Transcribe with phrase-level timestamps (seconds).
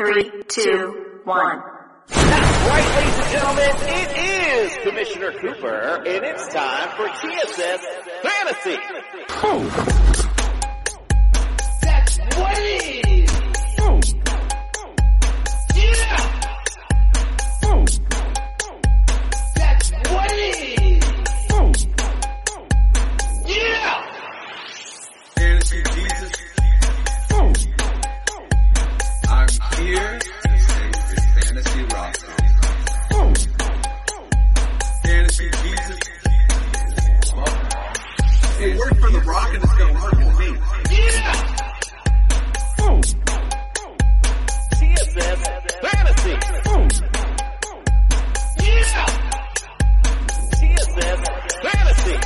[0.00, 1.60] Three, two, one.
[2.08, 3.70] That's right, ladies and gentlemen.
[3.82, 7.84] It is Commissioner Cooper, and it's time for TSS
[8.22, 8.78] Fantasy.
[11.82, 13.09] That's what it is.
[38.62, 40.48] It worked for The Rock and it's gonna work for me.
[40.90, 41.32] Yeah.
[44.76, 45.48] TSS
[45.80, 46.36] Fantasy.
[48.60, 49.06] Yeah.
[50.60, 51.20] TSS
[51.62, 52.16] Fantasy.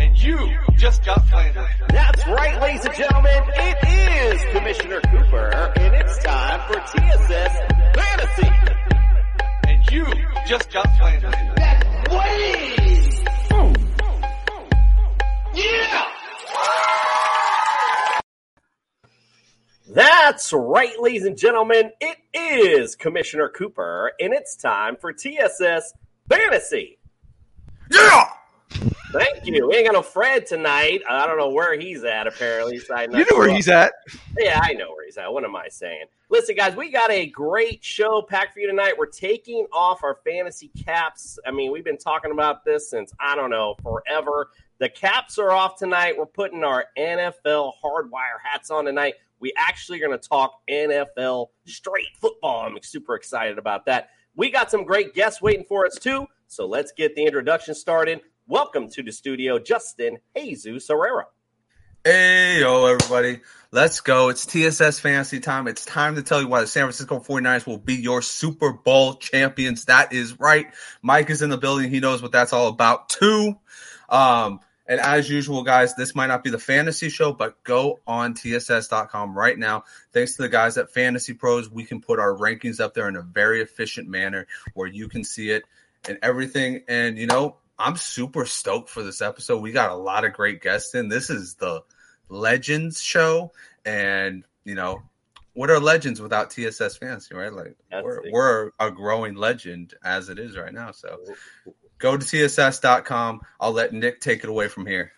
[0.00, 0.38] And you
[0.78, 1.68] just got slandered.
[1.90, 3.42] That's right, ladies and gentlemen.
[3.52, 3.76] It
[4.32, 7.54] is Commissioner Cooper, and it's time for TSS
[7.94, 8.50] Fantasy.
[9.68, 10.06] And you
[10.46, 11.34] just got slandered.
[11.56, 12.85] That's what it is.
[20.36, 21.92] That's right, ladies and gentlemen.
[21.98, 25.94] It is Commissioner Cooper, and it's time for TSS
[26.28, 26.98] Fantasy.
[27.90, 28.24] Yeah!
[29.14, 29.66] Thank you.
[29.66, 31.00] We ain't got no Fred tonight.
[31.08, 32.78] I don't know where he's at, apparently.
[32.80, 33.94] So You know where he's at.
[34.38, 35.32] Yeah, I know where he's at.
[35.32, 36.04] What am I saying?
[36.28, 38.92] Listen, guys, we got a great show packed for you tonight.
[38.98, 41.38] We're taking off our fantasy caps.
[41.46, 44.50] I mean, we've been talking about this since, I don't know, forever.
[44.80, 46.18] The caps are off tonight.
[46.18, 49.14] We're putting our NFL hardwire hats on tonight.
[49.38, 52.66] We actually are going to talk NFL straight football.
[52.66, 54.08] I'm super excited about that.
[54.34, 56.26] We got some great guests waiting for us, too.
[56.46, 58.20] So let's get the introduction started.
[58.46, 61.26] Welcome to the studio, Justin Jesus Herrera.
[62.02, 63.40] Hey, yo, everybody.
[63.72, 64.30] Let's go.
[64.30, 65.68] It's TSS fantasy time.
[65.68, 69.16] It's time to tell you why the San Francisco 49ers will be your Super Bowl
[69.16, 69.84] champions.
[69.86, 70.68] That is right.
[71.02, 71.90] Mike is in the building.
[71.90, 73.58] He knows what that's all about, too.
[74.08, 78.34] Um, and as usual, guys, this might not be the fantasy show, but go on
[78.34, 79.84] TSS.com right now.
[80.12, 83.16] Thanks to the guys at Fantasy Pros, we can put our rankings up there in
[83.16, 85.64] a very efficient manner where you can see it
[86.08, 86.82] and everything.
[86.88, 89.60] And, you know, I'm super stoked for this episode.
[89.60, 91.08] We got a lot of great guests in.
[91.08, 91.82] This is the
[92.28, 93.52] Legends show.
[93.84, 95.02] And, you know,
[95.54, 97.52] what are legends without TSS fantasy, right?
[97.52, 100.90] Like, That's we're, we're a growing legend as it is right now.
[100.90, 101.18] So
[101.98, 103.40] go to TSS.com.
[103.60, 105.12] I'll let Nick take it away from here.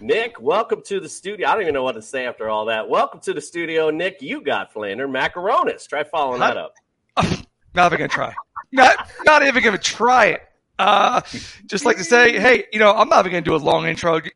[0.00, 1.48] Nick, welcome to the studio.
[1.48, 2.88] I don't even know what to say after all that.
[2.88, 4.20] Welcome to the studio, Nick.
[4.20, 5.88] You got Flander Macaronis.
[5.88, 6.74] Try following that up.
[7.74, 8.34] Not even gonna try.
[8.72, 10.42] Not not even gonna try it.
[10.78, 11.20] Uh,
[11.66, 14.14] just like to say, hey, you know, I'm not even gonna do a long intro.
[14.14, 14.32] Ladies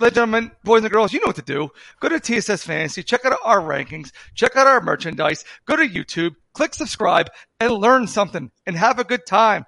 [0.00, 1.70] and gentlemen, boys and girls, you know what to do.
[2.00, 6.34] Go to TSS Fantasy, check out our rankings, check out our merchandise, go to YouTube,
[6.52, 9.64] click subscribe, and learn something and have a good time.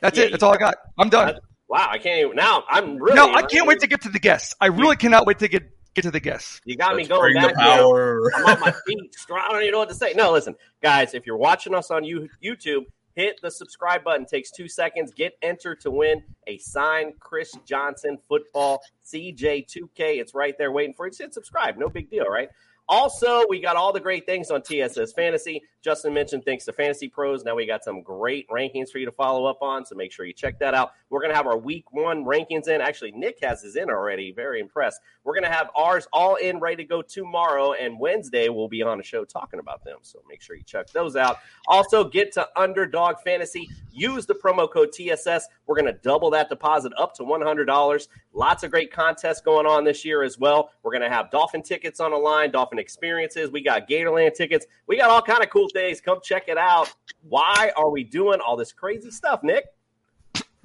[0.00, 0.30] That's Yeah, it.
[0.32, 0.76] That's all I got.
[0.98, 1.38] I'm done.
[1.68, 2.64] Wow, I can't even now.
[2.68, 4.54] I'm really no, I can't wait to get to the guests.
[4.60, 5.64] I really cannot wait to get
[5.94, 6.60] get to the guests.
[6.64, 7.76] You got me Let's going bring the back now.
[7.76, 8.30] power.
[8.36, 9.14] I'm on my feet.
[9.14, 9.42] Strong.
[9.46, 10.12] I don't even know what to say.
[10.14, 11.12] No, listen, guys.
[11.14, 12.84] If you're watching us on you- YouTube,
[13.14, 14.24] hit the subscribe button.
[14.24, 15.12] takes two seconds.
[15.12, 20.20] Get entered to win a signed Chris Johnson football CJ2K.
[20.20, 21.10] It's right there waiting for you.
[21.10, 21.76] Just hit subscribe.
[21.76, 22.48] No big deal, right?
[22.88, 25.62] Also, we got all the great things on TSS Fantasy.
[25.82, 27.44] Justin mentioned thanks to Fantasy Pros.
[27.44, 30.26] Now we got some great rankings for you to follow up on, so make sure
[30.26, 30.92] you check that out.
[31.08, 32.80] We're going to have our week one rankings in.
[32.80, 34.32] Actually, Nick has his in already.
[34.32, 35.00] Very impressed.
[35.24, 38.82] We're going to have ours all in, ready to go tomorrow, and Wednesday we'll be
[38.82, 39.98] on a show talking about them.
[40.02, 41.38] So make sure you check those out.
[41.68, 43.70] Also, get to Underdog Fantasy.
[43.92, 45.48] Use the promo code TSS.
[45.66, 48.08] We're going to double that deposit up to $100.
[48.32, 50.70] Lots of great contests going on this year as well.
[50.82, 53.50] We're going to have Dolphin tickets on the line, Dolphin experiences.
[53.50, 54.66] We got Gatorland tickets.
[54.86, 55.77] We got all kind of cool things.
[56.04, 56.92] Come check it out.
[57.22, 59.66] Why are we doing all this crazy stuff, Nick?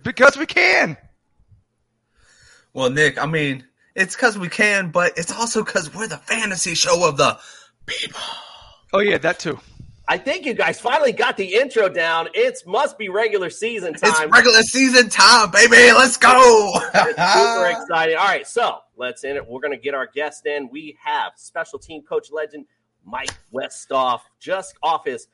[0.04, 0.98] Because we can.
[2.74, 3.63] Well, Nick, I mean,
[3.95, 7.38] it's because we can, but it's also because we're the fantasy show of the
[7.86, 8.19] people.
[8.92, 9.60] Oh yeah, that too.
[10.07, 12.27] I think you guys finally got the intro down.
[12.33, 14.10] It must be regular season time.
[14.10, 14.30] It's time.
[14.31, 15.94] regular season time, baby.
[15.94, 16.71] Let's go.
[16.94, 18.18] Super exciting.
[18.18, 19.48] All right, so let's in it.
[19.48, 20.69] We're going to get our guest in.
[20.69, 22.65] We have special team coach legend
[23.05, 25.27] Mike Westhoff just off his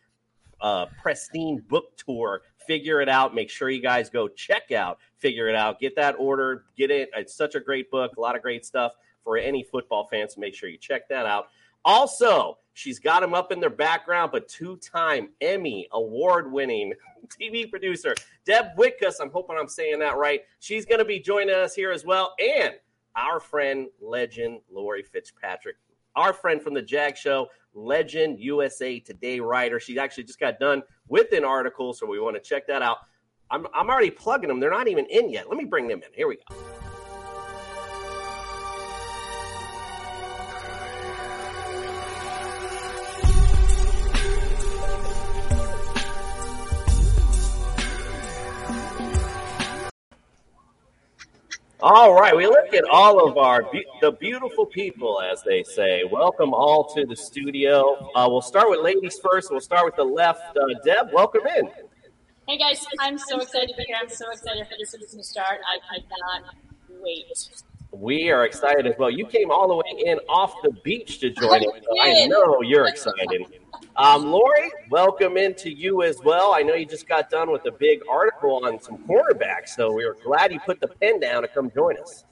[0.62, 2.42] uh, pristine book tour.
[2.68, 3.34] Figure it out.
[3.34, 5.80] Make sure you guys go check out Figure It Out.
[5.80, 6.66] Get that order.
[6.78, 7.10] Get it.
[7.16, 8.18] It's such a great book.
[8.18, 8.94] A lot of great stuff
[9.24, 10.38] for any football fans.
[10.38, 11.48] Make sure you check that out.
[11.86, 16.94] Also, she's got him up in their background, but two-time Emmy award-winning
[17.28, 18.14] TV producer
[18.46, 19.16] Deb Wickus.
[19.22, 20.42] I'm hoping I'm saying that right.
[20.60, 22.74] She's going to be joining us here as well, and
[23.16, 25.78] our friend, legend Laurie Fitzpatrick,
[26.20, 29.80] our friend from the Jag Show, legend USA Today writer.
[29.80, 32.98] She actually just got done with an article, so we want to check that out.
[33.50, 34.60] I'm, I'm already plugging them.
[34.60, 35.48] They're not even in yet.
[35.48, 36.10] Let me bring them in.
[36.14, 36.56] Here we go.
[51.82, 56.04] All right, we look at all of our be- the beautiful people, as they say.
[56.04, 58.12] Welcome all to the studio.
[58.14, 59.50] Uh, we'll start with ladies first.
[59.50, 60.58] We'll start with the left.
[60.58, 61.70] Uh, Deb, welcome in.
[62.50, 63.96] Hey guys, I'm so excited to be here.
[64.02, 65.62] I'm so excited for this season to start.
[65.66, 66.54] I, I cannot
[67.02, 67.28] wait.
[67.94, 69.10] We are excited as well.
[69.10, 71.82] You came all the way in off the beach to join us.
[71.82, 73.46] So I know you're excited.
[73.96, 76.54] Um, Laurie, welcome into you as well.
[76.54, 80.04] I know you just got done with a big article on some cornerbacks, so we
[80.06, 82.24] are glad you put the pen down to come join us.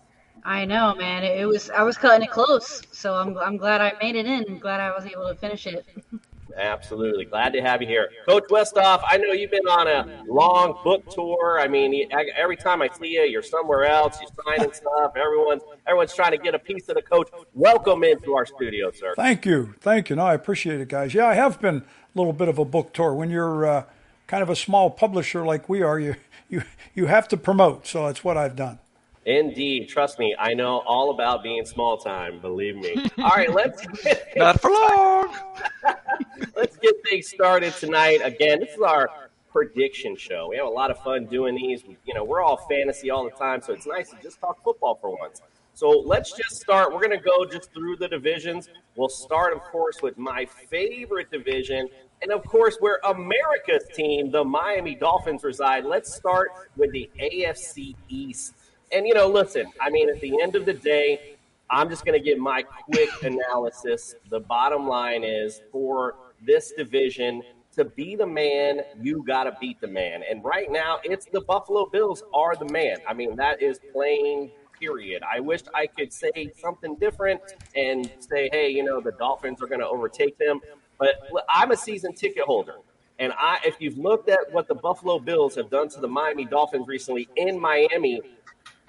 [0.43, 1.23] I know, man.
[1.23, 4.59] It was I was cutting it close, so I'm I'm glad I made it in.
[4.59, 5.85] Glad I was able to finish it.
[6.57, 7.25] Absolutely.
[7.25, 8.09] Glad to have you here.
[8.27, 11.59] Coach Westhoff, I know you've been on a long book tour.
[11.59, 14.19] I mean, every time I see you, you're somewhere else.
[14.19, 15.13] You're signing stuff.
[15.15, 17.29] Everyone's everyone's trying to get a piece of the coach.
[17.53, 19.13] Welcome into our studio, sir.
[19.15, 19.75] Thank you.
[19.81, 20.15] Thank you.
[20.15, 21.13] No, I appreciate it, guys.
[21.13, 21.83] Yeah, I have been a
[22.15, 23.13] little bit of a book tour.
[23.13, 23.83] When you're uh,
[24.25, 26.15] kind of a small publisher like we are, you,
[26.49, 26.63] you,
[26.93, 27.87] you have to promote.
[27.87, 28.79] So that's what I've done.
[29.27, 29.89] Indeed.
[29.89, 32.39] Trust me, I know all about being small time.
[32.39, 32.95] Believe me.
[33.17, 35.35] All right, let's get, Not for long.
[36.55, 38.21] let's get things started tonight.
[38.23, 39.09] Again, this is our
[39.51, 40.47] prediction show.
[40.49, 41.83] We have a lot of fun doing these.
[42.05, 44.97] You know, we're all fantasy all the time, so it's nice to just talk football
[45.01, 45.41] for once.
[45.73, 46.93] So let's just start.
[46.93, 48.69] We're going to go just through the divisions.
[48.95, 51.89] We'll start, of course, with my favorite division.
[52.21, 55.83] And of course, where America's team, the Miami Dolphins, reside.
[55.83, 58.53] Let's start with the AFC East.
[58.91, 61.35] And, you know, listen, I mean, at the end of the day,
[61.69, 64.15] I'm just going to give my quick analysis.
[64.29, 66.15] The bottom line is for
[66.45, 67.43] this division
[67.75, 70.23] to be the man, you got to beat the man.
[70.29, 72.97] And right now, it's the Buffalo Bills are the man.
[73.07, 75.21] I mean, that is plain period.
[75.29, 77.41] I wish I could say something different
[77.75, 80.59] and say, hey, you know, the Dolphins are going to overtake them.
[80.97, 82.75] But I'm a season ticket holder.
[83.19, 86.45] And I, if you've looked at what the Buffalo Bills have done to the Miami
[86.45, 88.21] Dolphins recently in Miami,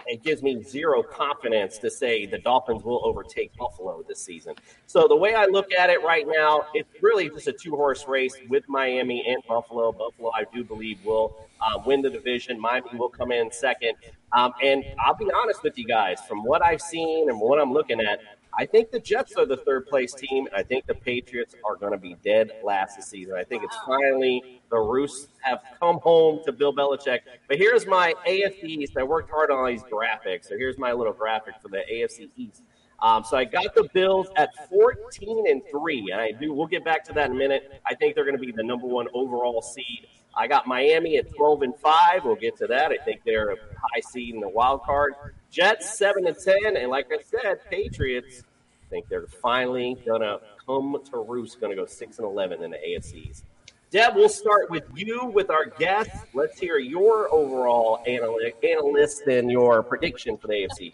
[0.08, 4.54] it gives me zero confidence to say the Dolphins will overtake Buffalo this season.
[4.86, 8.06] So the way I look at it right now, it's really just a two horse
[8.08, 9.92] race with Miami and Buffalo.
[9.92, 12.58] Buffalo, I do believe, will uh, win the division.
[12.58, 13.94] Miami will come in second.
[14.32, 17.72] Um, and I'll be honest with you guys, from what I've seen and what I'm
[17.72, 18.20] looking at,
[18.58, 21.76] I think the Jets are the third place team, and I think the Patriots are
[21.76, 23.34] going to be dead last this season.
[23.34, 27.20] I think it's finally the Roosts have come home to Bill Belichick.
[27.46, 28.96] But here's my AFC East.
[28.98, 32.30] I worked hard on all these graphics, so here's my little graphic for the AFC
[32.36, 32.62] East.
[33.00, 36.52] Um, so I got the Bills at 14 and three, and I do.
[36.52, 37.80] We'll get back to that in a minute.
[37.86, 40.08] I think they're going to be the number one overall seed.
[40.34, 42.24] I got Miami at 12 and five.
[42.24, 42.90] We'll get to that.
[42.90, 45.14] I think they're a high seed in the wild card.
[45.50, 48.42] Jets seven and ten, and like I said, Patriots
[48.90, 53.42] think they're finally gonna come to roost, gonna go six and eleven in the AFCs.
[53.90, 56.10] Deb, we'll start with you with our guest.
[56.34, 60.92] Let's hear your overall analyst and your prediction for the AFCs.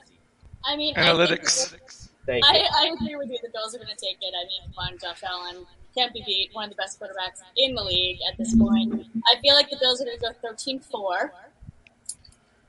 [0.64, 1.74] I mean, analytics.
[2.28, 3.38] I, I, I, agree with you.
[3.42, 4.32] The Bills are going to take it.
[4.34, 6.50] I mean, one, Josh Allen can't be beat.
[6.52, 9.06] One of the best quarterbacks in the league at this point.
[9.26, 11.32] I feel like the Bills are going to go 13 4.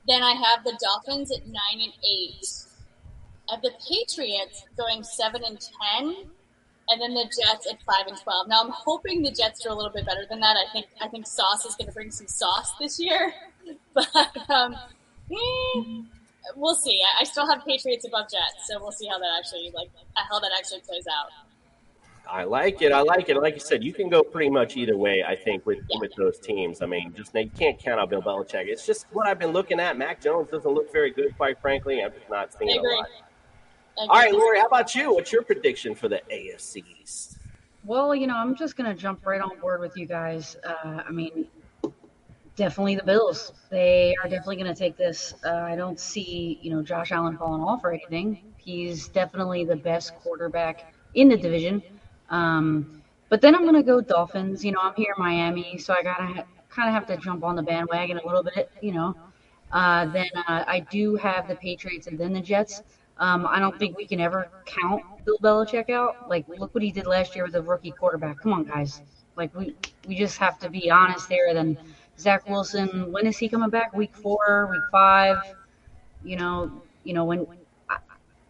[0.08, 2.46] Then I have the Dolphins at 9 and 8
[3.52, 6.14] of the Patriots going seven and ten,
[6.88, 8.48] and then the Jets at five and twelve.
[8.48, 10.56] Now I'm hoping the Jets are a little bit better than that.
[10.56, 13.32] I think I think Sauce is going to bring some sauce this year,
[13.94, 14.74] but um,
[15.32, 16.02] eh,
[16.56, 17.00] we'll see.
[17.18, 20.50] I, still have Patriots above Jets, so we'll see how that actually like how that
[20.56, 21.30] actually plays out.
[22.28, 22.92] I like it.
[22.92, 23.36] I like it.
[23.36, 25.22] Like you said, you can go pretty much either way.
[25.22, 26.00] I think with yeah.
[26.00, 26.82] with those teams.
[26.82, 28.66] I mean, just you can't count out Bill Belichick.
[28.66, 29.96] It's just what I've been looking at.
[29.96, 32.02] Mac Jones doesn't look very good, quite frankly.
[32.02, 33.06] I'm just not seeing a lot.
[33.98, 34.32] I All right.
[34.32, 35.14] Laurie, how about you?
[35.14, 37.38] What's your prediction for the AFC East?
[37.84, 40.56] Well, you know, I'm just gonna jump right on board with you guys.
[40.64, 41.46] Uh, I mean,
[42.56, 43.52] definitely the Bills.
[43.70, 45.34] They are definitely gonna take this.
[45.44, 48.42] Uh, I don't see, you know, Josh Allen falling off or anything.
[48.58, 51.82] He's definitely the best quarterback in the division.
[52.28, 54.64] Um, but then I'm gonna go Dolphins.
[54.64, 57.44] You know, I'm here in Miami, so I gotta ha- kind of have to jump
[57.44, 58.70] on the bandwagon a little bit.
[58.82, 59.16] You know,
[59.72, 62.82] uh, then uh, I do have the Patriots and then the Jets.
[63.18, 66.28] Um, I don't think we can ever count Bill Belichick out.
[66.28, 68.40] Like, look what he did last year with a rookie quarterback.
[68.40, 69.00] Come on, guys.
[69.36, 69.74] Like, we
[70.06, 71.52] we just have to be honest there.
[71.54, 71.78] Then
[72.18, 73.94] Zach Wilson, when is he coming back?
[73.94, 75.38] Week four, week five.
[76.24, 77.46] You know, you know when.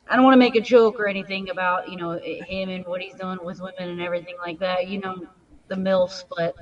[0.08, 3.00] I, don't want to make a joke or anything about you know him and what
[3.00, 4.86] he's doing with women and everything like that.
[4.86, 5.26] You know,
[5.66, 6.54] the milfs, but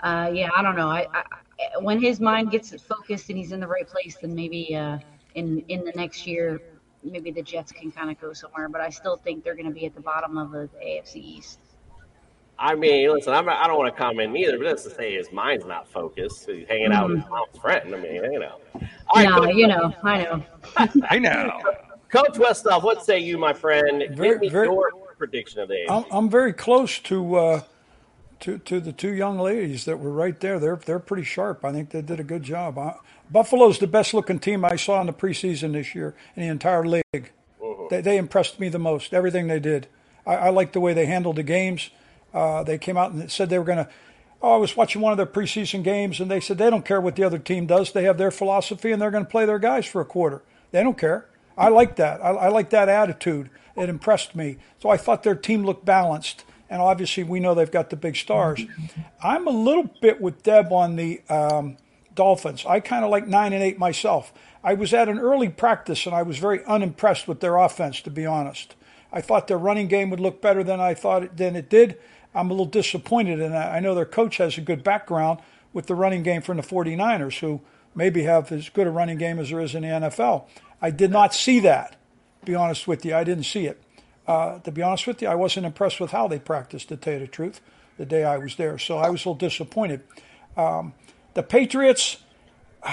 [0.00, 0.88] uh, yeah, I don't know.
[0.88, 1.24] I, I
[1.80, 4.98] when his mind gets focused and he's in the right place, then maybe uh,
[5.34, 6.60] in in the next year,
[7.02, 8.68] maybe the Jets can kind of go somewhere.
[8.68, 11.58] But I still think they're going to be at the bottom of the AFC East.
[12.58, 15.30] I mean, listen, I'm, I don't want to comment either, but let's just say his
[15.30, 16.46] mind's not focused.
[16.48, 17.94] He's hanging out with his mom's friend.
[17.94, 18.58] I mean, you know.
[18.74, 18.80] All
[19.14, 20.42] right, no, Coach- you know, I know.
[21.10, 21.60] I know.
[22.08, 24.04] Coach Westhoff, what say you, my friend?
[24.16, 25.90] Very- Give me very- your prediction of the AFC.
[25.90, 27.60] I'm, I'm very close to uh,
[28.40, 30.58] to to the two young ladies that were right there.
[30.58, 31.64] They're they're pretty sharp.
[31.64, 32.78] I think they did a good job.
[32.78, 32.94] Uh,
[33.30, 36.84] Buffalo's the best looking team I saw in the preseason this year in the entire
[36.86, 37.32] league.
[37.90, 39.12] They, they impressed me the most.
[39.12, 39.88] Everything they did.
[40.26, 41.90] I, I liked the way they handled the games.
[42.32, 43.88] Uh, they came out and said they were going to.
[44.42, 47.00] Oh, I was watching one of their preseason games, and they said they don't care
[47.00, 47.92] what the other team does.
[47.92, 50.42] They have their philosophy, and they're going to play their guys for a quarter.
[50.72, 51.26] They don't care.
[51.56, 52.22] I like that.
[52.22, 53.48] I, I like that attitude.
[53.76, 54.58] It impressed me.
[54.78, 58.16] So I thought their team looked balanced, and obviously we know they've got the big
[58.16, 58.62] stars.
[59.22, 61.76] I'm a little bit with Deb on the um,
[62.14, 62.64] Dolphins.
[62.66, 64.32] I kind of like nine and eight myself.
[64.64, 68.10] I was at an early practice, and I was very unimpressed with their offense, to
[68.10, 68.74] be honest.
[69.12, 71.98] I thought their running game would look better than I thought it, than it did.
[72.34, 73.72] I'm a little disappointed in that.
[73.72, 75.40] I know their coach has a good background
[75.72, 77.60] with the running game from the 49ers, who
[77.94, 80.44] maybe have as good a running game as there is in the NFL.
[80.82, 81.92] I did not see that.
[82.40, 83.80] To be honest with you, I didn't see it.
[84.26, 86.88] Uh, to be honest with you, I wasn't impressed with how they practiced.
[86.88, 87.60] To tell you the truth,
[87.96, 90.02] the day I was there, so I was a little disappointed.
[90.56, 90.94] Um,
[91.34, 92.18] the Patriots,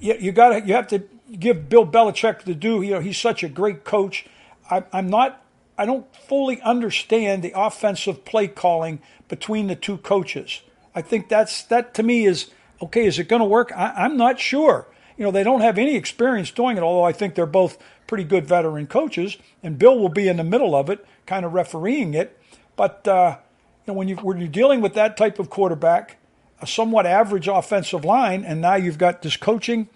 [0.00, 1.02] you, you got you have to
[1.38, 2.82] give Bill Belichick the due.
[2.82, 4.26] You know, he's such a great coach.
[4.70, 5.42] I, I'm not.
[5.78, 10.62] I don't fully understand the offensive play calling between the two coaches.
[10.94, 13.06] I think that's that to me is okay.
[13.06, 13.72] Is it going to work?
[13.76, 14.86] I, I'm not sure.
[15.18, 16.82] You know, they don't have any experience doing it.
[16.82, 20.44] Although I think they're both pretty good veteran coaches, and Bill will be in the
[20.44, 22.38] middle of it, kind of refereeing it.
[22.76, 23.38] But uh,
[23.86, 26.16] you know, when you when you're dealing with that type of quarterback,
[26.60, 29.88] a somewhat average offensive line, and now you've got this coaching,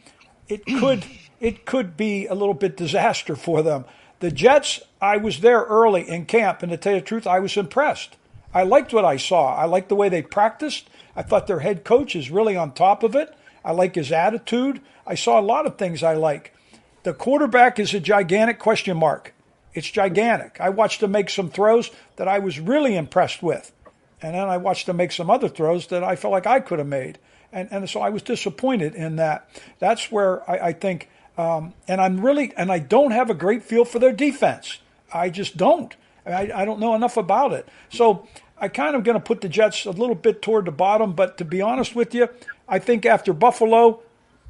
[0.48, 1.04] it could
[1.40, 3.84] it could be a little bit disaster for them.
[4.20, 7.40] The Jets, I was there early in camp, and to tell you the truth, I
[7.40, 8.16] was impressed.
[8.52, 9.54] I liked what I saw.
[9.54, 10.90] I liked the way they practiced.
[11.16, 13.34] I thought their head coach is really on top of it.
[13.64, 14.80] I like his attitude.
[15.06, 16.54] I saw a lot of things I like.
[17.02, 19.34] The quarterback is a gigantic question mark.
[19.72, 20.60] It's gigantic.
[20.60, 23.72] I watched him make some throws that I was really impressed with.
[24.20, 26.78] And then I watched him make some other throws that I felt like I could
[26.78, 27.18] have made.
[27.52, 29.48] And, and so I was disappointed in that.
[29.78, 33.62] That's where I, I think, um, and I'm really, and I don't have a great
[33.62, 34.78] feel for their defense.
[35.12, 35.94] I just don't.
[36.26, 37.66] I, I don't know enough about it.
[37.88, 38.28] So
[38.58, 41.14] I kind of going to put the Jets a little bit toward the bottom.
[41.14, 42.28] But to be honest with you,
[42.68, 44.02] I think after Buffalo,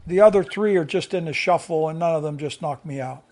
[0.07, 3.00] the other three are just in the shuffle, and none of them just knocked me
[3.00, 3.23] out.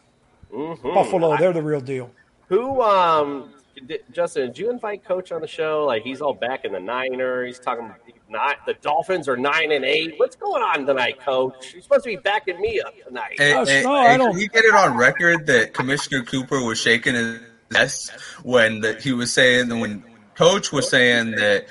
[0.52, 0.82] Mhm.
[0.94, 2.10] Buffalo, they're the real deal.
[2.48, 3.52] Who, um,
[3.86, 5.84] did, Justin, did you invite Coach on the show?
[5.84, 7.44] Like he's all back in the Niner.
[7.44, 7.92] He's talking
[8.30, 10.14] not the Dolphins are nine and eight.
[10.18, 11.72] What's going on tonight, Coach?
[11.72, 13.34] You're supposed to be backing me up tonight.
[13.38, 16.22] Hey, Oh, hey, no, hey, I don't- can we get it on record that Commissioner
[16.24, 18.10] Cooper was shaking his yes
[18.42, 20.02] when the, he was saying when
[20.34, 21.66] Coach was saying that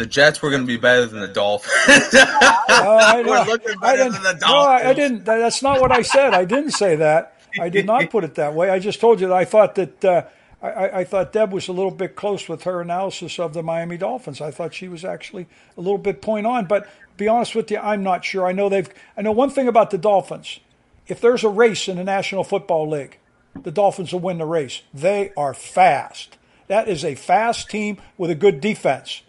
[0.00, 2.14] the Jets were going to be better than the Dolphins.
[2.72, 5.24] Oh, I, We're looking better didn't, than the no, I, I didn't.
[5.24, 6.32] That's not what I said.
[6.34, 7.36] I didn't say that.
[7.60, 8.70] I did not put it that way.
[8.70, 10.22] I just told you that I thought that uh,
[10.62, 13.62] I, I- I thought Deb was a little bit close with her analysis of the
[13.62, 14.40] Miami Dolphins.
[14.40, 16.66] I thought she was actually a little bit point on.
[16.66, 18.46] But be honest with you, I'm not sure.
[18.46, 18.88] I know they've.
[19.16, 20.60] I know one thing about the Dolphins.
[21.08, 23.18] If there's a race in the National Football League,
[23.60, 24.82] the Dolphins will win the race.
[24.94, 26.38] They are fast.
[26.68, 29.22] That is a fast team with a good defense.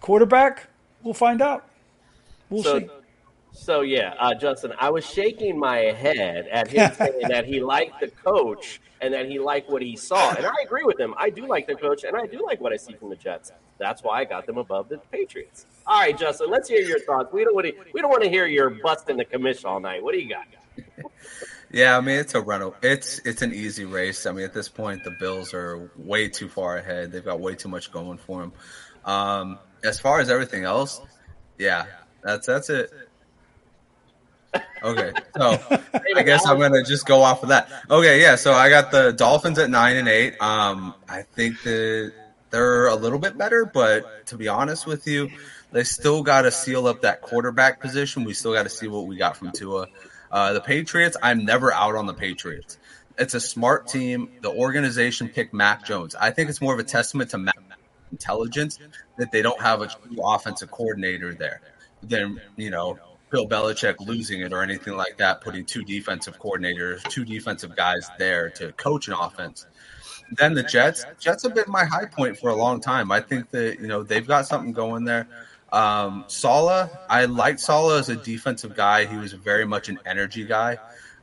[0.00, 0.68] Quarterback,
[1.02, 1.68] we'll find out.
[2.50, 2.88] We'll so, see.
[3.52, 8.00] so yeah, uh, Justin, I was shaking my head at him saying that he liked
[8.00, 11.14] the coach and that he liked what he saw, and I agree with him.
[11.16, 13.52] I do like the coach, and I do like what I see from the Jets.
[13.78, 15.66] That's why I got them above the Patriots.
[15.86, 17.32] All right, Justin, let's hear your thoughts.
[17.32, 17.74] We don't want to.
[17.92, 20.02] We don't want to hear your busting the commission all night.
[20.02, 20.46] What do you got?
[21.70, 22.74] Yeah, I mean it's a rental.
[22.82, 24.26] It's it's an easy race.
[24.26, 27.12] I mean at this point the Bills are way too far ahead.
[27.12, 28.52] They've got way too much going for them.
[29.04, 31.00] Um, as far as everything else,
[31.58, 31.86] yeah,
[32.22, 32.90] that's that's it.
[34.82, 35.58] Okay, so
[36.16, 37.68] I guess I'm gonna just go off of that.
[37.90, 38.36] Okay, yeah.
[38.36, 40.40] So I got the Dolphins at nine and eight.
[40.40, 42.12] Um, I think that
[42.50, 45.30] they're a little bit better, but to be honest with you,
[45.72, 48.24] they still got to seal up that quarterback position.
[48.24, 49.88] We still got to see what we got from Tua.
[50.30, 52.78] Uh, the Patriots, I'm never out on the Patriots.
[53.18, 54.30] It's a smart team.
[54.42, 56.14] The organization picked Mac Jones.
[56.14, 57.67] I think it's more of a testament to Mac
[58.10, 58.78] intelligence
[59.16, 61.60] that they don't have a true offensive coordinator there.
[62.02, 62.98] Then, you know
[63.30, 68.08] Bill Belichick losing it or anything like that, putting two defensive coordinators, two defensive guys
[68.18, 69.66] there to coach an offense.
[70.32, 73.10] Then the Jets, Jets have been my high point for a long time.
[73.10, 75.26] I think that you know they've got something going there.
[75.72, 79.04] Um, Saleh, I liked Saleh as a defensive guy.
[79.04, 80.78] He was very much an energy guy.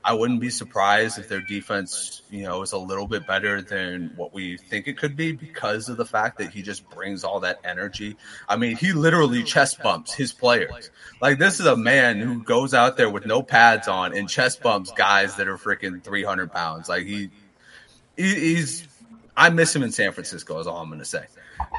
[0.06, 4.14] I wouldn't be surprised if their defense, you know, is a little bit better than
[4.16, 7.40] what we think it could be because of the fact that he just brings all
[7.40, 8.16] that energy.
[8.48, 10.92] I mean, he literally chest bumps his players.
[11.22, 14.62] Like this is a man who goes out there with no pads on and chest
[14.62, 16.88] bumps guys that are freaking 300 pounds.
[16.88, 17.32] Like he,
[18.16, 18.88] he he's,
[19.36, 21.26] I miss him in San Francisco is all I'm going to say.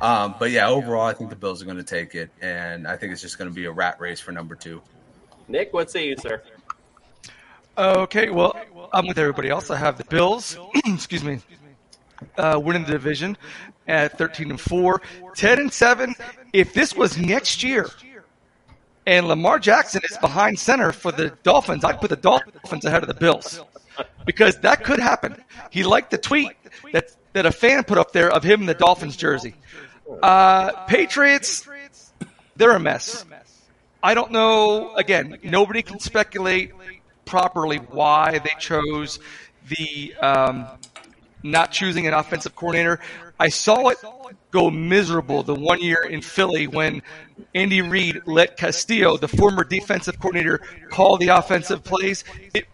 [0.03, 2.97] Um, but yeah, overall, I think the Bills are going to take it, and I
[2.97, 4.83] think it's just going to be a rat race for number two.
[5.47, 6.43] Nick, what say you, sir?
[7.79, 8.57] Okay, well,
[8.93, 9.71] I'm with everybody else.
[9.71, 11.41] I have the Bills, excuse me,
[12.39, 13.37] uh, winning the division
[13.87, 15.03] at 13 and 4,
[15.35, 16.15] 10 and 7.
[16.55, 17.91] If this was next year
[19.07, 23.09] and Lamar Jackson is behind center for the Dolphins, I'd put the Dolphins ahead of
[23.09, 23.61] the Bills
[24.25, 25.43] because that could happen.
[25.71, 26.53] He liked the tweet
[26.93, 29.55] that, that a fan put up there of him in the Dolphins jersey.
[30.23, 31.69] Uh, Patriots,
[32.57, 33.27] they're a mess.
[34.03, 34.95] I don't know.
[34.95, 36.73] Again, nobody can speculate
[37.27, 39.19] properly why they chose
[39.69, 40.67] the um,
[41.43, 43.01] not choosing an offensive coordinator.
[43.39, 43.99] I saw it
[44.51, 47.03] go miserable the one year in Philly when
[47.55, 52.25] Andy Reid let Castillo, the former defensive coordinator, call the offensive plays.
[52.55, 52.65] It,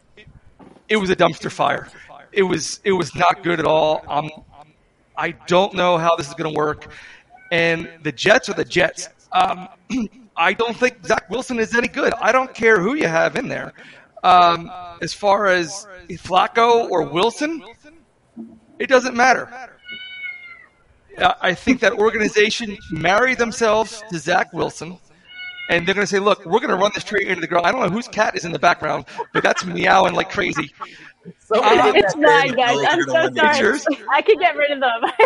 [0.89, 1.89] it was a dumpster fire.
[2.31, 4.05] It was it was not good at all.
[4.09, 4.31] Um,
[5.17, 6.93] I don't know how this is going to work.
[7.51, 9.09] And the Jets are the Jets.
[9.33, 9.69] Um,
[10.37, 12.15] I don't think Zach Wilson is any good.
[12.15, 13.75] I don't care who you have in there.
[14.23, 17.63] Um, as far as Flacco or Wilson,
[18.79, 19.49] it doesn't matter.
[21.19, 24.99] Uh, I think that organization married themselves to Zach Wilson,
[25.69, 27.67] and they're going to say, "Look, we're going to run this tree into the ground."
[27.67, 30.73] I don't know whose cat is in the background, but that's meowing like crazy.
[31.25, 32.79] Uh, it's mine, guys.
[32.89, 33.59] I'm so sorry.
[33.59, 33.87] yours?
[34.11, 35.11] I could get rid of them.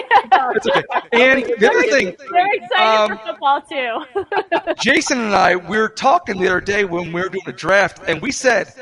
[0.56, 0.82] It's okay.
[1.12, 4.72] And the other thing, They're excited Um, for football too.
[4.82, 8.00] Jason and I, we were talking the other day when we were doing a draft,
[8.06, 8.72] and we said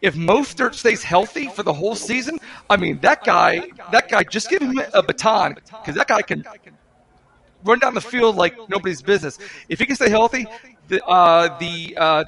[0.00, 2.38] if Mostert stays healthy for the whole season,
[2.70, 6.44] I mean that guy, that guy, just give him a baton because that guy can
[7.64, 9.38] run down the field like nobody's business.
[9.68, 10.46] If he can stay healthy,
[10.88, 12.24] the uh, the uh,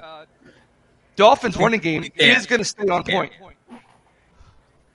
[1.17, 3.33] Dolphins running game is going to stay on point.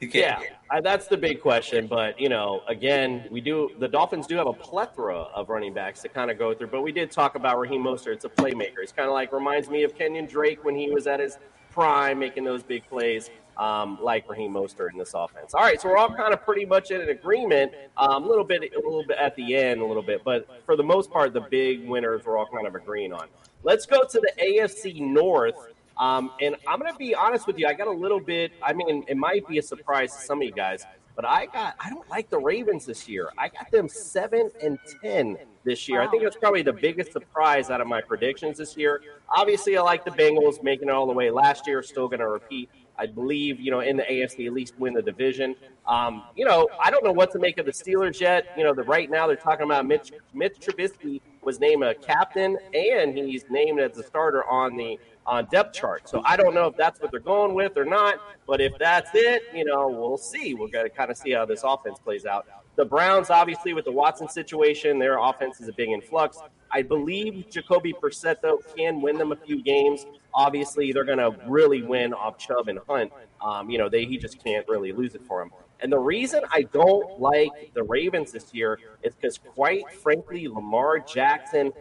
[0.02, 1.88] Yeah, I, that's the big question.
[1.88, 6.02] But you know, again, we do the Dolphins do have a plethora of running backs
[6.04, 6.68] to kind of go through.
[6.68, 8.14] But we did talk about Raheem Mostert.
[8.14, 8.80] It's a playmaker.
[8.82, 11.38] It's kind of like reminds me of Kenyan Drake when he was at his
[11.72, 13.30] prime, making those big plays.
[13.58, 15.54] Um, like Raheem Mostert in this offense.
[15.54, 17.74] All right, so we're all kind of pretty much in an agreement.
[17.98, 20.78] Um, a little bit, a little bit at the end, a little bit, but for
[20.78, 23.28] the most part, the big winners we're all kind of agreeing on.
[23.64, 25.68] Let's go to the AFC North.
[26.00, 27.68] Um, and I'm going to be honest with you.
[27.68, 28.54] I got a little bit.
[28.64, 30.86] I mean, it might be a surprise to some of you guys,
[31.16, 31.76] but I got.
[31.80, 33.30] I don't like the Ravens this year.
[33.38, 36.02] I got them seven and ten this year.
[36.02, 39.02] I think it's probably the biggest surprise out of my predictions this year.
[39.30, 41.84] Obviously, I like the Bengals making it all the way last year.
[41.84, 42.70] Still going to repeat.
[42.98, 45.56] I believe, you know, in the AFC, at least win the division.
[45.88, 48.48] Um, you know, I don't know what to make of the Steelers yet.
[48.58, 52.58] You know, the right now they're talking about Mitch, Mitch Trubisky was named a captain
[52.73, 56.10] and he's named as a starter on the on depth chart.
[56.10, 58.19] So I don't know if that's what they're going with or not.
[58.47, 60.56] But if that's it, you know, we'll see.
[60.56, 62.47] We're going to kind of see how this offense plays out.
[62.75, 66.39] The Browns, obviously, with the Watson situation, their offense is a big influx.
[66.71, 70.06] I believe Jacoby Brissett, though, can win them a few games.
[70.34, 73.12] Obviously, they're going to really win off Chubb and Hunt.
[73.41, 75.52] Um, you know, they he just can't really lose it for him.
[75.82, 81.00] And the reason I don't like the Ravens this year is because, quite frankly, Lamar
[81.00, 81.72] Jackson,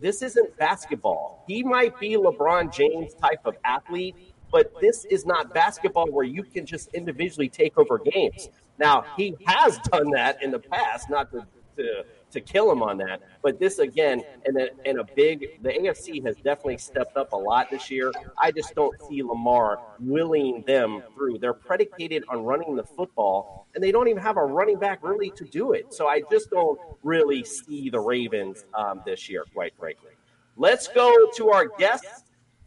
[0.00, 1.44] this isn't basketball.
[1.46, 4.16] He might be LeBron James type of athlete,
[4.50, 8.48] but this is not basketball where you can just individually take over games.
[8.78, 12.98] Now, he has done that in the past, not to, to to kill him on
[12.98, 13.22] that.
[13.42, 17.36] But this again, and a, and a big, the AFC has definitely stepped up a
[17.36, 18.12] lot this year.
[18.38, 21.38] I just don't see Lamar willing them through.
[21.38, 25.30] They're predicated on running the football, and they don't even have a running back really
[25.30, 25.92] to do it.
[25.94, 30.10] So I just don't really see the Ravens um, this year, quite frankly.
[30.56, 32.24] Let's go to our guests.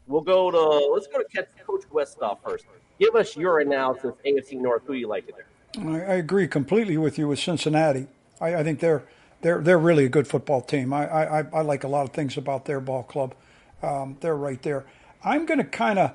[0.07, 2.65] We'll go to let's go to catch Coach Westhoff first.
[2.99, 4.83] Give us your analysis, AFC North.
[4.85, 6.07] Who you like it there?
[6.07, 8.07] I, I agree completely with you with Cincinnati.
[8.41, 9.03] I, I think they're
[9.41, 10.93] they're they're really a good football team.
[10.93, 13.35] I I, I like a lot of things about their ball club.
[13.81, 14.85] Um, they're right there.
[15.23, 16.11] I'm going to kind of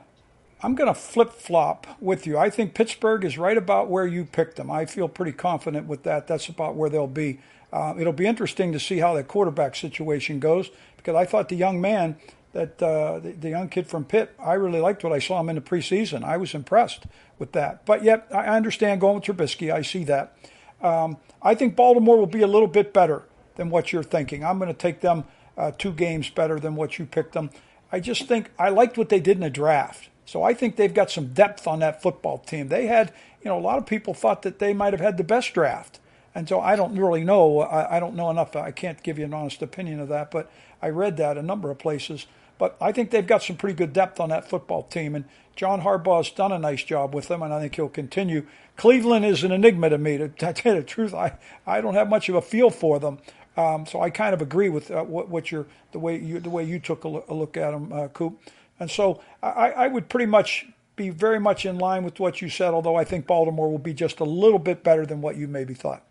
[0.63, 2.39] I'm going to flip flop with you.
[2.39, 4.71] I think Pittsburgh is right about where you picked them.
[4.71, 6.27] I feel pretty confident with that.
[6.27, 7.41] That's about where they'll be.
[7.73, 11.57] Uh, it'll be interesting to see how the quarterback situation goes because I thought the
[11.57, 12.17] young man
[12.53, 15.49] that uh, the, the, young kid from Pitt, I really liked what I saw him
[15.49, 16.23] in the preseason.
[16.23, 17.05] I was impressed
[17.39, 17.85] with that.
[17.85, 19.73] But yet, I understand going with Trubisky.
[19.73, 20.37] I see that.
[20.81, 23.23] Um, I think Baltimore will be a little bit better
[23.57, 24.45] than what you're thinking.
[24.45, 25.25] I'm going to take them
[25.57, 27.51] uh, two games better than what you picked them.
[27.93, 30.09] I just think I liked what they did in the draft.
[30.25, 32.69] So I think they've got some depth on that football team.
[32.69, 35.25] They had, you know, a lot of people thought that they might have had the
[35.25, 36.01] best draft.
[36.35, 37.61] And so I don't really know.
[37.61, 38.57] I, I don't know enough.
[38.57, 40.51] I can't give you an honest opinion of that, but
[40.83, 42.27] I read that a number of places.
[42.59, 45.15] But I think they've got some pretty good depth on that football team.
[45.15, 45.27] And
[45.57, 48.47] John Harbaugh's done a nice job with them, and I think he'll continue.
[48.77, 50.19] Cleveland is an enigma to me.
[50.19, 52.99] To, to tell you the truth, I, I don't have much of a feel for
[52.99, 53.19] them.
[53.57, 56.51] Um, so I kind of agree with uh, what, what you're, the way you the
[56.51, 58.41] way you took a look, a look at them, uh, Coop.
[58.81, 62.49] And so I, I would pretty much be very much in line with what you
[62.49, 62.75] said.
[62.75, 65.75] Although I think Baltimore will be just a little bit better than what you maybe
[65.75, 66.03] thought.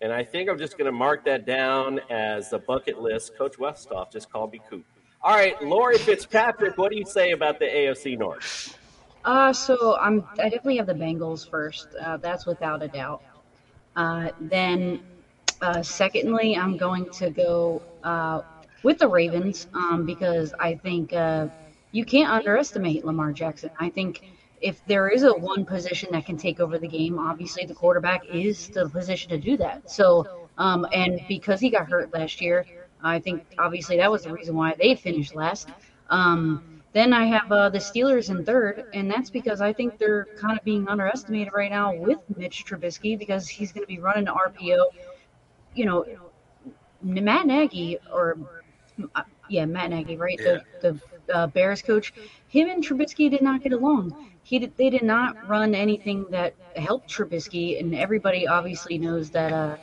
[0.00, 3.36] And I think I'm just going to mark that down as a bucket list.
[3.36, 4.84] Coach Westhoff just called me Coop.
[5.22, 8.76] All right, Laurie Fitzpatrick, what do you say about the AFC North?
[9.24, 11.88] Uh, so I'm I definitely have the Bengals first.
[12.00, 13.22] Uh, that's without a doubt.
[13.96, 15.00] Uh, then,
[15.62, 18.42] uh, secondly, I'm going to go uh,
[18.82, 21.48] with the Ravens um, because I think uh,
[21.92, 23.70] you can't underestimate Lamar Jackson.
[23.78, 24.22] I think
[24.60, 28.24] if there is a one position that can take over the game, obviously the quarterback
[28.26, 29.90] is the position to do that.
[29.90, 32.66] So, um, and because he got hurt last year,
[33.02, 35.68] I think obviously that was the reason why they finished last.
[36.10, 40.26] Um, then I have uh, the Steelers in third, and that's because I think they're
[40.38, 44.26] kind of being underestimated right now with Mitch Trubisky because he's going to be running
[44.26, 44.86] RPO.
[45.74, 46.06] You know,
[47.02, 48.38] Matt Nagy or
[49.14, 50.38] uh, yeah, Matt Nagy, right?
[50.40, 50.60] Yeah.
[50.80, 52.14] The the uh, Bears coach.
[52.48, 54.30] Him and Trubisky did not get along.
[54.44, 59.52] He did, they did not run anything that helped Trubisky, and everybody obviously knows that.
[59.52, 59.76] Uh,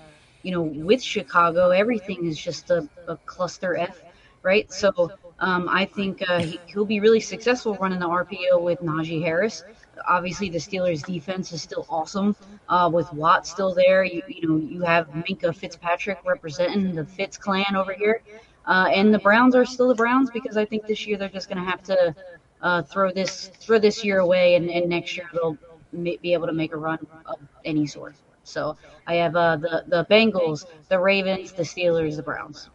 [0.44, 4.02] you know, with Chicago, everything is just a, a cluster F,
[4.44, 4.72] right?
[4.72, 9.22] So um, I think uh, he, will be really successful running the RPO with Najee
[9.22, 9.64] Harris.
[10.08, 12.36] Obviously, the Steelers' defense is still awesome.
[12.70, 17.38] Uh, with Watt still there, you, you know you have Minkah Fitzpatrick representing the Fitz
[17.38, 18.22] clan over here,
[18.66, 21.50] uh, and the Browns are still the Browns because I think this year they're just
[21.50, 22.16] going to have to
[22.62, 25.58] uh, throw this throw this year away, and, and next year they'll
[25.94, 28.16] be able to make a run of any sort.
[28.44, 28.78] So
[29.08, 32.70] I have uh, the the Bengals, the Ravens, the Steelers, the Browns.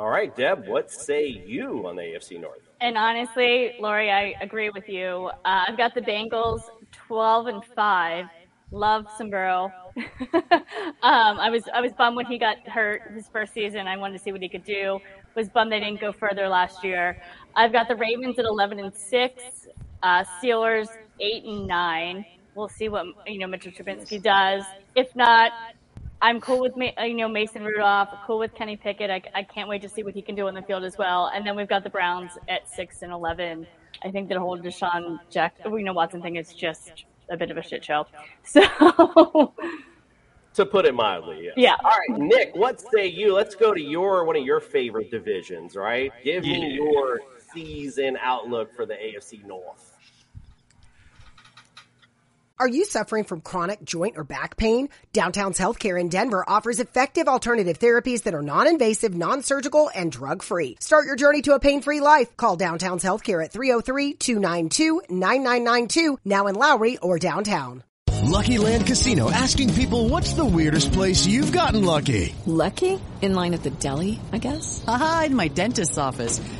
[0.00, 2.62] All right, Deb, what say you on the AFC North?
[2.80, 5.30] And honestly, Laurie, I agree with you.
[5.44, 6.62] Uh, I've got the Bengals
[7.06, 8.24] 12 and 5.
[8.70, 9.70] Love Burrow.
[10.32, 10.42] um,
[11.02, 13.86] I was I was bummed when he got hurt his first season.
[13.86, 15.00] I wanted to see what he could do.
[15.34, 17.20] Was bummed they didn't go further last year.
[17.54, 19.68] I've got the Ravens at 11 and 6.
[20.02, 20.88] Uh, Steelers
[21.20, 24.64] 8 and 9 we'll see what you know Mitchell Trubisky does.
[24.94, 25.52] If not,
[26.22, 29.10] I'm cool with you know Mason Rudolph, cool with Kenny Pickett.
[29.10, 31.30] I, I can't wait to see what he can do on the field as well.
[31.34, 33.66] And then we've got the Browns at six and eleven.
[34.04, 37.56] I think that whole Deshaun Jack, you know Watson thing is just a bit of
[37.56, 38.06] a shit show.
[38.44, 39.54] So.
[40.54, 41.54] to put it mildly, yes.
[41.56, 41.76] yeah.
[41.84, 43.34] All right, Nick, what say you?
[43.34, 46.12] Let's go to your one of your favorite divisions, right?
[46.24, 46.58] Give yeah.
[46.58, 47.20] me your
[47.54, 49.89] season outlook for the AFC North.
[52.60, 54.90] Are you suffering from chronic joint or back pain?
[55.14, 60.76] Downtown's Healthcare in Denver offers effective alternative therapies that are non-invasive, non-surgical, and drug-free.
[60.78, 62.36] Start your journey to a pain-free life.
[62.36, 67.82] Call Downtown's Healthcare at 303-292-9992, now in Lowry or downtown.
[68.24, 72.34] Lucky Land Casino asking people what's the weirdest place you've gotten lucky?
[72.44, 73.00] Lucky?
[73.22, 74.84] In line at the deli, I guess?
[74.86, 76.42] Aha, in my dentist's office.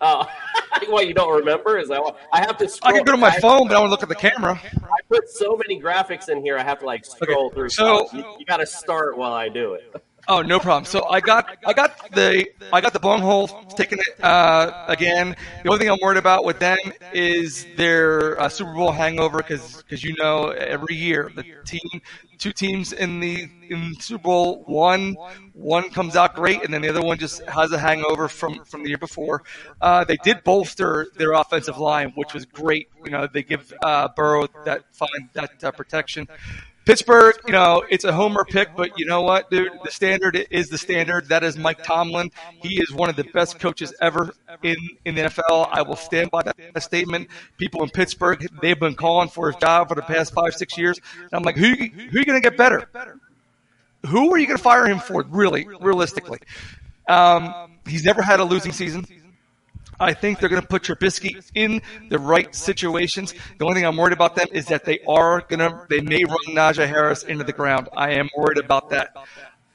[0.00, 0.26] Oh,
[0.88, 1.78] well, you don't remember?
[1.78, 2.16] Is that what?
[2.32, 2.94] I have to I scroll.
[2.94, 4.60] can go to my I- phone, but I want to look at the camera.
[4.82, 6.56] I put so many graphics in here.
[6.58, 7.68] I have to like scroll through.
[7.70, 9.94] so- you, you got to start while I do it.
[10.28, 10.84] Oh, no problem.
[10.84, 15.34] So I got I got the I got the bunghole taking it uh, again.
[15.64, 16.78] The only thing I'm worried about with them
[17.12, 22.00] is their uh, Super Bowl hangover because you know every year the team
[22.38, 25.16] two teams in the in Super Bowl one
[25.52, 28.82] one comes out great and then the other one just has a hangover from from
[28.84, 29.42] the year before.
[29.80, 32.88] Uh, they did bolster their offensive line, which was great.
[33.04, 36.28] You know they give uh, Burrow that fine that uh, protection.
[36.84, 39.70] Pittsburgh, you know, it's a homer pick, but you know what, dude?
[39.84, 41.28] The standard is the standard.
[41.28, 42.30] That is Mike Tomlin.
[42.62, 45.68] He is one of the best coaches ever in, in the NFL.
[45.70, 47.28] I will stand by that statement.
[47.58, 50.98] People in Pittsburgh, they've been calling for his job for the past five, six years.
[51.14, 52.88] And I'm like, who, who are you going to get better?
[54.06, 56.38] Who are you going to fire him for, really, realistically?
[57.06, 59.04] Um, he's never had a losing season.
[60.00, 63.34] I think they're going to put Trubisky in the right situations.
[63.58, 66.24] The only thing I'm worried about them is that they are going to, they may
[66.24, 67.88] run Najee Harris into the ground.
[67.94, 69.14] I am worried about that.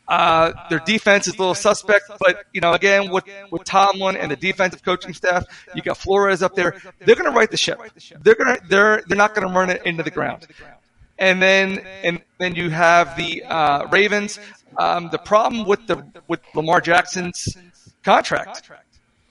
[0.08, 4.30] Uh, their defense is a little suspect, but you know, again, with with Tomlin and
[4.30, 6.80] the defensive coaching staff, you got Flores up there.
[7.00, 7.80] They're going to right the ship.
[8.22, 10.46] They're going to they're they're not going to run it into the ground.
[11.18, 14.40] And then and then you have the uh, Ravens.
[14.78, 17.58] Um, the problem with the with Lamar Jackson's
[18.04, 18.70] contract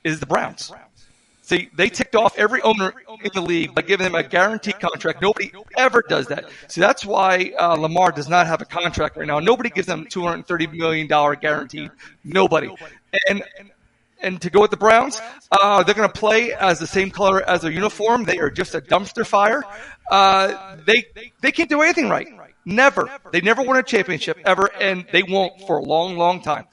[0.04, 0.72] is the Browns.
[1.42, 5.20] See, they ticked off every owner in the league by giving them a guaranteed contract.
[5.20, 6.48] Nobody ever does that.
[6.68, 9.40] So that's why uh, Lamar does not have a contract right now.
[9.40, 11.90] Nobody gives them $230 million guaranteed.
[12.24, 12.74] Nobody.
[13.28, 13.42] And
[14.22, 15.20] and to go with the Browns,
[15.52, 18.24] uh, they're going to play as the same color as their uniform.
[18.24, 19.62] They are just a dumpster fire.
[20.10, 21.04] Uh, they
[21.42, 22.26] they can't do anything right.
[22.64, 23.06] Never.
[23.32, 26.64] They never won a championship ever, and they won't for a long, long time.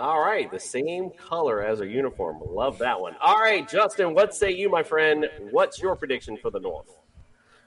[0.00, 2.40] All right, the same color as our uniform.
[2.42, 3.14] Love that one.
[3.20, 5.28] All right, Justin, what say you, my friend?
[5.50, 6.96] What's your prediction for the North?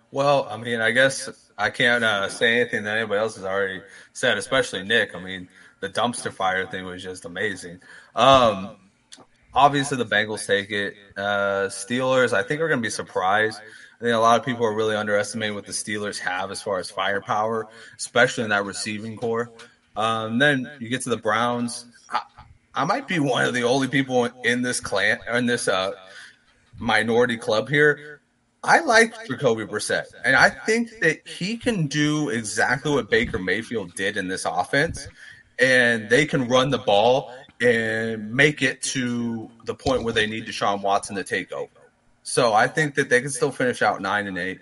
[0.10, 3.84] Well, I mean, I guess I can't uh, say anything that anybody else has already
[4.14, 5.14] said, especially Nick.
[5.14, 5.48] I mean,
[5.80, 7.82] the dumpster fire thing was just amazing.
[8.16, 8.78] Um,
[9.54, 10.96] obviously, the Bengals take it.
[11.16, 13.62] Uh, Steelers, I think, are going to be surprised.
[14.00, 16.80] I think a lot of people are really underestimating what the Steelers have as far
[16.80, 19.52] as firepower, especially in that receiving corps.
[19.96, 21.86] Um, then you get to the Browns.
[22.10, 22.22] I,
[22.74, 25.92] I might be one of the only people in this clan, in this uh,
[26.78, 28.22] minority club here.
[28.64, 33.94] I like Jacoby Brissett, and I think that he can do exactly what Baker Mayfield
[33.94, 35.06] did in this offense,
[35.60, 40.46] and they can run the ball and make it to the point where they need
[40.46, 41.70] Deshaun Watson to take over.
[42.24, 44.60] So I think that they can still finish out nine and eight.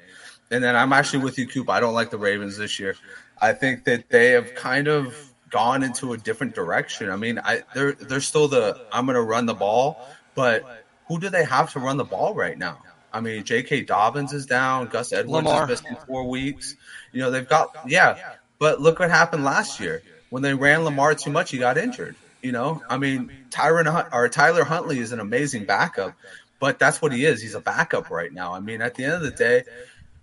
[0.49, 1.69] And then I'm actually with you, Coop.
[1.69, 2.95] I don't like the Ravens this year.
[3.41, 5.15] I think that they have kind of
[5.49, 7.09] gone into a different direction.
[7.09, 9.99] I mean, I they're they're still the I'm going to run the ball,
[10.35, 12.79] but who do they have to run the ball right now?
[13.13, 13.81] I mean, J.K.
[13.81, 14.87] Dobbins is down.
[14.87, 15.69] Gus Edwards Lamar.
[15.69, 16.75] is missing four weeks.
[17.11, 21.15] You know, they've got yeah, but look what happened last year when they ran Lamar
[21.15, 21.51] too much.
[21.51, 22.15] He got injured.
[22.41, 26.15] You know, I mean, Tyron Hunt, or Tyler Huntley is an amazing backup,
[26.59, 27.39] but that's what he is.
[27.39, 28.53] He's a backup right now.
[28.53, 29.63] I mean, at the end of the day,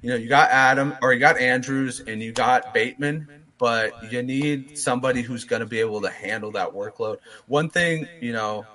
[0.01, 4.23] you know, you got Adam or you got Andrews and you got Bateman, but you
[4.23, 7.19] need somebody who's going to be able to handle that workload.
[7.47, 8.67] One thing, you know,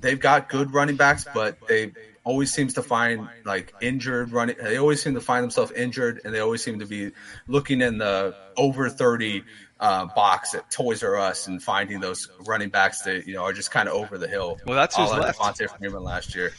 [0.00, 1.92] they've got good running backs, but they
[2.24, 4.56] always seems to find like injured running.
[4.62, 7.10] They always seem to find themselves injured, and they always seem to be
[7.48, 9.42] looking in the over thirty
[9.80, 13.52] uh, box at Toys R Us and finding those running backs that you know are
[13.52, 14.60] just kind of over the hill.
[14.66, 15.38] Well, that's who's left.
[15.38, 16.52] Devonta Freeman last year.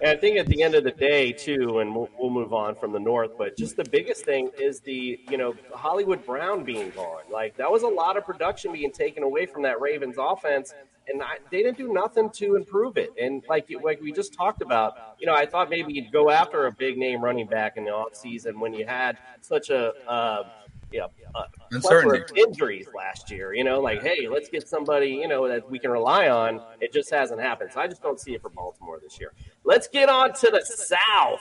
[0.00, 2.74] And I think at the end of the day, too, and we'll, we'll move on
[2.74, 6.90] from the North, but just the biggest thing is the, you know, Hollywood Brown being
[6.90, 7.22] gone.
[7.30, 10.72] Like, that was a lot of production being taken away from that Ravens offense,
[11.06, 13.10] and I, they didn't do nothing to improve it.
[13.20, 16.66] And like, like we just talked about, you know, I thought maybe you'd go after
[16.66, 20.44] a big name running back in the offseason when you had such a, uh,
[20.92, 22.40] you know, uh, Uncertainty.
[22.40, 23.54] injuries last year.
[23.54, 26.60] You know, like hey, let's get somebody you know that we can rely on.
[26.80, 27.70] It just hasn't happened.
[27.72, 29.32] So I just don't see it for Baltimore this year.
[29.64, 31.40] Let's get on to the South.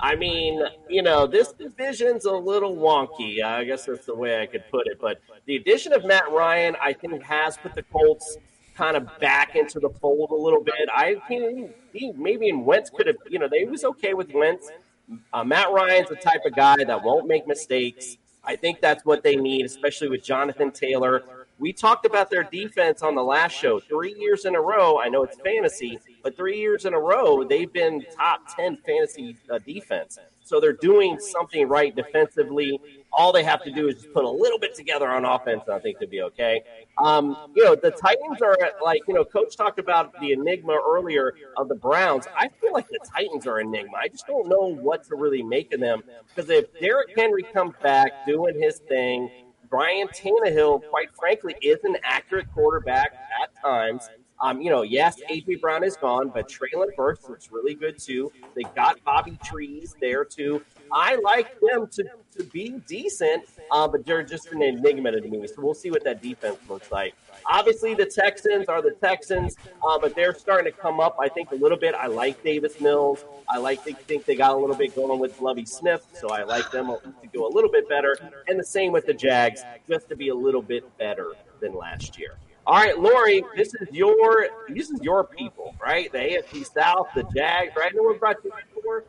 [0.00, 3.42] I mean, you know, this division's a little wonky.
[3.44, 4.98] I guess that's the way I could put it.
[5.00, 8.36] But the addition of Matt Ryan, I think, has put the Colts
[8.76, 10.88] kind of back into the fold a little bit.
[10.92, 14.70] I think he, maybe in Wentz could have, you know, they was okay with Wentz.
[15.32, 18.16] Uh, Matt Ryan's the type of guy that won't make mistakes.
[18.46, 21.22] I think that's what they need, especially with Jonathan Taylor.
[21.58, 23.80] We talked about their defense on the last show.
[23.80, 27.44] Three years in a row, I know it's fantasy, but three years in a row,
[27.44, 30.18] they've been top 10 fantasy uh, defense.
[30.42, 32.80] So they're doing something right defensively.
[33.16, 35.74] All they have to do is just put a little bit together on offense, and
[35.74, 36.62] I think to be okay.
[36.98, 41.34] Um, you know, the Titans are like, you know, Coach talked about the enigma earlier
[41.56, 42.26] of the Browns.
[42.36, 43.96] I feel like the Titans are enigma.
[43.96, 46.02] I just don't know what to really make of them
[46.34, 49.30] because if Derrick Henry comes back doing his thing,
[49.70, 54.08] Ryan Tannehill, quite frankly, is an accurate quarterback at times.
[54.44, 58.30] Um, you know, yes, AJ Brown is gone, but Treylon Burks looks really good too.
[58.54, 60.62] They got Bobby Trees there too.
[60.92, 62.04] I like them to,
[62.36, 65.46] to be decent, uh, but they're just an enigma to me.
[65.46, 67.14] So we'll see what that defense looks like.
[67.50, 71.16] Obviously, the Texans are the Texans, uh, but they're starting to come up.
[71.18, 71.94] I think a little bit.
[71.94, 73.24] I like Davis Mills.
[73.48, 76.42] I like to think they got a little bit going with Lovie Smith, so I
[76.42, 78.14] like them to go a little bit better.
[78.46, 82.18] And the same with the Jags, just to be a little bit better than last
[82.18, 82.36] year.
[82.66, 86.10] All right, Laurie, this is your this is your people, right?
[86.10, 87.92] The AFC South, the Jags, right?
[87.94, 89.04] No one brought you before.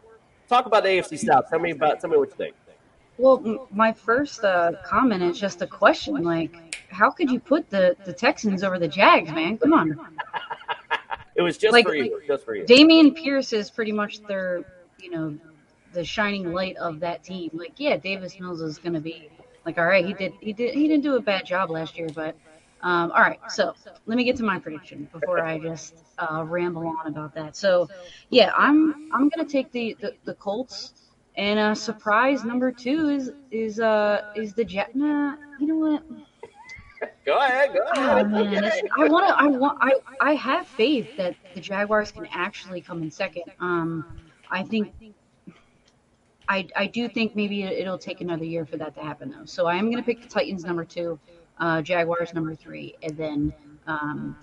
[0.49, 1.45] Talk about the AFC South.
[1.49, 2.55] Tell me about tell me what you think.
[3.17, 6.21] Well, my first uh, comment is just a question.
[6.21, 9.57] Like, how could you put the, the Texans over the Jags, man?
[9.57, 9.99] Come on.
[11.37, 12.21] It was just Like- for you.
[12.25, 12.63] Just for you.
[12.63, 14.63] Dameon Pierce is pretty much their,
[14.99, 15.37] you know,
[15.91, 17.49] the shining light of that team.
[17.53, 19.29] Like, yeah, Davis Mills is going to be
[19.65, 22.07] like, all right, he did, he did, he didn't do a bad job last year,
[22.15, 22.37] but
[22.85, 23.39] um, all right.
[23.47, 23.73] So
[24.05, 27.55] let me get to my prediction before I just uh, ramble on about that.
[27.55, 27.89] So,
[28.29, 30.93] yeah, I'm I'm going to take the, the the Colts,
[31.35, 34.95] and uh, surprise number two is is uh is the Jet.
[34.95, 36.03] Nah, you know what?
[37.25, 37.73] Go ahead.
[37.73, 38.29] Go Oh, ahead.
[38.31, 39.35] man, it's- I want to.
[39.35, 39.77] I want.
[39.81, 39.93] I.
[40.21, 43.45] I have faith that the Jaguars can actually come in second.
[43.59, 44.05] Um,
[44.51, 44.93] I think.
[46.47, 49.45] I I do think maybe it- it'll take another year for that to happen though.
[49.45, 51.19] So I am going to pick the Titans number two,
[51.59, 53.53] uh, Jaguars number three, and then
[53.87, 54.35] um,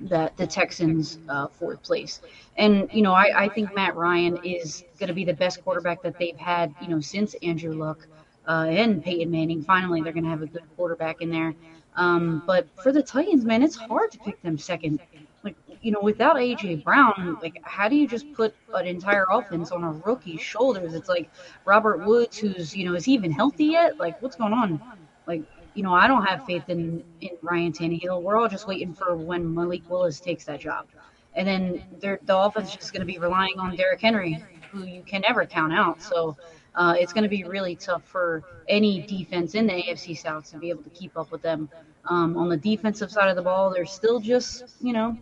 [0.00, 2.20] the the Texans uh, fourth place.
[2.56, 6.02] And you know, I, I think Matt Ryan is going to be the best quarterback
[6.02, 8.06] that they've had, you know, since Andrew Luck
[8.46, 9.62] uh, and Peyton Manning.
[9.62, 11.54] Finally, they're going to have a good quarterback in there.
[11.96, 15.00] Um, but for the Titans, man, it's hard to pick them second.
[15.42, 19.70] Like you know, without AJ Brown, like how do you just put an entire offense
[19.70, 20.94] on a rookie's shoulders?
[20.94, 21.30] It's like
[21.64, 23.98] Robert Woods, who's you know, is he even healthy yet?
[23.98, 24.80] Like what's going on?
[25.26, 25.42] Like
[25.76, 28.22] you know, I don't have faith in in Ryan Tannehill.
[28.22, 30.86] We're all just waiting for when Malik Willis takes that job,
[31.34, 35.02] and then the offense is just going to be relying on Derrick Henry, who you
[35.02, 36.02] can never count out.
[36.02, 36.36] So.
[36.78, 40.58] Uh, it's going to be really tough for any defense in the AFC South to
[40.58, 41.70] be able to keep up with them.
[42.04, 45.16] Um, on the defensive side of the ball, they're still just, you know,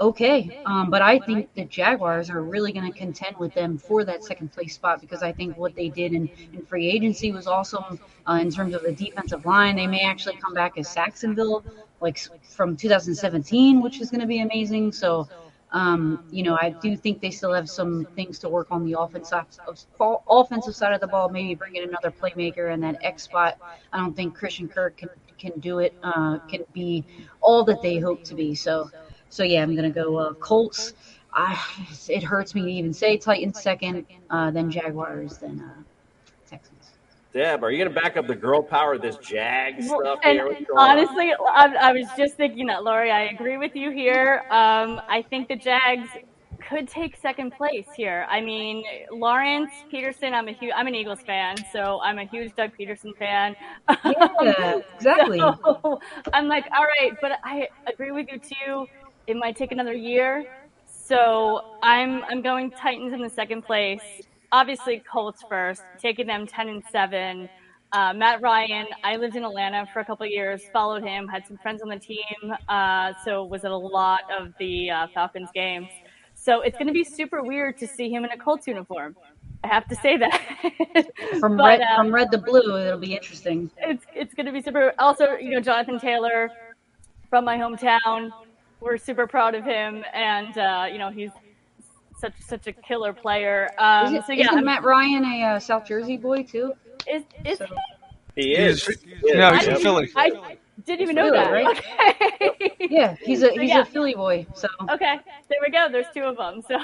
[0.00, 0.58] okay.
[0.64, 4.24] Um, but I think the Jaguars are really going to contend with them for that
[4.24, 8.00] second place spot because I think what they did in, in free agency was awesome
[8.28, 9.76] uh, in terms of the defensive line.
[9.76, 11.64] They may actually come back as Sacksonville,
[12.00, 14.92] like from 2017, which is going to be amazing.
[14.92, 15.28] So,
[15.72, 18.98] um, you know, I do think they still have some things to work on the
[18.98, 19.46] offensive
[20.28, 21.28] offensive side of the ball.
[21.28, 23.58] Maybe bring in another playmaker and that X spot.
[23.92, 25.94] I don't think Christian Kirk can can do it.
[26.02, 27.04] Uh, can be
[27.40, 28.54] all that they hope to be.
[28.54, 28.90] So,
[29.30, 30.92] so yeah, I'm gonna go uh, Colts.
[31.32, 31.58] I,
[32.08, 35.82] it hurts me to even say Titans second, uh, then Jaguars, then uh,
[36.48, 36.90] Texans.
[37.32, 40.38] Deb, are you going to back up the girl power of this Jag stuff And
[40.38, 40.48] here?
[40.48, 43.12] What's honestly, I, I was just thinking that, Laurie.
[43.12, 44.42] I agree with you here.
[44.50, 46.08] Um, I think the Jags
[46.68, 48.26] could take second place here.
[48.28, 50.32] I mean, Lawrence Pederson.
[50.32, 50.72] I'm a huge.
[50.74, 53.54] I'm an Eagles fan, so I'm a huge Doug Pederson fan.
[54.42, 55.38] Yeah, exactly.
[55.38, 56.00] So,
[56.32, 58.86] I'm like, all right, but I agree with you too.
[59.30, 60.44] It might take another year.
[60.86, 64.02] So I'm I'm going Titans in the second place.
[64.50, 67.48] Obviously Colts first, taking them ten and seven.
[67.92, 71.46] Uh, Matt Ryan, I lived in Atlanta for a couple of years, followed him, had
[71.46, 75.48] some friends on the team, uh, so was at a lot of the uh, Falcons
[75.52, 75.88] games.
[76.34, 79.16] So it's going to be super weird to see him in a Colts uniform.
[79.64, 80.40] I have to say that.
[81.40, 83.70] From But, red um, from red to blue, it'll be interesting.
[83.78, 84.92] it's it's going to be super.
[84.98, 86.50] Also, you know, Jonathan Taylor
[87.28, 88.30] from my hometown.
[88.80, 91.30] We're super proud of him, and uh, you know, he's
[92.18, 93.68] such such a killer player.
[93.78, 96.72] Um, Is it, so yeah, isn't I'm- Matt Ryan a uh, South Jersey boy too?
[97.10, 98.42] is is he?
[98.42, 98.86] He is.
[98.86, 99.36] He's- He is.
[99.36, 99.74] no, he's Yep.
[99.74, 100.10] from Philly.
[100.16, 100.56] I
[100.86, 101.50] didn't even know Philly, that.
[101.52, 102.50] right?
[102.52, 102.86] Okay.
[102.90, 103.80] Yeah, he's a So, he's yeah.
[103.80, 104.46] a Philly boy.
[104.54, 105.18] So Okay,
[105.48, 105.88] there we go.
[105.90, 106.78] There's two of them, so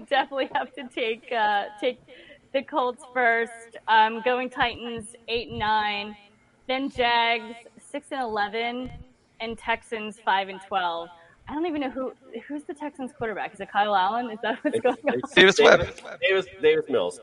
[0.08, 2.00] definitely have to take uh, take
[2.52, 3.76] the Colts first.
[3.88, 6.16] Um, going Titans eight and nine,
[6.68, 8.90] then Jags six and eleven,
[9.40, 11.08] and Texans five and twelve.
[11.48, 12.12] I don't even know who
[12.48, 13.52] who's the Texans quarterback.
[13.54, 14.30] Is it Kyle Allen?
[14.30, 15.20] Is that what's going on?
[15.34, 15.86] Davis Webb.
[16.20, 17.20] Davis, Davis Mills.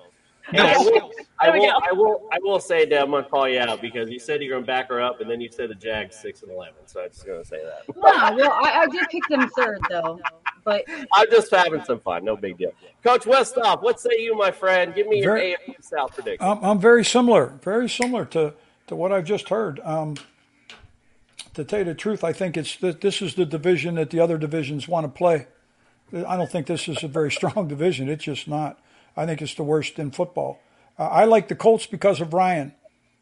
[0.48, 0.88] And Mills.
[0.88, 1.72] I will, I will.
[1.72, 4.54] I will, I will say that I'm gonna call you out because you said you're
[4.56, 6.76] gonna back her up, and then you said the Jags six and eleven.
[6.86, 7.96] So I'm just gonna say that.
[7.96, 10.20] Nah, well, I, I did pick them third though,
[10.64, 12.24] but I'm just having some fun.
[12.26, 12.74] No big deal.
[13.04, 14.94] Coach Westhoff, what say you, my friend?
[14.94, 16.48] Give me your Very- AFC South prediction.
[16.48, 18.54] I'm, I'm very similar, very similar to,
[18.88, 19.80] to what I've just heard.
[19.84, 20.16] Um,
[21.54, 24.20] to tell you the truth, I think it's th- this is the division that the
[24.20, 25.48] other divisions want to play.
[26.14, 28.10] I don't think this is a very strong division.
[28.10, 28.80] It's just not.
[29.16, 30.60] I think it's the worst in football.
[30.98, 32.74] Uh, I like the Colts because of Ryan.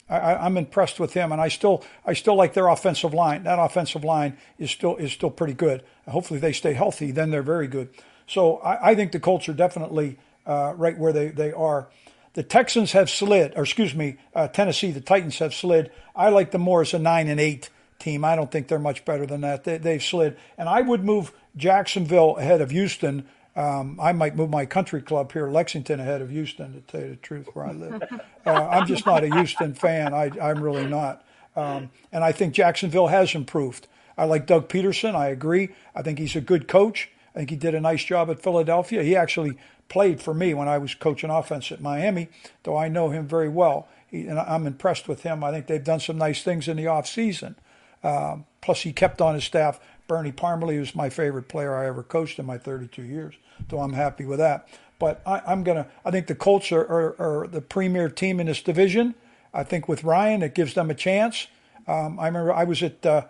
[0.10, 3.44] I, I, I'm impressed with him, and I still I still like their offensive line.
[3.44, 5.84] That offensive line is still is still pretty good.
[6.08, 7.90] Hopefully they stay healthy, then they're very good.
[8.28, 11.88] So I, I think the Colts are definitely uh, right where they, they are.
[12.34, 15.92] The Texans have slid, or excuse me, uh, Tennessee, the Titans have slid.
[16.16, 17.70] I like them more as a nine and eight
[18.00, 18.26] team.
[18.26, 19.64] I don't think they're much better than that.
[19.64, 23.26] They, they've slid, and I would move Jacksonville ahead of Houston.
[23.56, 26.74] Um, I might move my country club here, Lexington, ahead of Houston.
[26.74, 28.04] To tell you the truth, where I live,
[28.46, 30.14] uh, I'm just not a Houston fan.
[30.14, 31.26] I, I'm really not,
[31.56, 33.88] um, and I think Jacksonville has improved.
[34.18, 35.16] I like Doug Pederson.
[35.16, 35.70] I agree.
[35.96, 37.10] I think he's a good coach.
[37.34, 39.04] I think he did a nice job at Philadelphia.
[39.04, 42.30] He actually played for me when I was coaching offense at Miami,
[42.64, 43.88] though I know him very well.
[44.08, 45.44] He, and I'm impressed with him.
[45.44, 47.56] I think they've done some nice things in the off season.
[48.04, 52.04] Um, plus, he kept on his staff Bernie Parmalee, who's my favorite player I ever
[52.04, 53.36] coached in my 32 years.
[53.70, 54.68] So I'm happy with that.
[54.98, 55.88] But I, I'm gonna.
[56.04, 59.16] I think the Colts are, are, are the premier team in this division.
[59.54, 61.48] I think with Ryan, it gives them a chance.
[61.88, 63.24] Um, I remember I was at uh,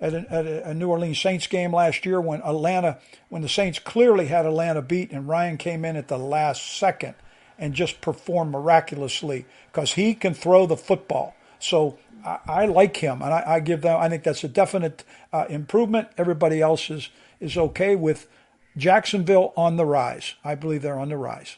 [0.00, 2.98] at, a, at a New Orleans Saints game last year when Atlanta,
[3.28, 7.14] when the Saints clearly had Atlanta beat, and Ryan came in at the last second
[7.58, 11.34] and just performed miraculously because he can throw the football.
[11.58, 14.00] So I, I like him, and I, I give them.
[14.00, 16.08] I think that's a definite uh, improvement.
[16.16, 17.10] Everybody else is
[17.40, 18.28] is okay with
[18.76, 20.34] Jacksonville on the rise.
[20.44, 21.56] I believe they're on the rise.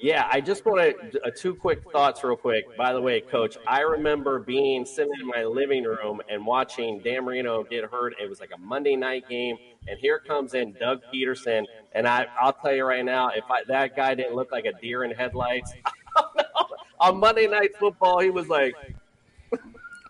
[0.00, 2.76] Yeah, I just want to uh, two quick thoughts, real quick.
[2.76, 7.24] By the way, Coach, I remember being sitting in my living room and watching Dan
[7.24, 8.14] Marino get hurt.
[8.22, 9.56] It was like a Monday night game,
[9.88, 11.64] and here comes in Doug Pederson.
[11.92, 14.72] And I, I'll tell you right now, if I, that guy didn't look like a
[14.80, 15.72] deer in headlights
[17.00, 18.74] on Monday Night Football, he was like,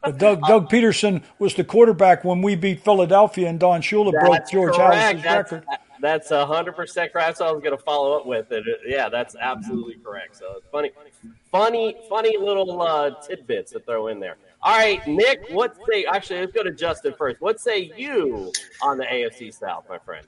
[0.02, 4.48] But Doug Doug Pederson was the quarterback when we beat Philadelphia, and Don Shula broke
[4.50, 4.94] George correct.
[4.94, 5.66] Halas's That's- record.
[6.00, 7.26] That's a hundred percent correct.
[7.26, 8.52] That's what I was going to follow up with.
[8.52, 8.64] It.
[8.86, 10.36] Yeah, that's absolutely correct.
[10.36, 10.92] So it's funny,
[11.50, 14.36] funny, funny little uh, tidbits to throw in there.
[14.62, 15.48] All right, Nick.
[15.50, 16.04] What say?
[16.04, 17.40] Actually, let's go to Justin first.
[17.40, 20.24] What say you on the AFC South, my friend?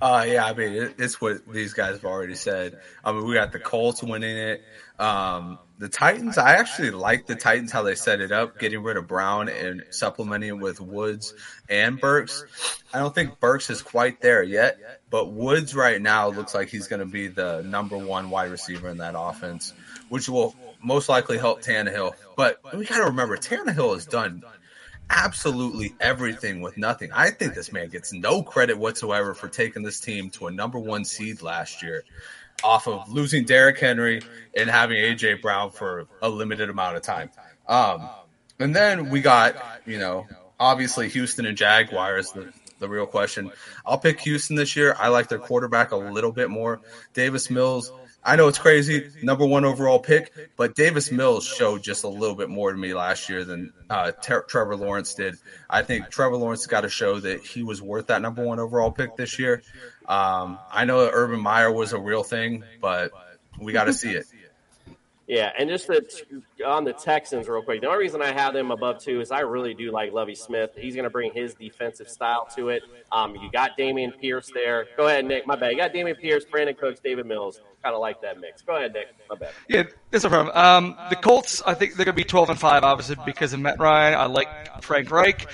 [0.00, 2.78] Uh, yeah, I mean, it, it's what these guys have already said.
[3.04, 4.62] I mean, we got the Colts winning it.
[5.00, 8.98] Um, the Titans, I actually like the Titans how they set it up, getting rid
[8.98, 11.32] of Brown and supplementing with Woods
[11.70, 12.44] and Burks.
[12.92, 14.78] I don't think Burks is quite there yet,
[15.08, 18.90] but Woods right now looks like he's going to be the number one wide receiver
[18.90, 19.72] in that offense,
[20.10, 20.54] which will
[20.84, 22.12] most likely help Tannehill.
[22.36, 24.44] But we got to remember, Tannehill has done
[25.08, 27.10] absolutely everything with nothing.
[27.10, 30.78] I think this man gets no credit whatsoever for taking this team to a number
[30.78, 32.04] one seed last year
[32.62, 34.22] off of losing Derrick Henry
[34.56, 37.30] and having AJ Brown for a limited amount of time.
[37.68, 38.08] Um,
[38.58, 39.56] and then we got,
[39.86, 40.26] you know,
[40.58, 43.50] obviously Houston and Jaguars, the, the real question.
[43.86, 44.94] I'll pick Houston this year.
[44.98, 46.80] I like their quarterback a little bit more.
[47.14, 47.92] Davis Mills,
[48.22, 52.36] I know it's crazy, number one overall pick, but Davis Mills showed just a little
[52.36, 55.36] bit more to me last year than uh, Ter- Trevor Lawrence did.
[55.70, 58.90] I think Trevor Lawrence got to show that he was worth that number one overall
[58.90, 59.62] pick this year.
[60.06, 63.10] Um, I know that Urban Meyer was a real thing, but
[63.58, 64.26] we got to see it.
[65.30, 66.02] Yeah, and just the,
[66.66, 67.82] on the Texans, real quick.
[67.82, 70.70] The only reason I have them above two is I really do like Lovie Smith.
[70.76, 72.82] He's going to bring his defensive style to it.
[73.12, 74.86] Um, you got Dameon Pierce there.
[74.96, 75.46] Go ahead, Nick.
[75.46, 75.70] My bad.
[75.70, 77.60] You got Dameon Pierce, Brandin Cooks, David Mills.
[77.80, 78.60] Kind of like that mix.
[78.60, 79.06] Go ahead, Nick.
[79.30, 79.50] My bad.
[79.68, 80.54] Yeah, that's no problem.
[80.54, 83.60] Um, the Colts, I think they're going to be 12 and 5, obviously, because of
[83.60, 84.18] Matt Ryan.
[84.18, 85.46] I like Frank Reich.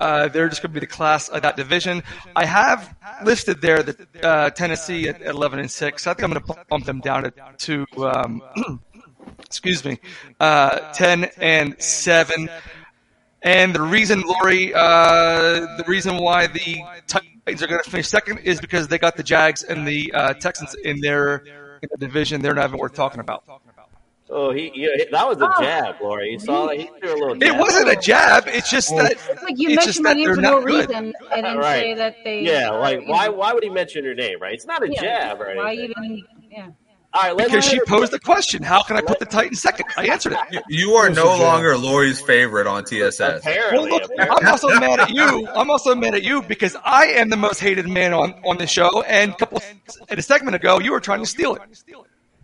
[0.00, 2.02] Uh, they're just going to be the class of that division.
[2.34, 6.06] I have listed there that uh, Tennessee at 11 and 6.
[6.06, 8.42] I think I'm going to bump them down to, to um,
[9.48, 9.98] excuse me,
[10.40, 12.48] uh, 10 and 7.
[13.42, 18.38] And the reason, Laurie, uh, the reason why the Titans are going to finish second
[18.40, 21.36] is because they got the Jags and the uh, Texans in their,
[21.82, 22.42] in the division.
[22.42, 23.44] They're not even worth talking about.
[24.30, 26.32] Oh, he, yeah, that was a jab, Laurie.
[26.32, 26.76] You saw that?
[26.76, 28.44] He threw a little It wasn't a jab.
[28.46, 30.88] It's just that It's like you mentioned my name for no not good.
[30.90, 31.80] reason and then Right.
[31.80, 32.42] say that they.
[32.42, 33.28] Yeah, are, like why?
[33.30, 34.38] Why would he mention your name?
[34.38, 34.52] Right?
[34.52, 35.56] It's not a yeah, jab right?
[35.56, 35.94] Why anything.
[35.94, 36.24] even?
[36.50, 36.68] Yeah.
[37.14, 39.86] All right, Because she posed the question, how can I put the Titans second?
[39.96, 40.62] I answered it.
[40.68, 43.44] You are no longer Laurie's favorite on TSS.
[43.72, 45.48] Well, look, I'm also mad at you.
[45.48, 48.66] I'm also mad at you because I am the most hated man on, on the
[48.66, 49.62] show, and a couple
[50.08, 51.62] and a segment ago, you were trying to steal it.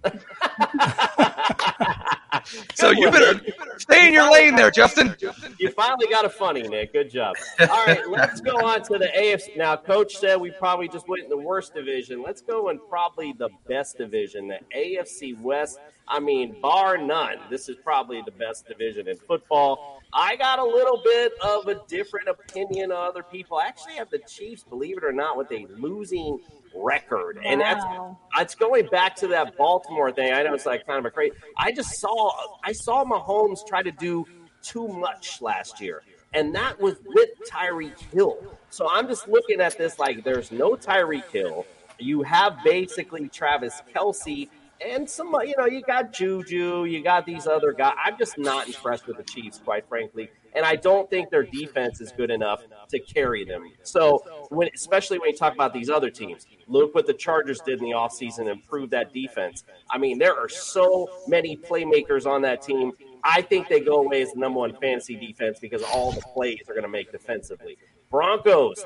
[2.75, 3.41] so you better
[3.79, 5.15] stay in your lane there, Justin.
[5.59, 6.93] You finally got a funny, Nick.
[6.93, 7.37] Good job.
[7.61, 9.57] All right, let's go on to the AFC.
[9.57, 12.23] Now, Coach said we probably just went in the worst division.
[12.23, 15.79] Let's go in probably the best division, the AFC West.
[16.07, 20.03] I mean, bar none, this is probably the best division in football.
[20.13, 23.57] I got a little bit of a different opinion of other people.
[23.57, 26.39] I actually have the Chiefs, believe it or not, with a losing
[26.75, 28.18] record, and that's Wow.
[28.39, 30.33] it's going back to that Baltimore thing.
[30.33, 31.35] I know it's like kind of a crazy.
[31.59, 34.27] I just saw I saw Mahomes try to do
[34.62, 36.03] too much last year,
[36.33, 38.39] and that was with Tyreek Hill.
[38.70, 41.66] So I'm just looking at this like there's no Tyreek Hill.
[41.99, 44.49] You have basically Travis Kelce.
[44.87, 47.95] And some, you know, you got Juju, you got these other guys.
[48.05, 52.01] I'm just not impressed with the Chiefs, quite frankly, and I don't think their defense
[52.01, 53.72] is good enough to carry them.
[53.82, 57.78] So, when, especially when you talk about these other teams, look what the Chargers did
[57.78, 59.64] in the offseason, improve that defense.
[59.91, 62.93] I mean, there are so many playmakers on that team.
[63.22, 66.61] I think they go away as the number one fantasy defense because all the plays
[66.68, 67.78] are going to make defensively.
[68.11, 68.85] Broncos,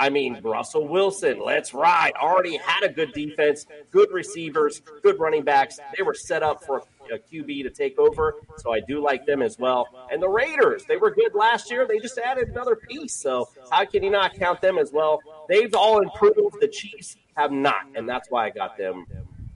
[0.00, 2.12] I mean, Russell Wilson, let's ride.
[2.16, 5.78] Already had a good defense, good receivers, good running backs.
[5.94, 6.82] They were set up for
[7.12, 9.86] a QB to take over, so I do like them as well.
[10.10, 11.86] And the Raiders, they were good last year.
[11.86, 15.20] They just added another piece, so how can you not count them as well?
[15.50, 16.56] They've all improved.
[16.60, 19.04] The Chiefs have not, and that's why I got them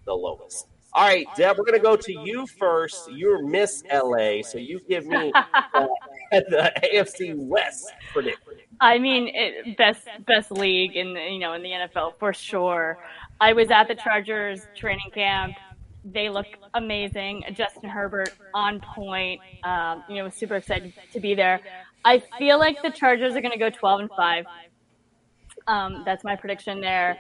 [0.05, 0.67] the lowest.
[0.93, 3.11] All right, Deb, we're going to go to you first.
[3.11, 5.87] You're Miss LA, so you give me uh,
[6.31, 8.54] the AFC West prediction.
[8.85, 12.99] I mean, it, best best league in the, you know in the NFL for sure.
[13.41, 15.55] I was at the Chargers training camp.
[16.05, 17.45] They look amazing.
[17.55, 19.41] Justin Herbert on point.
[19.65, 21.61] Um, you know, was super excited to be there.
[22.05, 24.45] I feel like the Chargers are going to go 12 and five.
[25.67, 27.17] Um, that's my prediction there.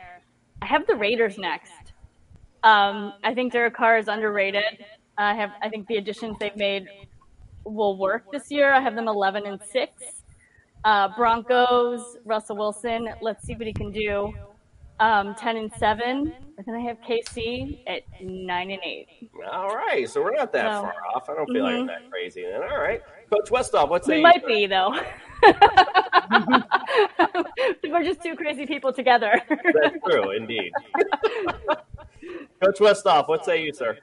[0.60, 1.94] I have the Raiders next.
[2.62, 4.84] Um, I think Derek Carr is underrated.
[5.16, 5.52] I have.
[5.62, 6.88] I think the additions they've made
[7.64, 8.70] will work this year.
[8.70, 10.23] I have them 11 and six.
[10.84, 13.08] Uh, Broncos, Russell Wilson.
[13.22, 14.32] Let's see what he can do.
[15.00, 16.32] Um, 10 and seven.
[16.56, 19.08] And then I have KC at nine and eight.
[19.50, 20.82] All right, so we're not that No.
[20.82, 21.28] far off.
[21.28, 21.80] I don't feel like Mhm.
[21.80, 22.42] I'm that crazy.
[22.42, 24.22] Then all right, Coach Westhoff, what's We say?
[24.22, 24.94] might be though.
[27.84, 29.40] We're just two crazy people together.
[29.48, 30.70] That's true, indeed.
[32.62, 33.98] Coach Westhoff, what say you, sir?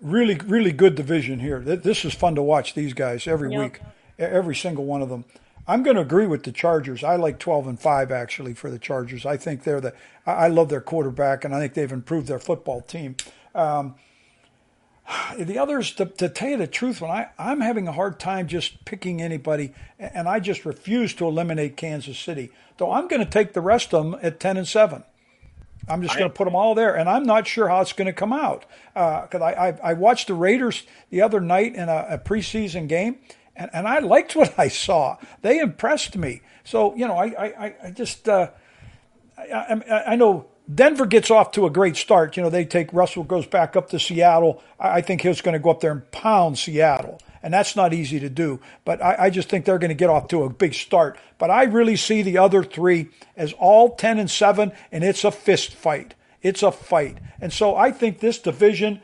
[0.00, 1.60] really, really good division here.
[1.60, 3.60] This is fun to watch these guys every Yep.
[3.60, 3.80] week,
[4.18, 5.24] every single one of them.
[5.66, 7.04] I'm going to agree with the Chargers.
[7.04, 9.24] I like 12 and five actually for the Chargers.
[9.24, 9.94] I think they're the.
[10.26, 13.16] I love their quarterback, and I think they've improved their football team.
[13.54, 13.94] Um,
[15.38, 18.48] the others, to, to tell you the truth, when I I'm having a hard time
[18.48, 22.50] just picking anybody, and I just refuse to eliminate Kansas City.
[22.78, 25.04] Though I'm going to take the rest of them at 10 and seven.
[25.88, 28.06] I'm just going to put them all there, and I'm not sure how it's going
[28.06, 32.06] to come out because I, I I watched the Raiders the other night in a,
[32.10, 33.16] a preseason game,
[33.56, 35.18] and, and I liked what I saw.
[35.42, 36.42] They impressed me.
[36.64, 38.50] So you know, I I, I- just uh,
[39.38, 42.36] I, I, I know Denver gets off to a great start.
[42.36, 44.62] You know, they take Russell goes back up to Seattle.
[44.78, 48.20] I, think he's going to go up there and pound Seattle, and that's not easy
[48.20, 48.60] to do.
[48.84, 51.18] But I, I just think they're going to get off to a big start.
[51.38, 55.30] But I really see the other three as all ten and seven, and it's a
[55.32, 56.14] fist fight.
[56.42, 59.00] It's a fight, and so I think this division.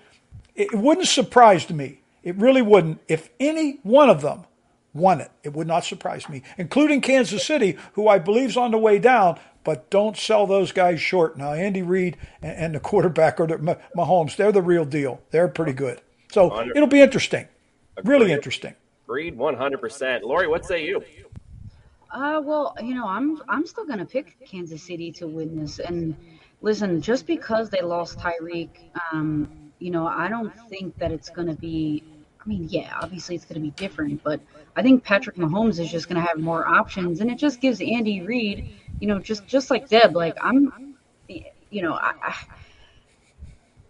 [0.54, 2.00] It wouldn't surprise me.
[2.28, 4.44] It really wouldn't if any one of them
[4.92, 5.30] won it.
[5.42, 8.98] It would not surprise me, including Kansas City, who I believe is on the way
[8.98, 9.40] down.
[9.64, 11.38] But don't sell those guys short.
[11.38, 15.22] Now, Andy Reid and, and the quarterback or the, Mah- Mahomes, they're the real deal.
[15.30, 16.02] They're pretty good.
[16.30, 16.72] So Wonderful.
[16.76, 17.48] it'll be interesting.
[18.04, 18.74] Really interesting.
[19.06, 20.22] Agreed, one hundred percent.
[20.22, 21.02] Laurie, what say you?
[22.12, 25.78] Uh, well, you know, I'm I'm still gonna pick Kansas City to win this.
[25.78, 26.14] And
[26.60, 28.68] listen, just because they lost Tyreek,
[29.12, 32.04] um, you know, I don't think that it's gonna be.
[32.48, 34.40] I mean, yeah, obviously it's gonna be different, but
[34.74, 38.22] I think Patrick Mahomes is just gonna have more options, and it just gives Andy
[38.22, 40.96] Reid, you know, just just like Deb, like I'm,
[41.28, 41.92] you know.
[41.92, 42.34] I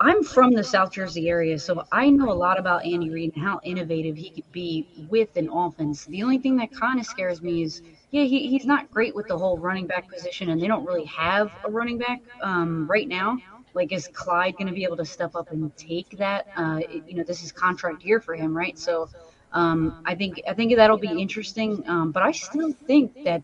[0.00, 3.44] I'm from the South Jersey area, so I know a lot about Andy Reid and
[3.44, 6.04] how innovative he could be with an offense.
[6.06, 9.28] The only thing that kind of scares me is, yeah, he, he's not great with
[9.28, 13.08] the whole running back position, and they don't really have a running back um, right
[13.08, 13.38] now.
[13.78, 16.48] Like, is Clyde going to be able to step up and take that?
[16.56, 18.76] Uh, you know, this is contract year for him, right?
[18.76, 19.08] So,
[19.52, 21.88] um, I think I think that'll be interesting.
[21.88, 23.42] Um, but I still think that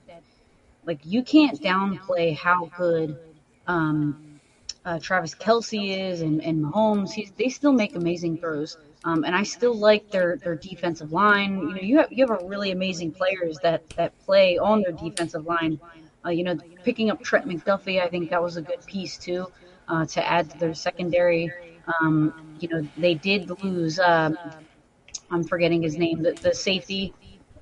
[0.85, 3.17] like you can't downplay how good
[3.69, 4.41] um,
[4.85, 7.13] uh, Travis Kelce is and, and Mahomes.
[7.13, 8.77] He's, they still make amazing throws.
[9.05, 11.61] Um, and I still like their, their defensive line.
[11.61, 14.93] You know, you have you have a really amazing players that, that play on their
[14.93, 15.79] defensive line.
[16.27, 19.47] Uh, you know, picking up Trent McDuffie, I think that was a good piece too
[19.89, 21.53] uh, to add to their secondary.
[22.01, 23.99] Um, you know, they did lose.
[23.99, 24.39] Um,
[25.31, 26.23] I'm forgetting his name.
[26.23, 27.13] The, the safety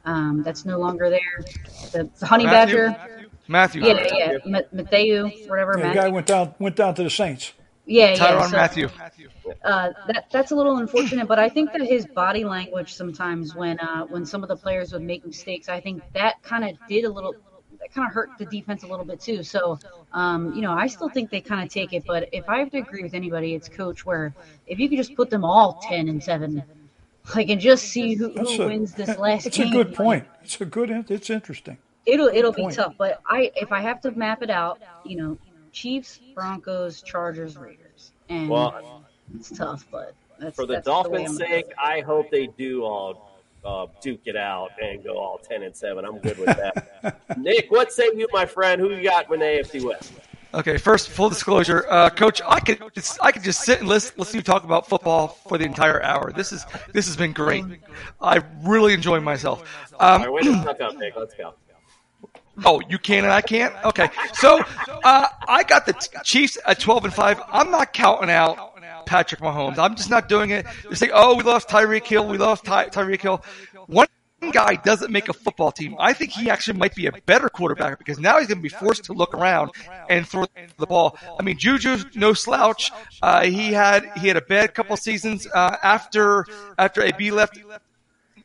[0.04, 1.44] um, that's no longer there.
[1.92, 2.88] The, the Honey Mathieu?
[2.90, 3.26] Badger.
[3.48, 3.84] Mathieu.
[3.84, 4.38] Yeah, yeah.
[4.46, 5.74] Ma- Mathieu, whatever.
[5.78, 7.52] Yeah, the guy went down went down to the Saints.
[7.84, 8.16] Yeah, yeah.
[8.16, 8.88] Tyrann so- Mathieu.
[9.64, 13.80] uh, that that's a little unfortunate, but I think that his body language sometimes when
[13.80, 17.04] uh, when some of the players would make mistakes, I think that kind of did
[17.04, 17.34] a little
[17.82, 19.42] that kind of hurt the defense a little bit too.
[19.42, 19.78] So,
[20.12, 22.70] um, you know, I still think they kind of take it, but if I have
[22.70, 24.06] to agree with anybody, it's coach.
[24.06, 24.32] Where
[24.66, 26.62] if you could just put them all ten and seven,
[27.34, 29.68] like and just see who, who a, wins this last That's game.
[29.68, 30.24] a good point.
[30.42, 30.90] It's a good.
[31.10, 31.76] It's interesting.
[32.06, 32.76] It'll it'll be point.
[32.76, 35.38] tough, but I if I have to map it out, you know,
[35.72, 39.04] Chiefs, Broncos, Chargers, Raiders, and Well,
[39.34, 43.31] it's tough, but that's for the that's Dolphins' I'm- sake, I hope they do all
[43.64, 46.04] uh, duke it out and go all ten and seven.
[46.04, 47.20] I'm good with that.
[47.38, 48.80] Nick, what say you, my friend?
[48.80, 50.12] Who you got in the AFC West?
[50.54, 54.12] Okay, first, full disclosure, uh, Coach, I could just, I could just sit and listen,
[54.18, 56.30] listen to you talk about football for the entire hour.
[56.30, 57.64] This is this has been great.
[58.20, 59.62] I really enjoy myself.
[59.98, 61.54] Um, right, wait a minute, up, Let's go.
[62.66, 63.74] Oh, you can and I can't.
[63.82, 64.62] Okay, so
[65.04, 67.40] uh, I got the Chiefs at twelve and five.
[67.48, 68.71] I'm not counting out
[69.06, 69.78] Patrick Mahomes.
[69.78, 70.66] I'm just not doing it.
[70.82, 72.26] They're saying, "Oh, we lost Tyreek Hill.
[72.28, 73.42] We lost Ty- Tyreek Hill."
[73.86, 74.06] One
[74.50, 75.94] guy doesn't make a football team.
[76.00, 78.68] I think he actually might be a better quarterback because now he's going to be
[78.68, 79.70] forced to look around
[80.10, 80.46] and throw
[80.78, 81.16] the ball.
[81.38, 82.90] I mean, Juju's no slouch.
[83.22, 86.46] Uh, he had he had a bad couple seasons uh, after
[86.78, 87.58] after AB left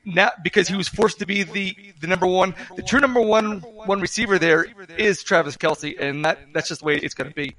[0.07, 3.59] now because he was forced to be the, the number one, the true number one
[3.59, 4.65] one receiver there
[4.97, 7.55] is Travis Kelce, and that that's just the way it's going to be.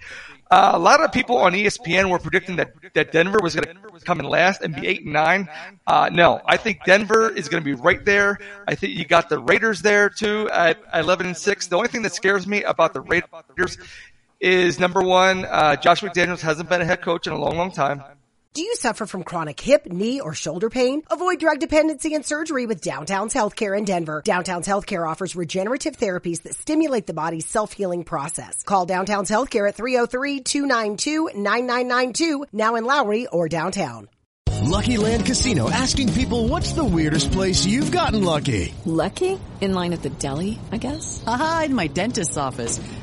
[0.50, 4.04] Uh, a lot of people on ESPN were predicting that, that Denver was going to
[4.04, 5.46] come in last and be eight and nine.
[5.86, 8.38] Uh, no, I think Denver is going to be right there.
[8.66, 11.66] I think you got the Raiders there too at eleven and six.
[11.66, 13.76] The only thing that scares me about the Raiders
[14.40, 17.72] is number one, uh, Josh McDaniels hasn't been a head coach in a long, long
[17.72, 18.02] time.
[18.58, 21.04] Do you suffer from chronic hip, knee, or shoulder pain?
[21.12, 24.20] Avoid drug dependency and surgery with Downtown's Healthcare in Denver.
[24.24, 28.64] Downtown's Healthcare offers regenerative therapies that stimulate the body's self-healing process.
[28.64, 34.08] Call Downtown's Healthcare at 303-292-9992, now in Lowry or downtown.
[34.62, 38.74] Lucky Land Casino asking people what's the weirdest place you've gotten lucky?
[38.84, 39.38] Lucky?
[39.60, 41.22] In line at the deli, I guess?
[41.28, 42.80] Aha, in my dentist's office.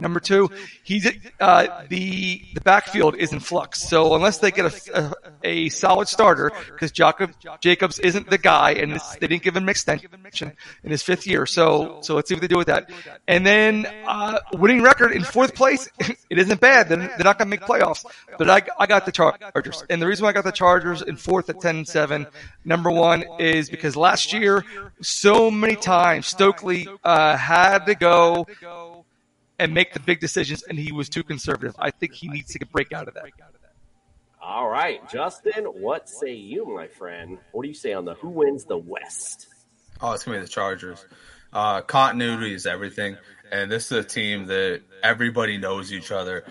[0.00, 0.50] Number two,
[0.82, 3.82] he's uh, the the backfield is in flux.
[3.82, 8.72] So unless they get a, a, a solid starter, because Jacob Jacobs isn't the guy,
[8.72, 10.52] and this, they didn't give him an extension
[10.84, 11.46] in his fifth year.
[11.46, 12.90] So so let's see what they do with that.
[13.28, 15.88] And then uh, winning record in fourth place,
[16.30, 16.88] it isn't bad.
[16.88, 18.04] They're, they're not going to make playoffs,
[18.38, 21.16] but I I got the Chargers, and the reason why I got the Chargers in
[21.16, 22.26] fourth at ten and seven,
[22.64, 24.64] number one is because last year
[25.02, 28.46] so many times Stokely uh, had to go
[29.60, 31.76] and make the big decisions, and he was too conservative.
[31.78, 33.26] I think he needs to break out of that.
[34.42, 37.38] All right, Justin, what say you, my friend?
[37.52, 39.48] What do you say on the who wins the West?
[40.00, 41.04] Oh, it's gonna be the Chargers.
[41.52, 43.18] Uh, continuity is everything,
[43.52, 46.44] and this is a team that everybody knows each other.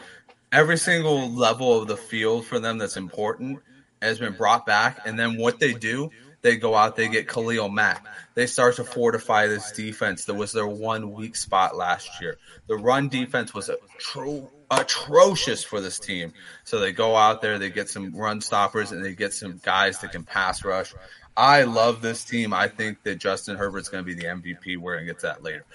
[0.51, 3.59] Every single level of the field for them that's important
[4.03, 7.69] has been brought back, and then what they do, they go out, they get Khalil
[7.69, 8.05] Mack.
[8.33, 12.37] They start to fortify this defense that was their one weak spot last year.
[12.67, 16.33] The run defense was atro- atrocious for this team.
[16.63, 19.99] So they go out there, they get some run stoppers, and they get some guys
[19.99, 20.93] that can pass rush.
[21.35, 22.53] I love this team.
[22.53, 24.77] I think that Justin Herbert's going to be the MVP.
[24.77, 25.65] We're going to get to that later.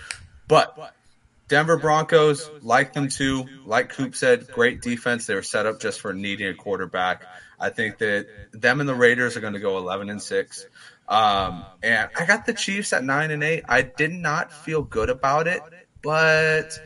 [0.46, 0.94] But
[1.48, 3.44] Denver Broncos, like them too.
[3.64, 5.26] Like Coop said, great defense.
[5.26, 7.24] They were set up just for needing a quarterback.
[7.64, 10.66] I think that them and the Raiders are going to go 11 and 6.
[11.08, 13.64] Um, and I got the Chiefs at 9 and 8.
[13.66, 15.62] I did not feel good about it,
[16.02, 16.78] but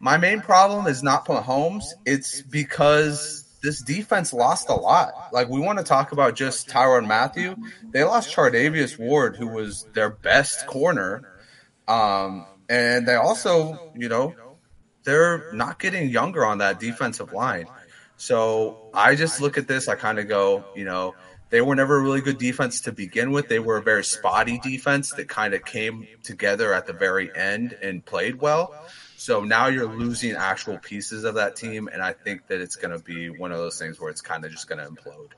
[0.00, 1.84] my main problem is not Mahomes.
[2.04, 5.12] It's because this defense lost a lot.
[5.32, 7.54] Like we want to talk about just Tyrann Mathieu.
[7.92, 11.22] They lost Charvarius Ward, who was their best corner.
[11.86, 14.34] Um, and they also, you know,
[15.04, 17.66] they're not getting younger on that defensive line.
[18.22, 21.16] So I just look at this, I kind of go, you know,
[21.50, 23.48] they were never a really good defense to begin with.
[23.48, 27.76] They were a very spotty defense that kind of came together at the very end
[27.82, 28.86] and played well.
[29.16, 32.96] So now you're losing actual pieces of that team, and I think that it's going
[32.96, 35.30] to be one of those things where it's kind of just going to implode.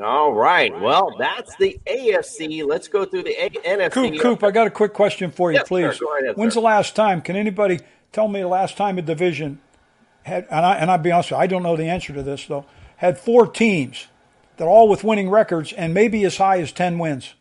[0.00, 0.72] All right.
[0.80, 2.64] Well, that's the AFC.
[2.64, 3.90] Let's go through the A- NFC.
[3.90, 5.90] Coop, Coop, I got a quick question for you, Yes, sir.
[5.90, 5.98] please.
[5.98, 6.60] Go ahead, When's sir.
[6.60, 7.20] the last time?
[7.20, 7.80] Can anybody
[8.12, 9.58] tell me the last time a division
[10.22, 10.46] had?
[10.50, 12.64] And I and I'll be honest, you, I don't know the answer to this though.
[12.96, 14.06] Had four teams
[14.56, 17.34] that all with winning records and maybe as high as ten wins.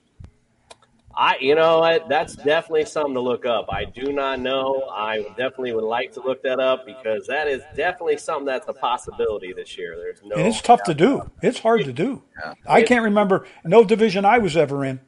[1.13, 1.99] I, you know?
[2.07, 3.65] That's definitely something to look up.
[3.69, 4.87] I do not know.
[4.89, 8.73] I definitely would like to look that up because that is definitely something that's a
[8.73, 9.97] possibility this year.
[9.97, 10.37] There's no.
[10.37, 11.29] and it's tough to do.
[11.41, 12.23] It's hard to do.
[12.65, 15.01] I can't remember no division I was ever in.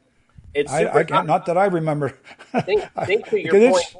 [0.52, 2.10] It's I, I can't, not that I remember.
[2.64, 3.64] Think, think to your point.
[3.64, 3.96] it's-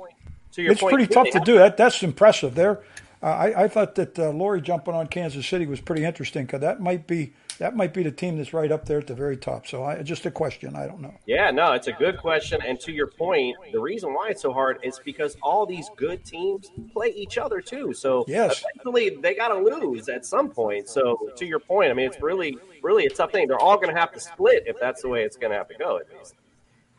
[0.52, 1.54] To your it's point, pretty tough to do.
[1.56, 2.54] That that's impressive.
[2.54, 2.80] There,
[3.24, 6.60] uh, I, I thought that uh, Laurie jumping on Kansas City was pretty interesting because
[6.60, 9.36] that might be that might be the team that's right up there at the very
[9.38, 9.66] top.
[9.66, 10.76] So I, just a question.
[10.76, 11.14] I don't know.
[11.24, 12.60] Yeah, no, it's a good question.
[12.66, 16.24] And to your point, the reason why it's so hard is because all these good
[16.24, 17.94] teams play each other too.
[17.94, 18.62] So Yes.
[18.74, 20.88] eventually they got to lose at some point.
[20.88, 23.48] So to your point, I mean, it's really, really a tough thing.
[23.48, 25.68] They're all going to have to split if that's the way it's going to have
[25.68, 25.98] to go.
[25.98, 26.34] At least.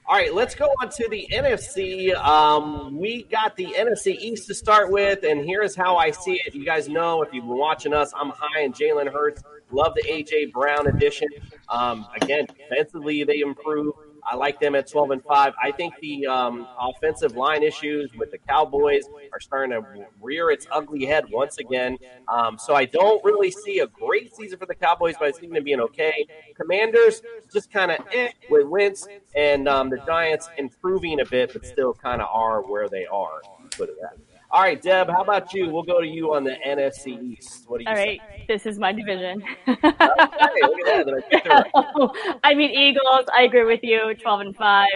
[0.08, 2.14] All right, let's go on to the NFC.
[2.14, 6.54] Um, we got the NFC East to start with, and here's how I see it.
[6.54, 9.42] You guys know if you've been watching us, I'm high in Jalen Hurts.
[9.72, 11.28] Love the AJ Brown addition.
[11.70, 13.96] Um, again, defensively they improve.
[14.26, 15.54] I like them at 12 and 5.
[15.62, 19.04] I think the um, offensive line issues with the Cowboys
[19.34, 21.98] are starting to rear its ugly head once again.
[22.28, 25.64] Um, so I don't really see a great season for the Cowboys, but I them
[25.64, 26.26] being okay.
[26.56, 27.22] Commanders
[27.54, 31.94] just kind of eh, with Wentz, and um, the Giants improving a bit, but still
[31.94, 33.42] kind of are where they are.
[33.72, 34.18] Put it that.
[34.56, 35.70] All right, Deb, how about you?
[35.70, 37.66] We'll go to you on the NFC East.
[37.68, 38.22] What do you All say?
[38.30, 39.42] right, this is my division.
[39.66, 41.06] Hey, look at that.
[41.06, 42.16] Then I picked her up.
[42.46, 43.26] I mean, Eagles.
[43.36, 44.16] I agree with you.
[44.16, 44.88] Twelve and five.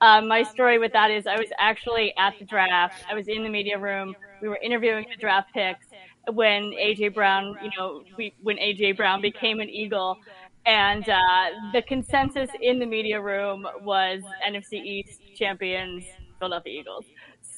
[0.00, 3.04] Um, my story with that is I was actually at the draft.
[3.06, 4.16] I was in the media room.
[4.40, 5.84] We were interviewing the draft picks
[6.32, 10.16] when AJ Brown, you know, we, when AJ Brown became an Eagle,
[10.64, 16.04] and uh, the consensus in the media room was NFC East champions,
[16.38, 17.04] Philadelphia Eagles.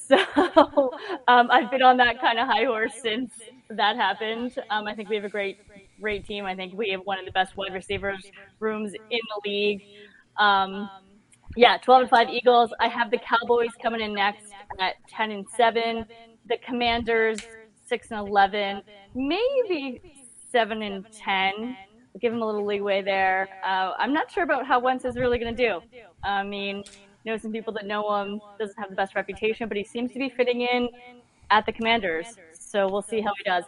[0.07, 0.91] So
[1.27, 3.31] um, I've been on that kind of high horse since
[3.69, 4.57] that happened.
[4.69, 5.59] Um, I think we have a great,
[5.99, 6.45] great team.
[6.45, 8.25] I think we have one of the best wide receivers
[8.59, 9.83] rooms in the league.
[10.37, 10.89] Um,
[11.55, 12.71] yeah, 12 and 5 Eagles.
[12.79, 16.05] I have the Cowboys coming in next at 10 and 7.
[16.47, 17.39] The Commanders
[17.85, 18.81] 6 and 11.
[19.15, 20.01] Maybe
[20.51, 21.75] 7 and 10.
[22.21, 23.47] Give them a little leeway there.
[23.63, 25.81] Uh, I'm not sure about how Wentz is really going to do.
[26.23, 26.83] I mean,
[27.27, 28.41] know some people that know him.
[28.57, 30.89] Doesn't have the best reputation, but he seems to be fitting in
[31.51, 32.37] at the Commanders.
[32.53, 33.65] So we'll see how he does.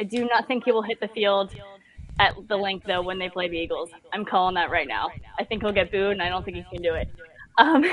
[0.00, 1.54] I do not think he will hit the field
[2.18, 3.90] at the Linc though when they play the Eagles.
[4.12, 5.10] I'm calling that right now.
[5.38, 7.08] I think he'll get booed, and I don't think he can do it.
[7.58, 7.84] Um,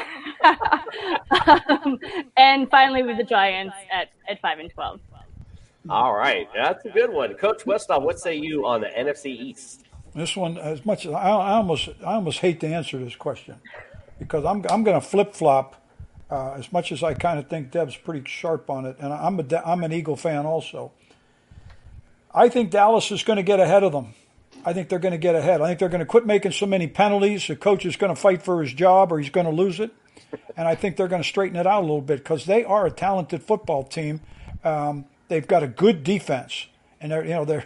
[1.85, 1.99] um,
[2.37, 5.01] and finally, with the Giants at, at five and twelve.
[5.89, 8.01] All right, that's a good one, Coach Westhoff.
[8.01, 9.85] What say you on the NFC East?
[10.13, 13.55] This one, as much as I, I almost, I almost hate to answer this question
[14.19, 15.75] because I'm, I'm going to flip flop.
[16.29, 19.39] Uh, as much as I kind of think Deb's pretty sharp on it, and I'm
[19.39, 20.91] a, I'm an Eagle fan also.
[22.31, 24.13] I think Dallas is going to get ahead of them.
[24.63, 25.61] I think they're going to get ahead.
[25.61, 27.47] I think they're going to quit making so many penalties.
[27.47, 29.91] The coach is going to fight for his job, or he's going to lose it.
[30.55, 32.85] And I think they're going to straighten it out a little bit because they are
[32.85, 34.21] a talented football team.
[34.63, 36.67] Um, they've got a good defense,
[37.01, 37.65] and they're you know they're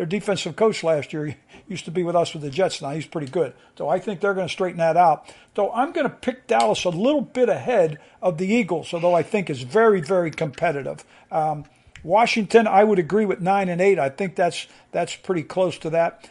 [0.00, 1.36] their defensive coach last year
[1.68, 2.80] used to be with us with the Jets.
[2.80, 3.52] Now he's pretty good.
[3.76, 5.30] So I think they're going to straighten that out.
[5.54, 9.22] So I'm going to pick Dallas a little bit ahead of the Eagles, although I
[9.22, 11.04] think is very very competitive.
[11.30, 11.66] Um,
[12.02, 13.98] Washington, I would agree with nine and eight.
[13.98, 16.26] I think that's that's pretty close to that.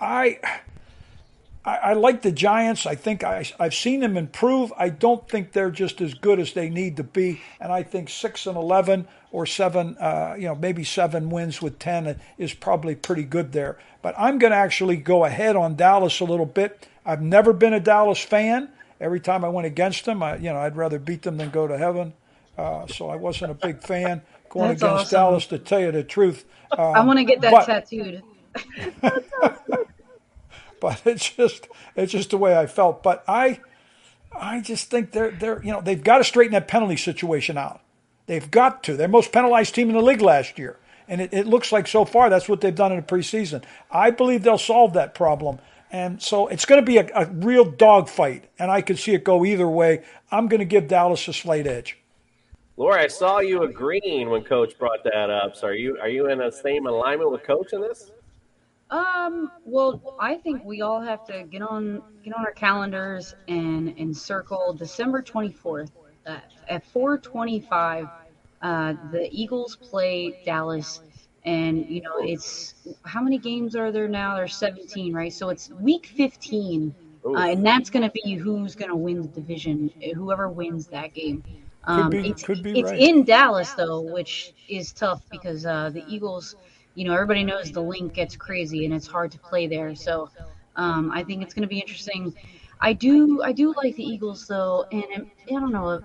[0.00, 0.40] I
[1.64, 2.86] I, I like the Giants.
[2.86, 4.72] I think I, I've seen them improve.
[4.76, 8.08] I don't think they're just as good as they need to be, and I think
[8.08, 12.94] six and eleven or seven, uh, you know, maybe seven wins with ten is probably
[12.94, 13.78] pretty good there.
[14.02, 16.86] But I'm going to actually go ahead on Dallas a little bit.
[17.04, 18.68] I've never been a Dallas fan.
[19.00, 21.66] Every time I went against them, I, you know, I'd rather beat them than go
[21.66, 22.12] to heaven.
[22.56, 25.16] Uh, so I wasn't a big fan going That's against awesome.
[25.16, 25.46] Dallas.
[25.46, 28.22] To tell you the truth, um, I want to get that but- tattooed.
[30.80, 33.02] but it's just it's just the way I felt.
[33.02, 33.60] But I
[34.30, 37.81] I just think they're they're you know they've got to straighten that penalty situation out.
[38.32, 38.96] They've got to.
[38.96, 42.06] They're most penalized team in the league last year, and it, it looks like so
[42.06, 43.62] far that's what they've done in the preseason.
[43.90, 45.58] I believe they'll solve that problem,
[45.90, 49.22] And so it's going to be a, a real dogfight, and I can see it
[49.22, 50.02] go either way.
[50.30, 51.98] I'm going to give Dallas a slight edge.
[52.78, 55.54] Laura, I saw you agreeing when Coach brought that up.
[55.54, 58.12] So are you are you in the same alignment with Coach in this?
[58.88, 63.94] Um, well, I think we all have to get on get on our calendars and
[63.98, 65.90] and circle December 24th
[66.26, 68.10] uh, at 4:25.
[68.62, 71.00] Uh, the Eagles play Dallas,
[71.44, 74.36] and you know it's how many games are there now?
[74.36, 75.32] There's 17, right?
[75.32, 76.94] So it's week 15,
[77.24, 79.90] uh, and that's going to be who's going to win the division.
[80.14, 81.42] Whoever wins that game.
[81.84, 83.00] Um, be- it's, could be it's right.
[83.00, 86.56] in Dallas though, which is tough because uh, the Eagles,
[86.94, 89.94] you know, everybody knows the Linc gets crazy and it's hard to play there.
[89.94, 90.30] So
[90.76, 92.34] um, I think it's going to be interesting.
[92.80, 96.02] I do, I do like the Eagles though, and I don't know,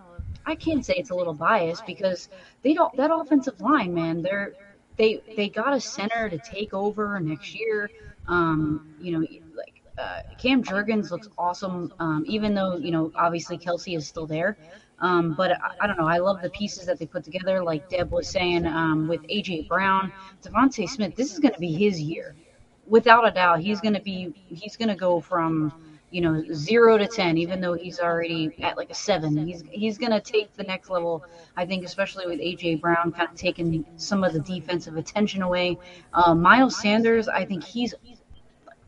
[0.48, 2.30] I can't say it's a little biased because
[2.64, 4.22] they don't that offensive line, man.
[4.22, 4.54] They're
[4.98, 7.92] they they got a center to take over next year.
[8.30, 13.58] Um, you know, like uh, Cam Jurgens looks awesome, um, even though you know obviously
[13.58, 14.58] Kelce is still there.
[15.00, 16.08] Um, but I, I don't know.
[16.08, 17.62] I love the pieces that they put together.
[17.62, 21.14] Like Deb was saying, um, with AJ Brown, DeVonta Smith.
[21.16, 22.36] This is going to be his year,
[22.88, 23.60] without a doubt.
[23.60, 24.34] He's going to be.
[24.48, 25.74] He's going to go from
[26.10, 29.38] you know zero to ten, even though he's already at like a seven.
[29.46, 31.24] He's he's to take the next level.
[31.56, 35.78] I think, especially with AJ Brown, kind of taking some of the defensive attention away.
[36.14, 37.94] Uh, Miles Sanders, I think he's.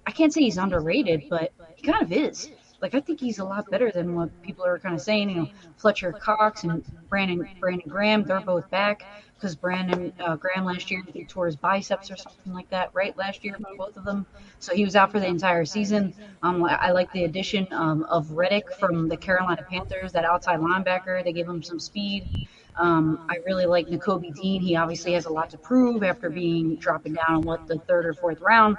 [0.08, 2.50] I can't say he's underrated, but he kind of is.
[2.82, 5.30] Like I think he's a lot better than what people are kind of saying.
[5.30, 9.04] You know, Fletcher Cox and Brandon Brandon Graham, they're both back
[9.36, 13.16] because Brandon uh, Graham last year he tore his biceps or something like that, right?
[13.18, 14.26] Last year, both of them.
[14.60, 16.14] So he was out for the entire season.
[16.44, 21.24] Um, I like the addition um, of Reddick from the Carolina Panthers, that outside linebacker.
[21.24, 22.28] They gave him some speed.
[22.76, 24.62] Um, I really like Nakobe Dean.
[24.62, 28.14] He obviously has a lot to prove after being dropping down what the third or
[28.14, 28.78] fourth round.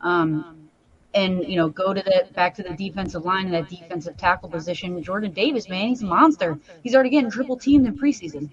[0.00, 0.61] Um,
[1.14, 4.48] and you know go to that back to the defensive line and that defensive tackle
[4.48, 5.02] position.
[5.02, 6.58] Jordan Davis, man, he's a monster.
[6.82, 8.50] He's already getting triple teamed in preseason.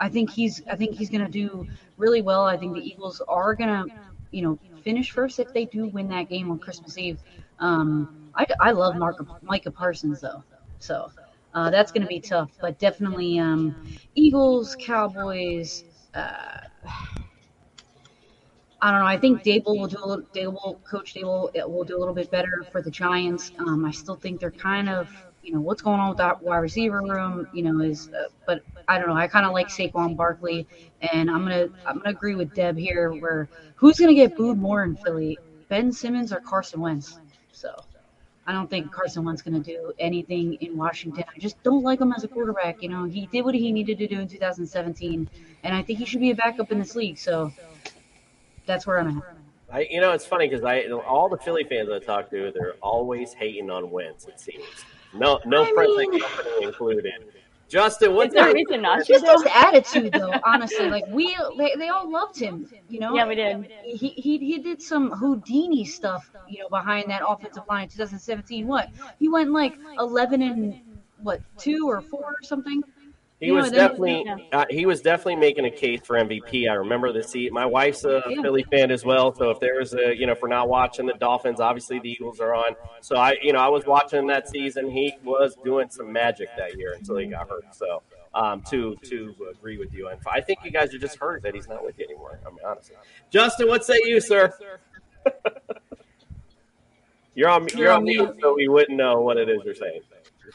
[0.00, 2.44] I think he's I think he's going to do really well.
[2.44, 3.94] I think the Eagles are going to
[4.30, 7.18] you know finish first if they do win that game on Christmas Eve.
[7.58, 10.44] Um, I, I love Mark, Micah Parsons though,
[10.78, 11.10] so
[11.54, 12.50] uh, that's going to be tough.
[12.60, 13.74] But definitely um,
[14.14, 15.84] Eagles, Cowboys.
[16.14, 16.60] Uh,
[18.80, 19.06] I don't know.
[19.06, 20.24] I think Daboll will do a little.
[20.32, 23.50] Daboll, Coach Daboll, will do a little bit better for the Giants.
[23.58, 25.10] Um, I still think they're kind of,
[25.42, 27.48] you know, what's going on with that wide receiver room.
[27.52, 29.16] You know, is uh, but I don't know.
[29.16, 30.66] I kind of like Saquon Barkley,
[31.00, 33.10] and I'm gonna I'm gonna agree with Deb here.
[33.12, 37.18] Where who's gonna get booed more in Philly, Ben Simmons or Carson Wentz?
[37.50, 37.74] So
[38.46, 41.24] I don't think Carson Wentz gonna do anything in Washington.
[41.34, 42.80] I just don't like him as a quarterback.
[42.80, 45.28] You know, he did what he needed to do in 2017,
[45.64, 47.18] and I think he should be a backup in this league.
[47.18, 47.52] So
[48.68, 49.36] that's where I'm at.
[49.70, 52.74] I, you know, it's funny because I all the Philly fans I talk to, they're
[52.80, 54.26] always hating on Wentz.
[54.26, 54.64] It seems
[55.12, 57.12] no, no I friendly mean- company included.
[57.68, 60.32] Justin, what's Is there reason not to, Just his attitude, though.
[60.44, 62.66] Honestly, like we, they, they all loved him.
[62.88, 63.14] You know.
[63.14, 63.70] Yeah, we did.
[63.84, 68.66] He, he he did some Houdini stuff, you know, behind that offensive line in 2017.
[68.66, 68.88] What
[69.18, 70.80] he went like 11 and
[71.22, 72.82] what two or four or something.
[73.40, 76.68] He was definitely uh, he was definitely making a case for MVP.
[76.68, 77.52] I remember the seat.
[77.52, 78.42] My wife's a Yeah.
[78.42, 81.14] Philly fan as well, so if there's a you know if we're not watching the
[81.14, 82.74] Dolphins, obviously the Eagles are on.
[83.00, 84.90] So I you know I was watching that season.
[84.90, 87.72] He was doing some magic that year until he got hurt.
[87.76, 88.02] So
[88.34, 91.54] um, to to agree with you, and I think you guys are just hurt that
[91.54, 92.40] he's not with you anymore.
[92.44, 92.96] I mean honestly,
[93.30, 94.52] Justin, what say you, sir?
[97.36, 100.00] you're on you're on mute, so we wouldn't know what it is you're saying.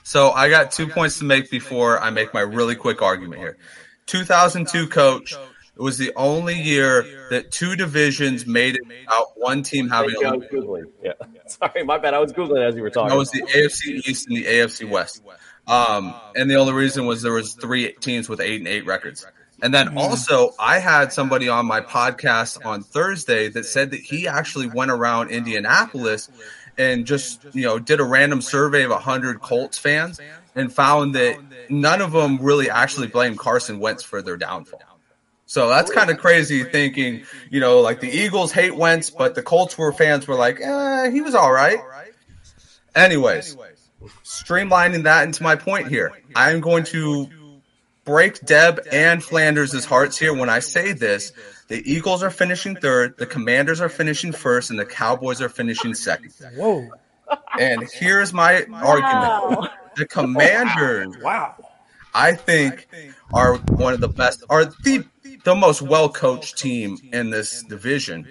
[0.03, 3.57] So I got two points to make before I make my really quick argument here.
[4.05, 5.33] 2002 coach.
[5.75, 8.81] It was the only year that two divisions made it
[9.11, 10.83] out one team having Thank you, I a googling.
[11.01, 11.13] Yeah,
[11.47, 12.13] sorry, my bad.
[12.13, 13.09] I was googling as you were talking.
[13.09, 15.23] That was the AFC East and the AFC West.
[15.65, 19.25] Um, and the only reason was there was three teams with eight and eight records.
[19.63, 24.27] And then also, I had somebody on my podcast on Thursday that said that he
[24.27, 26.29] actually went around Indianapolis
[26.77, 30.19] and just you know did a random survey of hundred Colts fans
[30.55, 31.37] and found that
[31.69, 34.81] none of them really actually blamed Carson Wentz for their downfall.
[35.45, 39.43] So that's kind of crazy thinking, you know, like the Eagles hate Wentz, but the
[39.43, 41.77] Colts were fans were like, eh, he was all right.
[42.95, 43.55] Anyways,
[44.23, 47.29] streamlining that into my point here, I'm going to
[48.05, 51.33] break Deb and Flanders' hearts here when I say this.
[51.73, 55.95] The Eagles are finishing third, the Commanders are finishing first, and the Cowboys are finishing
[55.95, 56.31] second.
[56.55, 56.87] Whoa.
[57.59, 59.71] And here's my argument.
[59.95, 61.55] The Commanders, wow,
[62.13, 62.87] I think,
[63.33, 65.03] are one of the best, are the
[65.45, 68.27] the most well coached team in this division.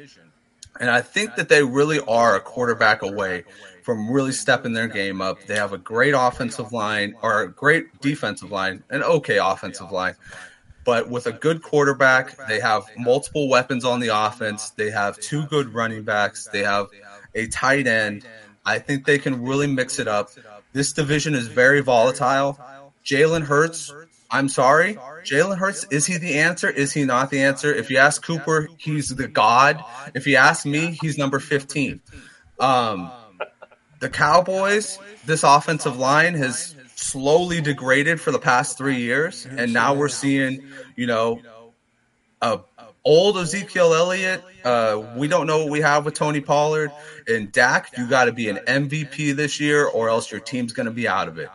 [0.78, 3.42] And I think that they really are a quarterback away
[3.82, 5.42] from really stepping their game up.
[5.48, 10.14] They have a great offensive line or a great defensive line, an okay offensive line.
[10.84, 14.70] But with a good quarterback, they have multiple weapons on the offense.
[14.70, 16.48] They have two good running backs.
[16.52, 16.88] They have
[17.34, 18.26] a tight end.
[18.64, 20.30] I think they can really mix it up.
[20.72, 22.58] This division is very volatile.
[23.04, 23.92] Jalen Hurts,
[24.30, 24.94] I'm sorry.
[25.24, 26.70] Jalen Hurts, is he the answer?
[26.70, 27.72] Is he not the answer?
[27.72, 29.84] If you ask Cooper, he's the god.
[30.14, 32.00] If you ask me, he's number 15.
[32.58, 33.10] Um,
[34.00, 39.94] the Cowboys, this offensive line has slowly degraded for the past three years, and now
[39.94, 40.64] we're seeing,
[40.96, 41.40] you know,
[42.40, 42.60] a
[43.04, 44.42] old Ezekiel Elliott.
[44.64, 46.92] Uh, we don't know what we have with Tony Pollard
[47.26, 47.96] and Dak.
[47.98, 51.08] You got to be an MVP this year, or else your team's going to be
[51.08, 51.48] out of it.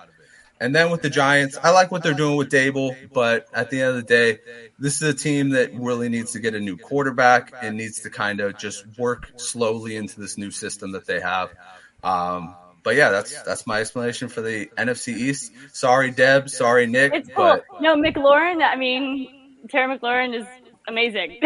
[0.60, 3.80] And then with the Giants, I like what they're doing with Daboll, but at the
[3.80, 4.39] end of the day,
[4.80, 8.10] this is a team that really needs to get a new quarterback and needs to
[8.10, 11.52] kind of just work slowly into this new system that they have.
[12.04, 15.52] Um, Um, but yeah, that's that's my explanation for the NFC East.
[15.74, 16.50] Sorry, Deb.
[16.50, 17.14] Sorry, Nick.
[17.14, 17.60] It's cool.
[17.70, 18.64] But No, McLaurin.
[18.64, 19.28] I mean,
[19.70, 20.46] Terry McLaurin is
[20.88, 21.38] amazing.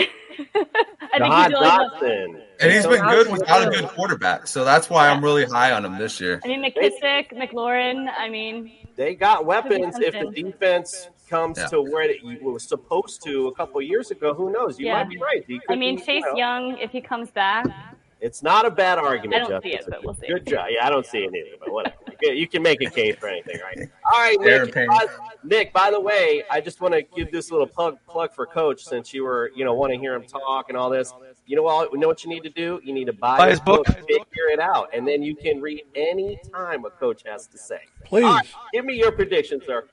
[0.55, 2.41] I think John he's really Dotson.
[2.61, 5.83] and he's been good without a good quarterback, so that's why I'm really high on
[5.85, 6.39] him this year.
[6.43, 8.07] I mean, McKissic, McLaurin.
[8.17, 9.95] I mean, They got weapons.
[9.99, 11.65] If the defense comes Yeah.
[11.67, 14.79] to where it was supposed to a couple years ago, who knows?
[14.79, 14.93] You Yeah.
[15.03, 15.43] might be right.
[15.69, 17.65] I mean, be, you Chase know, Young, if he comes back,
[18.21, 19.63] It's not a bad argument, I don't Jeff.
[19.63, 20.27] see it, but we'll see.
[20.27, 20.67] Good job.
[20.69, 21.95] Yeah, I don't see it either, but whatever.
[22.21, 23.89] You- You can make a case for anything, right?
[24.13, 24.73] All right, Nick.
[24.75, 25.07] By,
[25.43, 28.83] Nick, by the way, I just want to give this little plug plug for Coach
[28.83, 31.11] since you were, you know, want to hear him talk and all this.
[31.47, 31.91] You know what?
[31.91, 32.79] You know what you need to do?
[32.83, 33.87] You need to buy, Buy his his book.
[33.87, 37.79] figure it out, and then you can read any time what Coach has to say.
[38.05, 38.23] Please.
[38.25, 39.87] All right, give me your prediction, sir.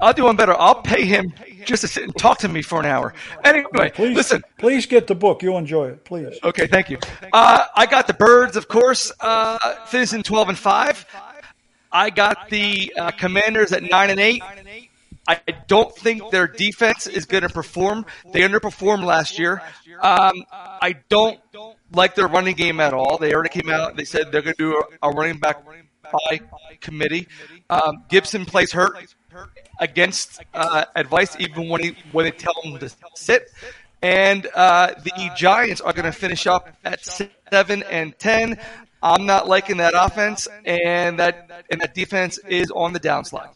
[0.00, 0.54] I'll do one better.
[0.58, 1.32] I'll pay him
[1.64, 3.14] just to sit and talk to me for an hour.
[3.44, 4.42] Anyway, Please, listen.
[4.58, 5.42] Please get the book.
[5.42, 6.04] You'll enjoy it.
[6.04, 6.38] Please.
[6.42, 6.98] Okay, thank you.
[7.32, 11.04] Uh, I got the Birds, of course, uh, finishing twelve and five.
[11.92, 14.42] I got the uh, Commanders at nine and eight.
[15.28, 15.38] I
[15.68, 18.04] don't think their defense is going to perform.
[18.32, 19.62] They underperformed last year.
[20.02, 21.38] Um, I don't
[21.92, 23.16] like their running game at all.
[23.16, 23.96] They already came out.
[23.96, 25.64] They said they're going to do a, a running back
[26.02, 26.40] by
[26.80, 27.28] committee.
[27.68, 29.14] Um, Gibson plays hurt
[29.78, 33.50] against uh, advice, even when he when they tell him to sit.
[34.02, 38.58] And uh, the Giants are going to finish up at seven and ten.
[39.02, 43.50] I'm not liking that offense, and that and that defense is on the downslide.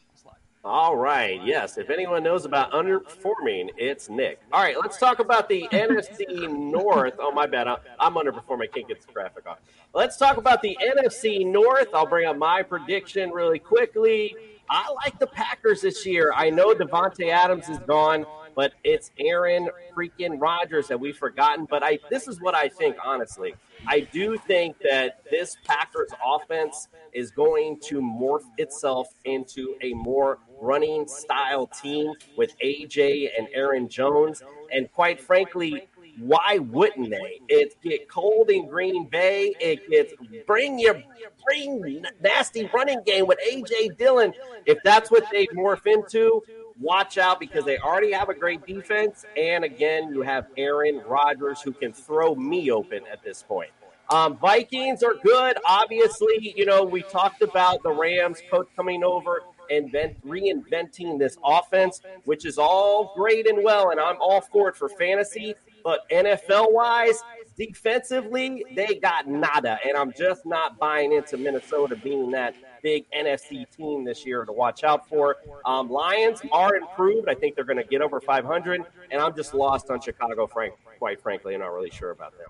[0.64, 1.44] All right.
[1.44, 1.76] Yes.
[1.76, 4.40] If anyone knows about underperforming, it's Nick.
[4.50, 4.76] All right.
[4.80, 7.12] Let's talk about the NFC North.
[7.18, 7.68] Oh, my bad.
[8.00, 8.62] I'm, underperforming.
[8.62, 9.58] I can't get the traffic off.
[9.92, 11.88] Let's talk about the NFC North.
[11.92, 14.34] I'll bring up my prediction really quickly.
[14.70, 16.32] I like the Packers this year.
[16.34, 21.66] I know Davante Adams is gone, but it's Aaron freaking Rodgers that we've forgotten.
[21.68, 23.54] But I this is what I think, honestly.
[23.86, 30.38] I do think that this Packers offense is going to morph itself into a more
[30.60, 34.42] running style team with AJ and Aaron Jones.
[34.72, 35.88] And quite frankly,
[36.18, 37.40] why wouldn't they?
[37.48, 39.54] It get cold in Green Bay.
[39.60, 40.14] It gets
[40.46, 41.02] bring your
[41.46, 44.32] bring nasty running game with AJ Dillon.
[44.66, 46.42] If that's what they morph into,
[46.80, 49.24] watch out because they already have a great defense.
[49.36, 53.70] And again, you have Aaron Rodgers who can throw me open at this point.
[54.10, 55.56] Um, Vikings are good.
[55.64, 59.40] Obviously, you know, we talked about the Rams coach coming over
[59.70, 64.76] and reinventing this offense, which is all great and well, and I'm all for it
[64.76, 65.54] for fantasy.
[65.84, 67.22] But NFL wise,
[67.56, 69.78] defensively, they got nada.
[69.86, 74.52] And I'm just not buying into Minnesota being that big NFC team this year to
[74.52, 75.36] watch out for.
[75.64, 77.28] Um, Lions are improved.
[77.28, 78.84] I think they're going to get over 500.
[79.10, 81.54] And I'm just lost on Chicago, frank, quite frankly.
[81.54, 82.48] I'm not really sure about them.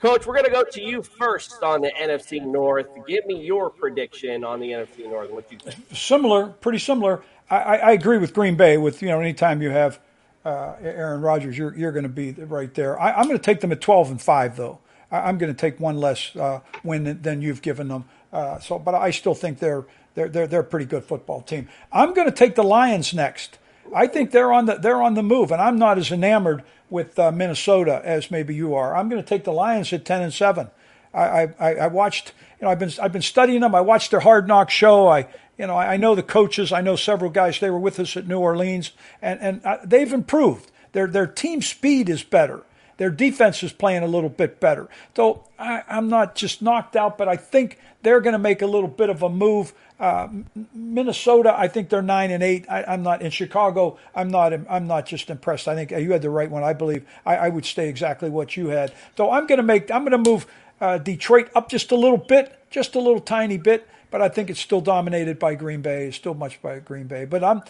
[0.00, 2.88] Coach, we're going to go to you first on the NFC North.
[3.06, 5.30] Give me your prediction on the NFC North.
[5.30, 5.76] What you think?
[5.96, 7.22] Similar, pretty similar.
[7.48, 8.76] I, I, agree with Green Bay.
[8.76, 10.00] With you know, anytime you have
[10.44, 13.00] uh, Aaron Rodgers, you're you're going to be right there.
[13.00, 14.78] I, I'm going to take them at 12 and five, though.
[15.10, 18.04] I, I'm going to take one less uh, win than, than you've given them.
[18.32, 19.84] Uh, so, but I still think they're
[20.14, 21.68] they're they're they're a pretty good football team.
[21.92, 23.58] I'm going to take the Lions next.
[23.94, 27.18] I think they're on the they're on the move, and I'm not as enamored with
[27.18, 28.96] uh, Minnesota as maybe you are.
[28.96, 30.68] I'm going to take the Lions at 10 and seven.
[31.14, 33.74] I, I, I watched, you know, I've been I've been studying them.
[33.74, 35.08] I watched their Hard Knock show.
[35.08, 35.28] I,
[35.58, 36.72] you know, I, I know the coaches.
[36.72, 37.60] I know several guys.
[37.60, 38.92] They were with us at New Orleans,
[39.22, 40.70] and and uh, they've improved.
[40.92, 42.62] Their their team speed is better.
[42.96, 44.88] Their defense is playing a little bit better.
[45.16, 48.66] So I, I'm not just knocked out, but I think they're going to make a
[48.66, 49.72] little bit of a move.
[49.98, 50.28] Uh,
[50.72, 52.66] Minnesota, I think they're nine and eight.
[52.70, 53.98] I, I'm not in Chicago.
[54.14, 54.52] I'm not.
[54.68, 55.68] I'm not just impressed.
[55.68, 56.62] I think you had the right one.
[56.62, 58.92] I believe I, I would stay exactly what you had.
[59.16, 59.90] So I'm going to make.
[59.90, 60.46] I'm going to move
[60.80, 64.50] uh, Detroit up just a little bit just a little tiny bit, but I think
[64.50, 66.08] it's still dominated by Green Bay.
[66.08, 67.24] It's still much by Green Bay.
[67.24, 67.62] But I'm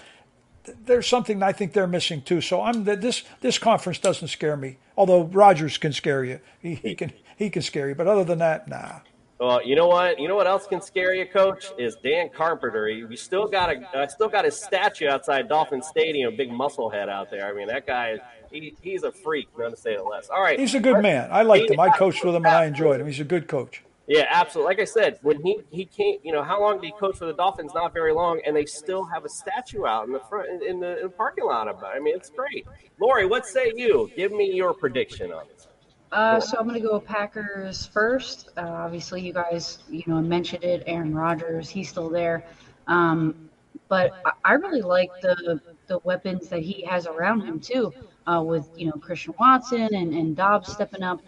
[0.86, 2.40] there's something I think they're missing too.
[2.40, 4.78] So I'm this this conference doesn't scare me.
[4.96, 7.94] Although Rodgers can scare you, he, he can he can scare you.
[7.94, 9.00] But other than that, nah.
[9.38, 10.18] Well, you know what?
[10.18, 11.66] You know what else can scare you, Coach?
[11.76, 12.88] Is Dan Carpenter.
[12.88, 16.34] You still got a, uh, still got his statue outside Dolphin Stadium.
[16.34, 17.46] Big muscle head out there.
[17.46, 18.18] I mean, that guy.
[18.50, 20.30] He, he's a freak, not to say the less.
[20.30, 21.28] All right, he's a good man.
[21.32, 21.80] I liked him.
[21.80, 23.08] I coached with him, and I enjoyed him.
[23.08, 23.82] He's a good coach.
[24.06, 24.70] Yeah, absolutely.
[24.70, 27.24] Like I said, when he he came, you know, how long did he coach for
[27.24, 27.72] the Dolphins?
[27.74, 30.98] Not very long, and they still have a statue out in the front in the,
[30.98, 31.68] in the parking lot.
[31.68, 32.66] I mean, it's great.
[33.00, 34.10] Laurie, what say you?
[34.14, 35.68] Give me your prediction on this.
[36.12, 38.50] Uh, so I'm going to go Packers first.
[38.56, 40.84] Uh, obviously, you guys, you know, mentioned it.
[40.86, 42.44] Aaron Rodgers, he's still there.
[42.86, 43.50] Um,
[43.88, 47.92] but I, I really like the the weapons that he has around him too,
[48.26, 51.20] uh, with you know Christian Watson and, and Doubs stepping up.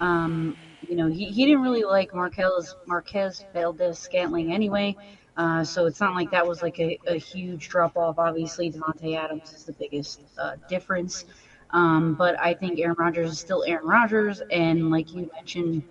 [0.00, 0.56] Um,
[0.88, 4.96] you know, he, he didn't really like Marquez Marquez Valdes Scantling anyway.
[5.36, 8.18] Uh, so it's not like that was like a, a huge drop off.
[8.18, 11.26] Obviously, Davante Adams is the biggest uh, difference.
[11.70, 15.82] Um, but I think Aaron Rodgers is still Aaron Rodgers, and like you mentioned,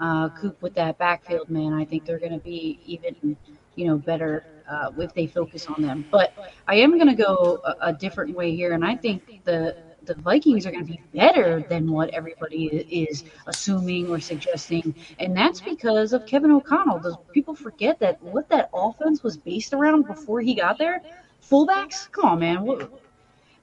[0.00, 3.36] uh, Coop with that backfield, man, I think they're going to be even,
[3.74, 6.06] you know, better uh, if they focus on them.
[6.10, 6.32] But
[6.68, 9.76] I am going to go a, a different way here, and I think the
[10.06, 15.36] the Vikings are going to be better than what everybody is assuming or suggesting, and
[15.36, 17.00] that's because of Kevin O'Connell.
[17.00, 21.02] Does people forget that what that offense was based around before he got there?
[21.42, 22.10] Fullbacks?
[22.10, 22.62] Come on, man.
[22.62, 22.90] What,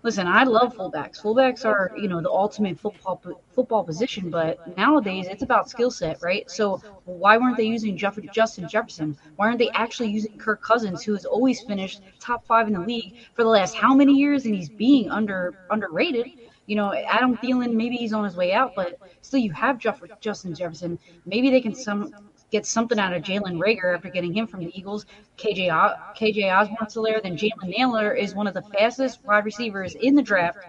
[0.04, 1.22] listen, I love fullbacks.
[1.22, 3.22] Fullbacks are, you know, the ultimate football
[3.54, 6.50] football position, but nowadays it's about skill set, right?
[6.50, 9.18] So why weren't they using Jeff- Justin Jefferson?
[9.38, 12.80] Why aren't they actually using Kirk Cousins, who has always finished top five in the
[12.82, 16.28] league for the last how many years, and he's being under underrated?
[16.66, 20.02] You know, Adam Thielen, maybe he's on his way out, but still, you have Jeff-
[20.22, 20.98] Justin Jefferson.
[21.26, 22.14] Maybe they can some
[22.54, 25.08] get something out of Jalen Reagor after getting him from the Eagles.
[25.40, 25.70] KJ
[26.16, 27.20] KJ Osborn's still there.
[27.20, 30.60] Then Jalen Nailor is one of the fastest wide receivers in the draft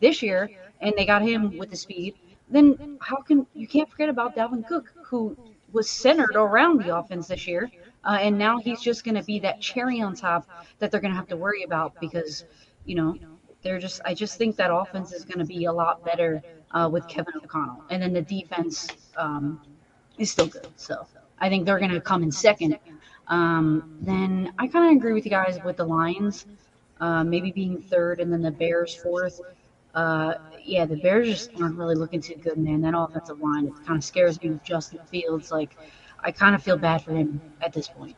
[0.00, 0.48] this year,
[0.80, 2.14] and they got him with the speed.
[2.48, 5.36] Then how can you can't forget about Dalvin Cook, who
[5.70, 7.70] was centered around the offense this year,
[8.04, 11.12] uh, and now he's just going to be that cherry on top that they're going
[11.12, 12.46] to have to worry about because
[12.86, 13.18] you know
[13.62, 14.00] they're just.
[14.06, 17.34] I just think that offense is going to be a lot better uh, with Kevin
[17.36, 18.88] O'Connell, and then the defense
[19.18, 19.60] um,
[20.16, 20.68] is still good.
[20.76, 21.06] So.
[21.38, 22.78] I think they're going to come in second.
[23.28, 26.46] Um, then I kind of agree with you guys with the Lions,
[27.00, 29.40] uh, maybe being third, and then the Bears fourth.
[29.94, 32.80] Uh, yeah, the Bears just aren't really looking too good, man.
[32.80, 35.50] That offensive line, it kind of scares me with Justin Fields.
[35.50, 35.76] Like,
[36.20, 38.16] I kind of feel bad for him at this point.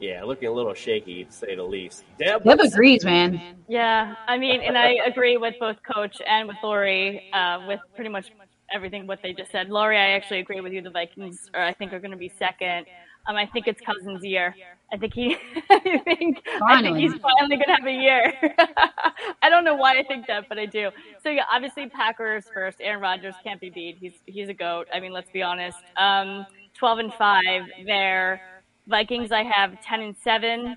[0.00, 2.04] Yeah, looking a little shaky to say the least.
[2.18, 3.56] Deb, Deb agrees, man.
[3.66, 8.10] Yeah, I mean, and I agree with both Coach and with Laurie uh, with pretty
[8.10, 8.30] much
[8.72, 9.68] everything what they just said.
[9.68, 10.82] Laurie, I actually agree with you.
[10.82, 12.86] The Vikings, or I think, are going to be second.
[13.26, 14.54] Um, I think it's Cousins' year.
[14.90, 15.36] I think he,
[15.70, 18.32] I think, I think he's finally going to have a year.
[19.42, 20.90] I don't know why I think that, but I do.
[21.22, 22.78] So yeah, obviously Packers first.
[22.80, 23.98] Aaron Rodgers can't be beat.
[24.00, 24.88] He's he's a goat.
[24.94, 25.78] I mean, let's be honest.
[25.96, 28.40] Um, twelve and five there.
[28.86, 30.76] Vikings, I have ten and seven.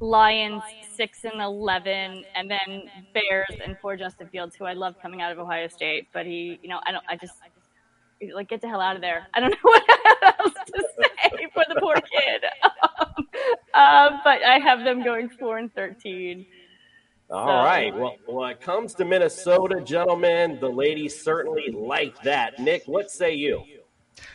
[0.00, 0.62] Lions
[0.96, 5.30] six and eleven, and then Bears and poor Justin Fields, who I love coming out
[5.30, 7.34] of Ohio State, but he, you know, I don't, I just
[8.34, 9.26] like get the hell out of there.
[9.34, 9.82] I don't know what
[10.40, 12.44] else to say for the poor kid.
[13.74, 16.46] um, but I have them going four and thirteen.
[17.30, 17.52] All so.
[17.52, 17.94] right.
[17.94, 22.58] Well, when it comes to Minnesota, gentlemen, the ladies certainly like that.
[22.58, 23.62] Nick, what say you?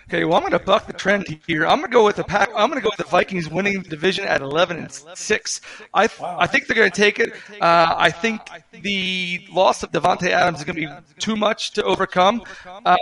[0.07, 1.65] Okay, well, I'm going to buck the trend here.
[1.65, 2.49] I'm going to go with the pack.
[2.55, 5.61] I'm going to go with the Vikings winning the division at 11 and six.
[5.95, 7.33] I I think they're going to take it.
[7.59, 8.41] Uh, I think
[8.71, 12.43] the loss of Davante Adams is going to be too much to overcome.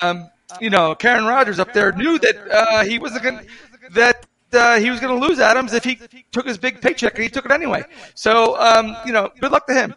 [0.02, 0.30] Um,
[0.62, 3.48] you know, Karen Rodgers up there knew that uh, he wasn't going
[3.92, 4.26] that.
[4.54, 6.00] Uh, he was going to lose Adams if he
[6.32, 7.84] took his big paycheck, and he took it anyway.
[8.14, 9.96] So, um, you know, good luck to him.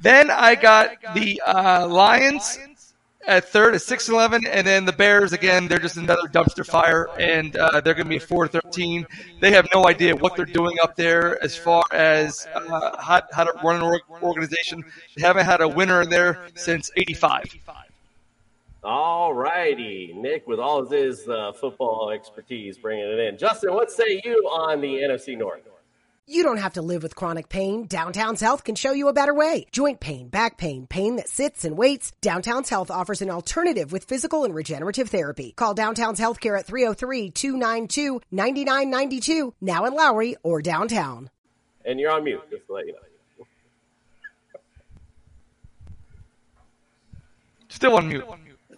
[0.00, 2.58] Then I got the uh, Lions
[3.30, 4.46] at third at 6 11.
[4.46, 8.10] And then the Bears, again, they're just another dumpster fire, and uh, they're going to
[8.10, 9.06] be 4 13.
[9.40, 13.44] They have no idea what they're doing up there as far as uh, how, how
[13.44, 14.84] to run an organization.
[15.16, 17.56] They haven't had a winner in there since 85.
[18.82, 20.12] All righty.
[20.16, 23.38] Nick, with all of his uh, football expertise, bringing it in.
[23.38, 25.69] Justin, what say you on the NFC North?
[26.32, 27.86] You don't have to live with chronic pain.
[27.86, 29.66] Downtown's Health can show you a better way.
[29.72, 32.12] Joint pain, back pain, pain that sits and waits.
[32.20, 35.52] Downtown's Health offers an alternative with physical and regenerative therapy.
[35.56, 41.30] Call Downtown's Healthcare at 303-292-9992, now in Lowry or downtown.
[41.84, 42.98] And you're on mute, just to let you know.
[47.70, 48.24] Still on mute.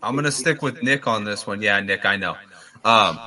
[0.03, 1.61] I'm going to stick with Nick on this one.
[1.61, 2.35] Yeah, Nick, I know.
[2.83, 3.19] Um,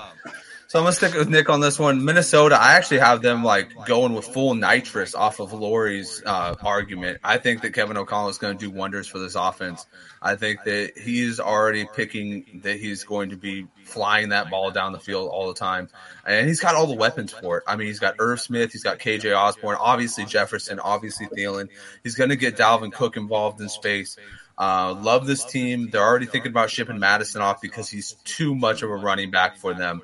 [0.75, 2.03] So I'm gonna stick with Nick on this one.
[2.03, 7.19] Minnesota, I actually have them like going with full nitrous off of Laurie's uh, argument.
[7.23, 9.85] I think that Kevin O'Connell is going to do wonders for this offense.
[10.21, 14.91] I think that he's already picking that he's going to be flying that ball down
[14.91, 15.87] the field all the time,
[16.27, 17.63] and he's got all the weapons for it.
[17.65, 21.69] I mean, he's got Irv Smith, he's got KJ Osborn, obviously Jefferson, obviously Thielen.
[22.03, 24.17] He's going to get Dalvin Cook involved in space.
[24.57, 25.89] Uh, love this team.
[25.89, 29.57] They're already thinking about shipping Mattison off because he's too much of a running back
[29.57, 30.01] for them.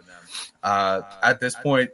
[0.63, 1.91] Uh, at this point,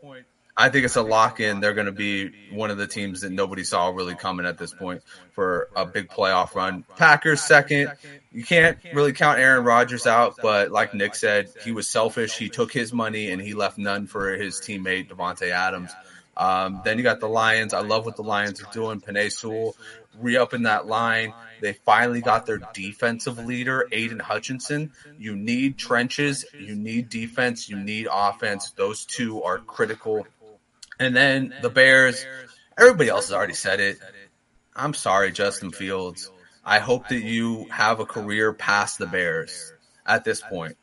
[0.59, 1.59] I think it's a lock in.
[1.59, 4.73] They're going to be one of the teams that nobody saw really coming at this
[4.73, 6.83] point for a big playoff run.
[6.95, 7.91] Packers second.
[8.31, 12.37] You can't really count Aaron Rodgers out, but like Nick said, he was selfish.
[12.37, 15.91] He took his money and he left none for his teammate Davante Adams.
[16.37, 17.73] Um, then you got the Lions.
[17.73, 19.01] I love what the Lions are doing.
[19.01, 19.75] Penei Sewell
[20.19, 21.33] re-upping that line.
[21.61, 24.91] They finally got their defensive leader, Aidan Hutchinson.
[25.17, 28.71] You need trenches, you need defense, you need offense.
[28.71, 30.27] Those two are critical.
[30.99, 32.25] And then the Bears,
[32.77, 33.97] everybody else has already said it.
[34.75, 36.31] I'm sorry, Justin Fields.
[36.63, 39.73] I hope that you have a career past the Bears
[40.05, 40.77] at this point.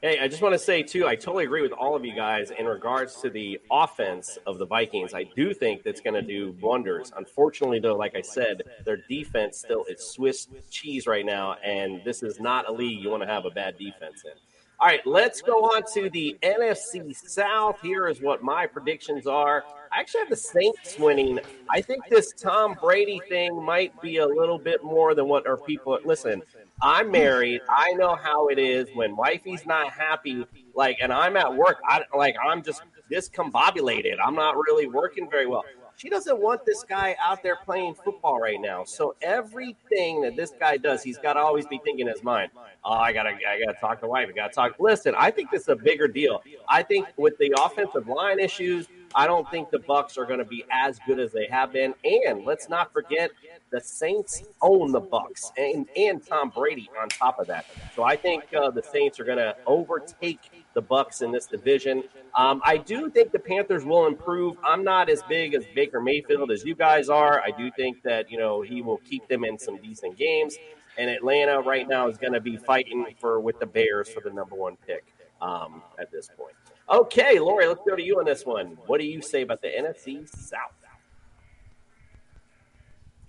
[0.00, 2.52] Hey, I just want to say too, I totally agree with all of you guys
[2.56, 5.12] in regards to the offense of the Vikings.
[5.12, 7.10] I do think that's going to do wonders.
[7.16, 12.22] Unfortunately, though, like I said, their defense still is Swiss cheese right now, and this
[12.22, 14.30] is not a league you want to have a bad defense in.
[14.78, 17.80] All right, let's go on to the NFC South.
[17.82, 19.64] Here is what my predictions are.
[19.90, 21.40] I actually have the Saints winning.
[21.68, 25.56] I think this Tom Brady thing might be a little bit more than what our
[25.56, 26.42] people listen.
[26.80, 27.60] I'm married.
[27.68, 30.46] I know how it is when wifey's not happy.
[30.74, 31.78] Like, and I'm at work.
[31.84, 34.16] I like I'm just discombobulated.
[34.24, 35.64] I'm not really working very well.
[35.96, 38.84] She doesn't want this guy out there playing football right now.
[38.84, 42.52] So everything that this guy does, he's got to always be thinking in his mind.
[42.84, 44.28] Oh, I gotta, I gotta talk to wife.
[44.30, 44.76] I gotta talk.
[44.78, 46.40] Listen, I think this is a bigger deal.
[46.68, 50.44] I think with the offensive line issues, I don't think the Bucs are going to
[50.44, 51.94] be as good as they have been.
[52.04, 53.30] And let's not forget,
[53.70, 57.66] the Saints own the Bucs and and Tom Brady on top of that.
[57.94, 62.04] So I think uh, the Saints are going to overtake the Bucs in this division.
[62.34, 64.56] Um, I do think the Panthers will improve.
[64.64, 67.42] I'm not as big as Baker Mayfield as you guys are.
[67.42, 70.56] I do think that you know he will keep them in some decent games.
[70.96, 74.30] And Atlanta right now is going to be fighting for with the Bears for the
[74.30, 75.04] number one pick
[75.40, 76.54] um, at this point.
[76.90, 78.78] Okay, Laurie, let's go to you on this one.
[78.86, 80.72] What do you say about the NFC South?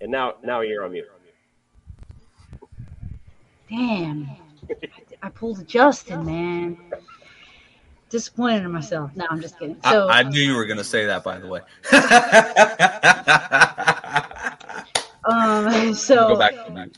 [0.00, 1.04] And now, now you're on mute.
[3.68, 4.30] Damn.
[5.22, 6.78] I pulled Justin, man.
[8.08, 9.10] Disappointed in myself.
[9.14, 9.76] No, I'm just kidding.
[9.84, 11.60] So I, I knew you were going to say that, by the way.
[15.24, 16.96] um, so Go back to mute.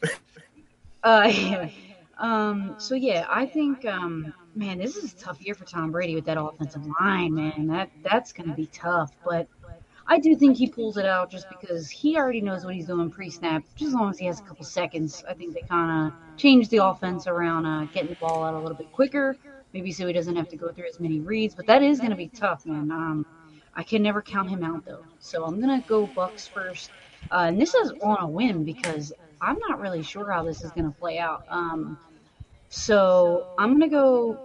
[1.02, 1.68] Uh, yeah.
[2.18, 6.14] Um, so yeah, I think, um, man, this is a tough year for Tom Brady
[6.14, 7.66] with that offensive line, man.
[7.68, 9.48] That that's going to be tough, but
[10.06, 13.10] I do think he pulls it out just because he already knows what he's doing
[13.10, 13.62] pre-snap.
[13.76, 16.68] Just as long as he has a couple seconds, I think they kind of change
[16.68, 19.36] the offense around uh, getting the ball out a little bit quicker,
[19.72, 21.54] maybe so he doesn't have to go through as many reads.
[21.54, 22.90] But that is going to be tough, man.
[22.90, 23.26] Um,
[23.74, 26.90] I can never count him out though, so I'm gonna go Bucs first.
[27.30, 30.70] Uh, and this is on a whim because I'm not really sure how this is
[30.72, 31.44] going to play out.
[31.48, 31.98] Um,
[32.72, 34.40] so I'm gonna go.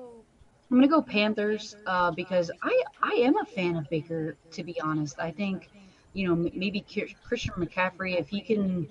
[0.71, 4.37] I'm gonna go Panthers uh, because I I am a fan of Baker.
[4.53, 5.69] To be honest, I think
[6.13, 6.85] you know maybe
[7.23, 8.89] Christian McCaffrey if he can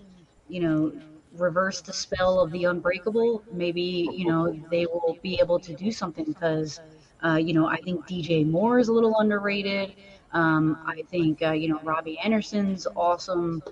[0.48, 0.92] you know
[1.36, 5.92] reverse the spell of the unbreakable, maybe you know they will be able to do
[5.92, 6.80] something because
[7.24, 9.94] uh, you know I think DJ Moore is a little underrated.
[10.32, 13.62] Um, I think uh, you know Robbie Anderson's awesome,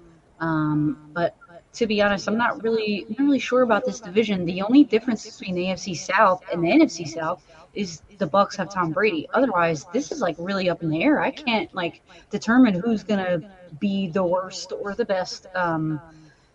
[0.40, 1.36] um, but
[1.74, 4.44] to be honest, I'm not really not really sure about this division.
[4.44, 7.44] The only difference between the AFC South and the NFC South
[7.74, 9.28] is the Bucs have Tom Brady.
[9.34, 11.20] Otherwise, this is like really up in the air.
[11.20, 13.40] I can't like determine who's gonna
[13.80, 15.46] be the worst or the best.
[15.54, 16.00] Um,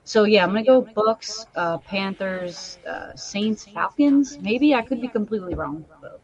[0.06, 4.40] so yeah, I'm gonna go Bucs, uh, Panthers, uh, Saints, Falcons.
[4.40, 5.86] Maybe I could be completely wrong.
[6.02, 6.20] So.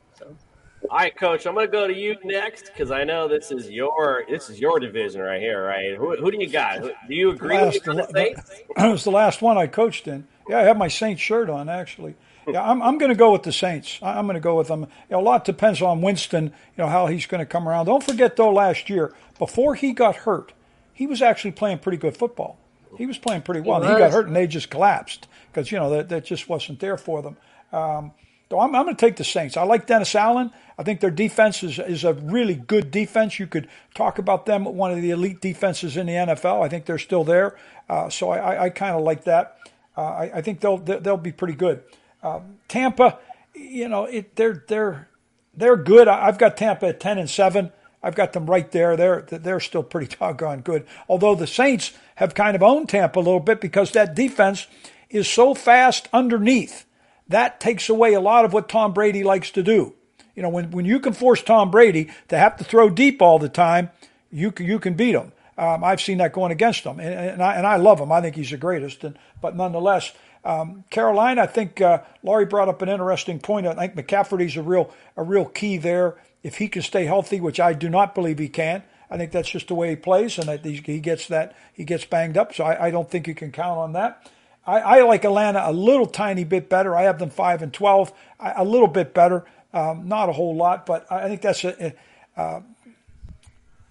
[0.90, 3.70] All right, Coach, I'm going to go to you next because I know this is
[3.70, 5.96] your this is your division right here, right?
[5.96, 6.80] Who, who do you got?
[6.80, 8.62] Who- Do you agree Last, with the Saints?
[8.78, 10.28] it was the last one I coached in.
[10.50, 12.16] Yeah, I have my Saints shirt on actually.
[12.48, 14.00] Yeah, I'm, I'm going to go with the Saints.
[14.02, 14.82] I- I'm going to go with them.
[14.82, 16.46] You know, a lot depends on Winston.
[16.46, 17.88] You know how he's going to come around.
[17.88, 20.54] Don't forget though, last year before he got hurt,
[20.94, 22.58] he was actually playing pretty good football.
[22.98, 23.82] He was playing pretty well.
[23.82, 23.98] He, was.
[23.98, 27.22] got hurt and they just collapsed because you know that that just wasn't there for
[27.22, 27.36] them.
[27.74, 28.12] Um,
[28.60, 29.58] I'm, I'm going to take the Saints.
[29.58, 30.52] I like Dennis Allen.
[30.78, 33.40] I think their defense is, is a really good defense.
[33.40, 36.64] You could talk about them one of the elite defenses in the NFL.
[36.64, 37.56] I think they're still there.
[37.90, 39.58] Uh, so I, I, I kind of like that.
[39.98, 41.82] Uh, I, I think they'll they'll be pretty good.
[42.22, 43.20] Um, Tampa,
[43.54, 45.08] you know, it, they're they're
[45.56, 46.08] they're good.
[46.08, 47.72] I've got Tampa at ten and seven.
[48.04, 48.98] I've got them right there.
[48.98, 50.86] They're they're still pretty doggone good.
[51.08, 54.68] Although the Saints have kind of owned Tampa a little bit because that defense
[55.10, 56.86] is so fast underneath.
[57.28, 59.94] That takes away a lot of what Tom Brady likes to do.
[60.36, 63.40] You know, when, when you can force Tom Brady to have to throw deep all
[63.40, 63.90] the time,
[64.32, 65.32] you can, you can beat him.
[65.58, 68.12] Um, I've seen that going against him, and, and, I, and I love him.
[68.12, 69.06] I think he's the greatest.
[69.06, 70.12] And, but nonetheless,
[70.44, 73.66] um, Carolina, I think uh, Laurie brought up an interesting point.
[73.66, 76.16] I think McCaffrey's a real a real key there.
[76.44, 79.50] If he can stay healthy, which I do not believe he can, I think that's
[79.50, 82.54] just the way he plays, and that he, he gets that he gets banged up.
[82.54, 84.30] So I, I don't think you can count on that.
[84.68, 86.96] I, I, like Atlanta a little tiny bit better.
[86.96, 90.86] I have them five and twelve, a little bit better, um, not a whole lot,
[90.86, 91.94] but I think that's a.
[92.36, 92.62] Uh,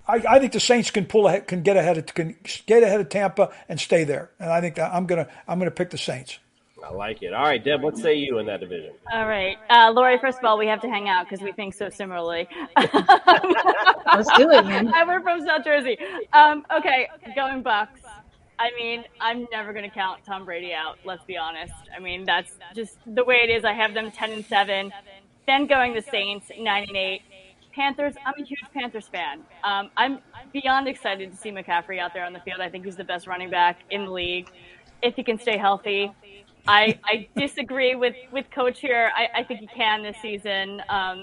[0.07, 2.37] I, I, think the Saints can pull ahead, can get ahead of can
[2.67, 5.91] get ahead of Tampa and stay there, and I think I'm gonna I'm gonna pick
[5.91, 6.39] the Saints.
[6.85, 7.33] I like it.
[7.33, 8.93] All right, Deb, what say you in that division?
[9.11, 10.19] All right, uh, Laurie.
[10.19, 12.47] First of all, we have to hang out because we think so similarly.
[12.77, 14.93] Let's do it, man.
[15.07, 15.97] we're from South Jersey.
[16.35, 18.04] Um, okay, going Bucs.
[18.65, 20.97] I mean, I'm never going to count Tom Brady out.
[21.05, 21.75] Let's be honest.
[21.95, 23.63] I mean, that's just the way it is.
[23.63, 24.91] I have them 10 and 7.
[25.47, 27.21] Then going the Saints 9 and 8.
[27.75, 28.15] Panthers.
[28.25, 29.41] I'm a huge Panthers fan.
[29.65, 30.21] Um, I'm
[30.55, 32.61] beyond excited to see McCaffrey out there on the field.
[32.61, 34.49] I think he's the best running back in the league
[35.03, 36.11] if he can stay healthy.
[36.67, 39.11] I, I disagree with, with coach here.
[39.15, 40.81] I, I think he can this season.
[40.89, 41.23] Um,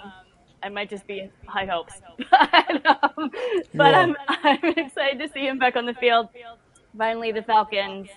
[0.62, 1.94] I might just be high hopes,
[2.30, 3.32] but, um,
[3.74, 6.30] but I'm, I'm excited to see him back on the field
[6.98, 8.08] finally the Falcons.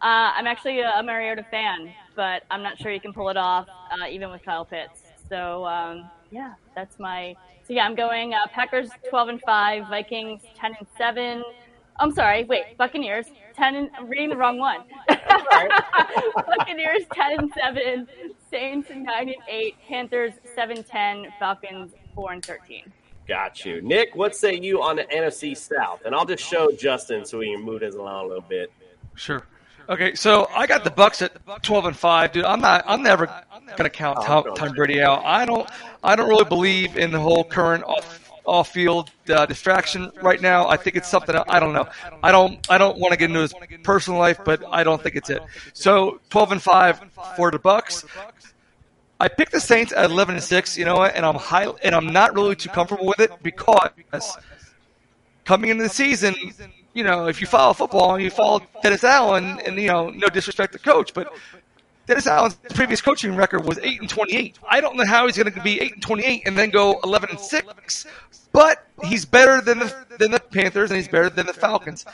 [0.00, 3.68] Uh, I'm actually a, Mariota fan, but I'm not sure you can pull it off,
[3.68, 5.02] uh, even with Kyle Pitts.
[5.28, 7.36] So um, yeah, that's my.
[7.66, 11.44] So yeah, I'm going uh, Packers 12 and five, Vikings 10 and seven.
[12.00, 14.80] I'm sorry, wait, Buccaneers 10 and I'm reading the wrong one.
[16.58, 18.08] Buccaneers 10 and seven,
[18.50, 22.92] Saints 9 and eight, Panthers 7 10, Falcons 4 and 13.
[23.28, 23.80] Got you.
[23.82, 26.02] Nick, what say you on the NFC South?
[26.04, 28.72] And I'll just show Justin so we can move this along a little bit.
[29.14, 29.44] Sure.
[29.88, 32.44] Okay, so I got the Bucs at twelve and five, dude.
[32.44, 32.84] I'm not.
[32.86, 33.26] I'm never
[33.76, 35.24] gonna count Tom, Tom Brady out.
[35.24, 35.68] I don't.
[36.02, 40.68] I don't really believe in the whole current off off field uh, distraction right now.
[40.68, 41.88] I think it's something I don't know.
[42.22, 42.64] I don't.
[42.70, 45.42] I don't want to get into his personal life, but I don't think it's it.
[45.72, 47.00] So twelve and five
[47.36, 48.04] for the Bucs.
[49.22, 52.12] I picked the Saints at 11 and 6, you know, and I'm high, and I'm
[52.12, 54.36] not really too comfortable with it because
[55.44, 56.34] coming into the season,
[56.92, 60.26] you know, if you follow football, and you follow Dennis Allen, and you know, no
[60.26, 61.32] disrespect to coach, but
[62.08, 64.58] Dennis Allen's previous coaching record was 8 and 28.
[64.68, 67.30] I don't know how he's going to be 8 and 28 and then go 11
[67.30, 68.06] and 6,
[68.50, 72.04] but he's better than the than the Panthers and he's better than the Falcons.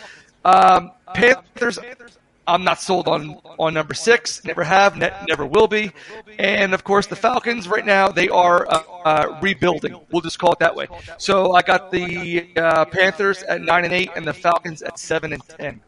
[0.45, 1.79] Um, Panthers
[2.49, 4.43] I'm not sold on on number six.
[4.45, 5.93] Never have, ne- never will be.
[6.39, 10.01] And of course, the Falcons right now they are uh, uh, rebuilding.
[10.11, 10.89] We'll just call it that way.
[11.19, 15.35] So I got the uh, Panthers at nine and eight, and the Falcons at seven
[15.35, 15.81] and ten.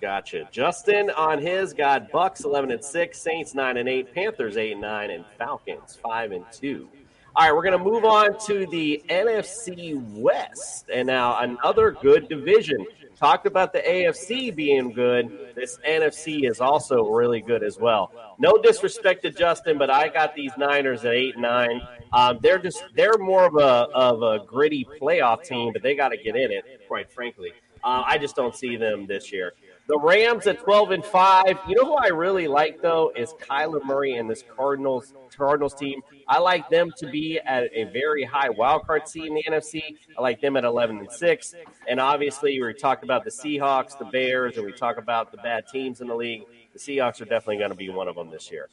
[0.00, 0.48] Gotcha.
[0.52, 4.80] Justin on his got Bucs eleven and six, Saints nine and eight, Panthers eight and
[4.80, 6.88] nine, and Falcons five and two.
[7.34, 12.28] All right, we're going to move on to the NFC West, and now another good
[12.28, 12.84] division
[13.18, 15.54] talked about the AFC being good.
[15.54, 18.12] This NFC is also really good as well.
[18.38, 21.80] No disrespect to Justin, but I got these Niners at eight nine.
[22.12, 26.10] Um, they're just they're more of a of a gritty playoff team, but they got
[26.10, 26.64] to get in it.
[26.86, 29.54] Quite frankly, uh, I just don't see them this year.
[29.88, 31.60] The Rams at 12 and 5.
[31.66, 36.02] You know who I really like though is Kyler Murray and this Cardinals Cardinals team.
[36.28, 39.96] I like them to be at a very high wild card seed in the NFC.
[40.16, 41.54] I like them at 11 and 6.
[41.88, 45.64] And obviously, we talked about the Seahawks, the Bears, and we talk about the bad
[45.72, 46.42] teams in the league.
[46.74, 48.68] The Seahawks are definitely going to be one of them this year.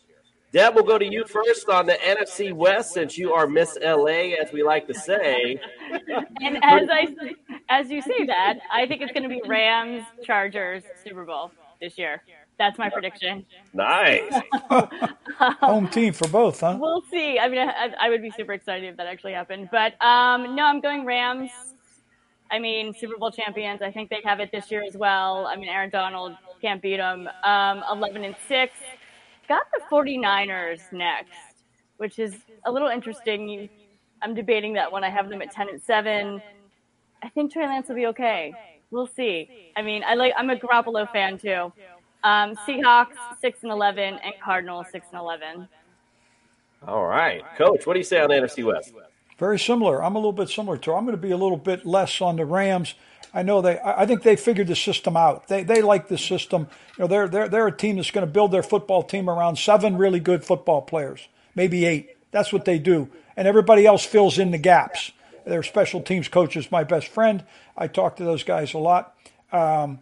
[0.55, 4.37] Deb, we'll go to you first on the NFC West since you are Miss LA,
[4.41, 5.59] as we like to say.
[6.39, 7.07] and as I,
[7.67, 11.51] as you say that, I think it's going to be Rams Chargers Super Bowl
[11.81, 12.23] this year.
[12.57, 13.45] That's my prediction.
[13.73, 14.33] Nice.
[15.59, 16.77] Home team for both, huh?
[16.79, 17.37] We'll see.
[17.37, 19.67] I mean, I, I, would be super excited if that actually happened.
[19.73, 21.51] But um, no, I'm going Rams.
[22.49, 23.81] I mean, Super Bowl champions.
[23.81, 25.47] I think they have it this year as well.
[25.47, 27.27] I mean, Aaron Donald can't beat them.
[27.43, 28.73] Um, 11 and 6
[29.47, 31.31] got the 49ers next,
[31.97, 32.35] which is
[32.65, 33.69] a little interesting.
[34.21, 35.03] I'm debating that one.
[35.03, 36.41] I have them at 10 and 7.
[37.23, 38.53] I think Trey Lance will be okay.
[38.91, 39.71] We'll see.
[39.75, 41.71] I mean, I like I'm a Garoppolo fan too.
[42.23, 45.67] Um, Seahawks 6 and 11 and Cardinals 6 and 11.
[46.87, 47.43] All right.
[47.57, 48.93] Coach, what do you say on the NFC West?
[49.37, 50.03] Very similar.
[50.03, 50.93] I'm a little bit similar to.
[50.93, 52.95] I'm going to be a little bit less on the Rams.
[53.33, 53.79] I know they.
[53.83, 55.49] I think they figured the system out.
[55.49, 56.67] They they like the system.
[56.97, 59.57] You know, they're they're they're a team that's going to build their football team around
[59.57, 62.15] seven really good football players, maybe eight.
[62.31, 63.09] That's what they do.
[63.37, 65.11] and everybody else fills in the gaps.
[65.45, 67.43] Their special teams coach is my best friend.
[67.77, 69.15] I talk to those guys a lot.
[69.51, 69.99] Um,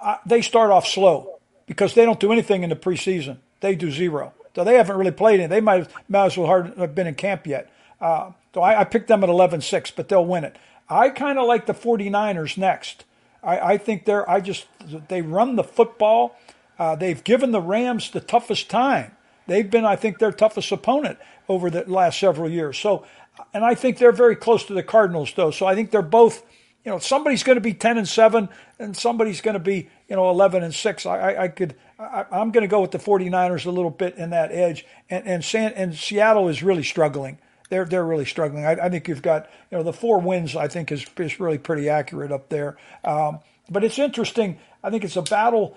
[0.00, 3.38] I, they start off slow because they don't do anything in the preseason.
[3.60, 4.32] They do zero.
[4.54, 5.50] So they haven't really played it.
[5.50, 7.70] They might, have, might as well hardly have been in camp yet.
[8.00, 10.56] Uh, so I, I, picked them at 11 6, but they'll win it.
[10.88, 13.04] I kind of like the 49ers next.
[13.42, 14.66] I, I, think they're, I just,
[15.08, 16.36] they run the football.
[16.78, 19.12] Uh, they've given the Rams the toughest time.
[19.46, 21.18] They've been, I think, their toughest opponent
[21.48, 22.78] over the last several years.
[22.78, 23.04] So,
[23.52, 25.50] and I think they're very close to the Cardinals, though.
[25.50, 26.44] So I think they're both,
[26.84, 28.48] you know, somebody's going to be 10 and 7
[28.78, 31.06] and somebody's going to be, you know, 11 and 6.
[31.06, 34.16] I, I, I could, I, am going to go with the 49ers a little bit
[34.16, 34.86] in that edge.
[35.08, 37.38] And, and, San, and Seattle is really struggling
[37.70, 38.66] they're they're really struggling.
[38.66, 40.54] I, I, think you've got you know the four wins.
[40.54, 42.76] I think is is really pretty accurate up there.
[43.02, 43.40] Um,
[43.70, 44.58] but it's interesting.
[44.84, 45.76] I think it's a battle.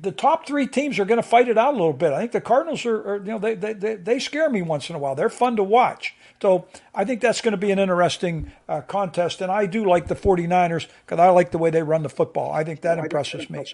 [0.00, 2.12] The top three teams are going to fight it out a little bit.
[2.12, 4.96] I think the Cardinals are, are you know they, they they scare me once in
[4.96, 5.14] a while.
[5.14, 6.14] They're fun to watch.
[6.42, 9.40] So I think that's going to be an interesting uh, contest.
[9.40, 12.52] And I do like the 49ers because I like the way they run the football.
[12.52, 13.64] I think that impresses me.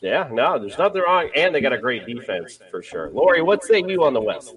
[0.00, 1.30] Yeah, no, there's nothing wrong.
[1.34, 3.10] And they got a great defense for sure.
[3.10, 4.54] Laurie, what say you on the West?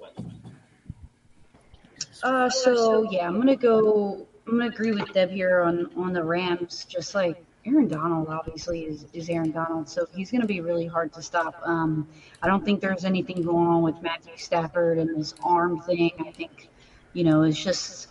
[2.23, 4.25] Uh, so yeah, I'm gonna go.
[4.47, 6.85] I'm gonna agree with Deb here on on the Rams.
[6.85, 11.13] Just like Aaron Donald, obviously is is Aaron Donald, so he's gonna be really hard
[11.13, 11.61] to stop.
[11.63, 12.07] Um,
[12.41, 16.11] I don't think there's anything going on with Matthew Stafford and this arm thing.
[16.19, 16.69] I think,
[17.13, 18.09] you know, it's just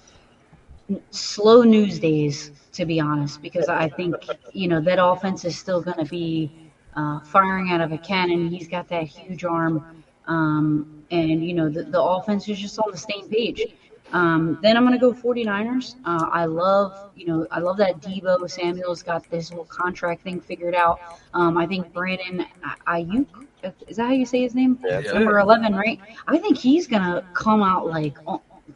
[1.11, 4.15] slow news days to be honest, because I think
[4.53, 8.49] you know that offense is still gonna be uh, firing out of a cannon.
[8.49, 10.05] He's got that huge arm.
[10.27, 13.67] Um, and you know the, the offense is just on the same page.
[14.13, 15.97] Um, then I'm going to go 49ers.
[16.05, 20.41] Uh, I love, you know, I love that Deebo Samuel's got this whole contract thing
[20.41, 21.01] figured out.
[21.35, 22.47] Um, I think Brandon
[22.87, 23.27] Aiyuk,
[23.87, 24.79] is that how you say his name?
[24.85, 26.01] Yeah, Number 11, right?
[26.27, 28.17] I think he's going to come out like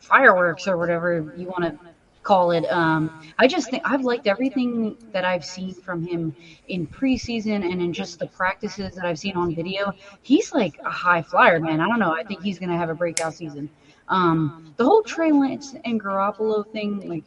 [0.01, 1.79] fireworks or whatever you want to
[2.23, 2.65] call it.
[2.71, 6.35] Um, I just think I've liked everything that I've seen from him
[6.69, 9.93] in preseason and in just the practices that I've seen on video.
[10.23, 11.81] He's like a high flyer, man.
[11.81, 12.13] I don't know.
[12.13, 13.69] I think he's going to have a breakout season.
[14.13, 17.25] Um, the whole Trey Lance and Garoppolo thing, like,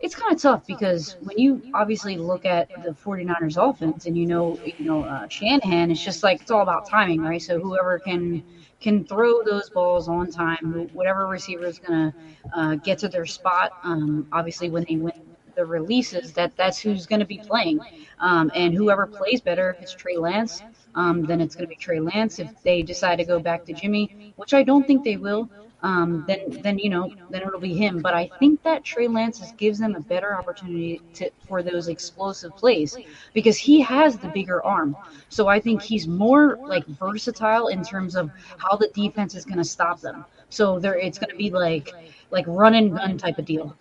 [0.00, 4.26] it's kind of tough because when you obviously look at the 49ers offense and you
[4.26, 7.42] know, you know, uh, Shanahan, it's just like it's all about timing, right?
[7.42, 8.42] So whoever can
[8.80, 13.26] can throw those balls on time, whatever receiver is going to uh, get to their
[13.26, 13.74] spot.
[13.84, 15.12] Um, obviously, when they win
[15.56, 17.84] the releases, that that's who's going to be playing,
[18.20, 20.62] um, and whoever plays better, if it's Trey Lance,
[20.94, 22.38] um, then it's going to be Trey Lance.
[22.38, 25.50] If they decide to go back to Jimmy, which I don't think they will,
[25.82, 28.00] um, then then you know then it'll be him.
[28.02, 32.56] But I think that Trey Lance gives them a better opportunity to, for those explosive
[32.56, 32.98] plays
[33.32, 34.96] because he has the bigger arm.
[35.28, 39.58] So I think he's more like versatile in terms of how the defense is going
[39.58, 40.26] to stop them.
[40.50, 41.96] So there, it's going to be like
[42.30, 43.76] like run and gun type of deal.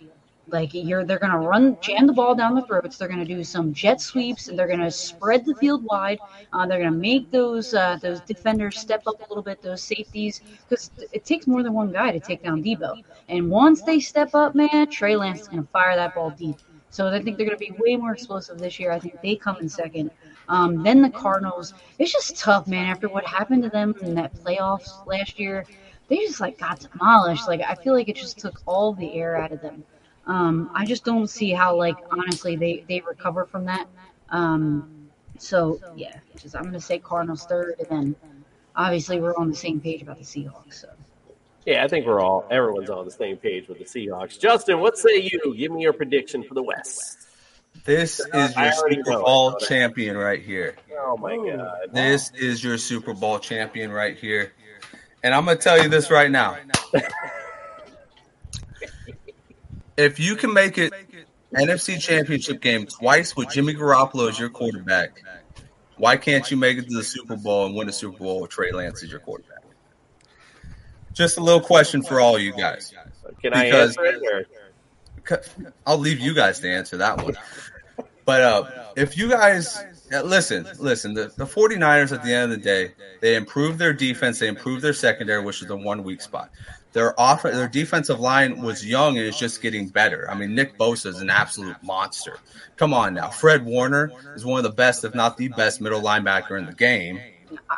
[0.51, 2.97] Like you're, they're going to run, jam the ball down the throats.
[2.97, 6.19] They're going to do some jet sweeps, and they're going to spread the field wide.
[6.53, 9.83] Uh, they're going to make those uh, those defenders step up a little bit, those
[9.83, 13.03] safeties, because it takes more than one guy to take down Deebo.
[13.27, 16.57] And once they step up, man, Trey Lance is going to fire that ball deep.
[16.91, 18.91] So I think they're going to be way more explosive this year.
[18.91, 20.09] I think they come in second.
[20.47, 21.73] Um, then the Cardinals.
[21.99, 22.87] It's just tough, man.
[22.87, 25.65] After what happened to them in that playoffs last year,
[26.07, 27.47] they just like got demolished.
[27.47, 29.83] Like I feel like it just took all the air out of them.
[30.29, 33.87] Um, I just don't see how, like, honestly, they they recover from that.
[34.29, 38.15] Um, so yeah, just I'm gonna say Cardinals third, and then
[38.75, 40.75] obviously we're on the same page about the Seahawks.
[40.75, 40.89] So.
[41.65, 44.39] Yeah, I think we're all everyone's on the same page with the Seahawks.
[44.39, 45.55] Justin, what say you?
[45.57, 47.17] Give me your prediction for the West.
[47.85, 50.75] This is your Super Bowl champion right here.
[50.91, 51.91] Oh my god!
[51.91, 54.53] This is your Super Bowl champion right here,
[55.23, 56.57] and I'm gonna tell you this right now.
[59.99, 60.93] If you can make it
[61.53, 65.21] NFC Championship game twice with Jimmy Garoppolo as your quarterback,
[65.97, 68.51] why can't you make it to the Super Bowl and win the Super Bowl with
[68.51, 69.63] Trey Lance as your quarterback?
[71.13, 72.93] Just a little question for all you guys.
[73.41, 74.47] Can I answer it?
[75.27, 75.41] Or?
[75.85, 77.37] I'll leave you guys to answer that one.
[78.25, 78.63] But uh,
[78.95, 83.35] if you guys listen, listen, the, the 49ers at the end of the day, they
[83.35, 86.51] improved their defense, they improved their secondary, which is the one weak spot.
[86.91, 90.29] Their off their defensive line was young and is just getting better.
[90.29, 92.37] I mean, Nick Bosa is an absolute monster.
[92.77, 96.01] Come on now, Fred Warner is one of the best, if not the best, middle
[96.01, 97.19] linebacker in the game.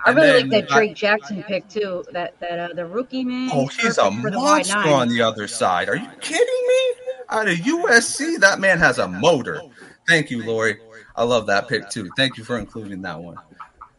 [0.05, 2.03] I really like that Drake Jackson pick too.
[2.11, 3.49] That that uh, the rookie man.
[3.53, 5.89] Oh, he's a monster on the other side.
[5.89, 6.93] Are you kidding me?
[7.29, 9.61] Out of USC, that man has a motor.
[10.07, 10.79] Thank you, Laurie.
[11.15, 12.09] I love that pick too.
[12.17, 13.38] Thank you for including that one.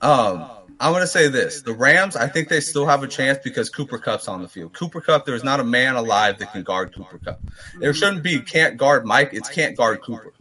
[0.01, 0.49] Um,
[0.83, 2.17] I'm going to say this: the Rams.
[2.17, 4.73] I think they still have a chance because Cooper Kupp's on the field.
[4.73, 5.25] Cooper Kupp.
[5.25, 7.41] There's not a man alive that can guard Cooper Kupp.
[7.79, 9.31] There shouldn't be can't guard Mike.
[9.33, 10.33] It's can't guard Cooper.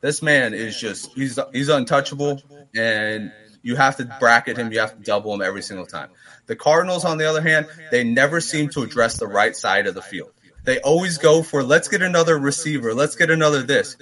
[0.00, 2.40] This man is just he's he's untouchable,
[2.76, 4.72] and you have to bracket him.
[4.72, 6.10] You have to double him every single time.
[6.46, 9.96] The Cardinals, on the other hand, they never seem to address the right side of
[9.96, 10.30] the field.
[10.62, 13.96] They always go for let's get another receiver, let's get another this.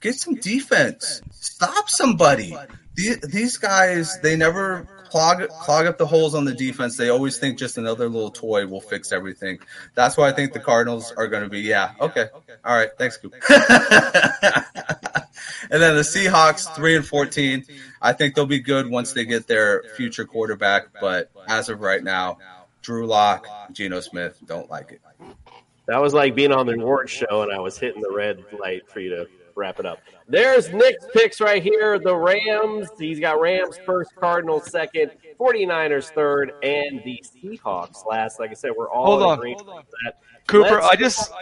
[0.00, 1.22] Get some defense.
[1.32, 2.54] Stop somebody.
[2.94, 6.96] These, these guys, they never clog clog up the holes on the defense.
[6.96, 9.58] They always think just another little toy will fix everything.
[9.94, 11.60] That's why I think the Cardinals are going to be.
[11.60, 12.26] Yeah, okay,
[12.64, 12.90] all right.
[12.98, 13.34] Thanks, Coop.
[13.50, 13.52] and
[15.70, 17.64] then the Seahawks, three and fourteen.
[18.00, 20.88] I think they'll be good once they get their future quarterback.
[21.00, 22.38] But as of right now,
[22.82, 25.00] Drew Lock, Geno Smith, don't like it.
[25.86, 28.90] That was like being on the award show, and I was hitting the red light
[28.90, 29.26] for you to
[29.58, 29.98] wrap it up.
[30.28, 31.98] There's Nick's picks right here.
[31.98, 32.88] The Rams.
[32.98, 38.38] He's got Rams first, Cardinals second, 49ers third, and the Seahawks last.
[38.40, 39.76] Like I said, we're all Hold in on.
[39.76, 40.14] with that.
[40.46, 41.32] Cooper, Let's- I just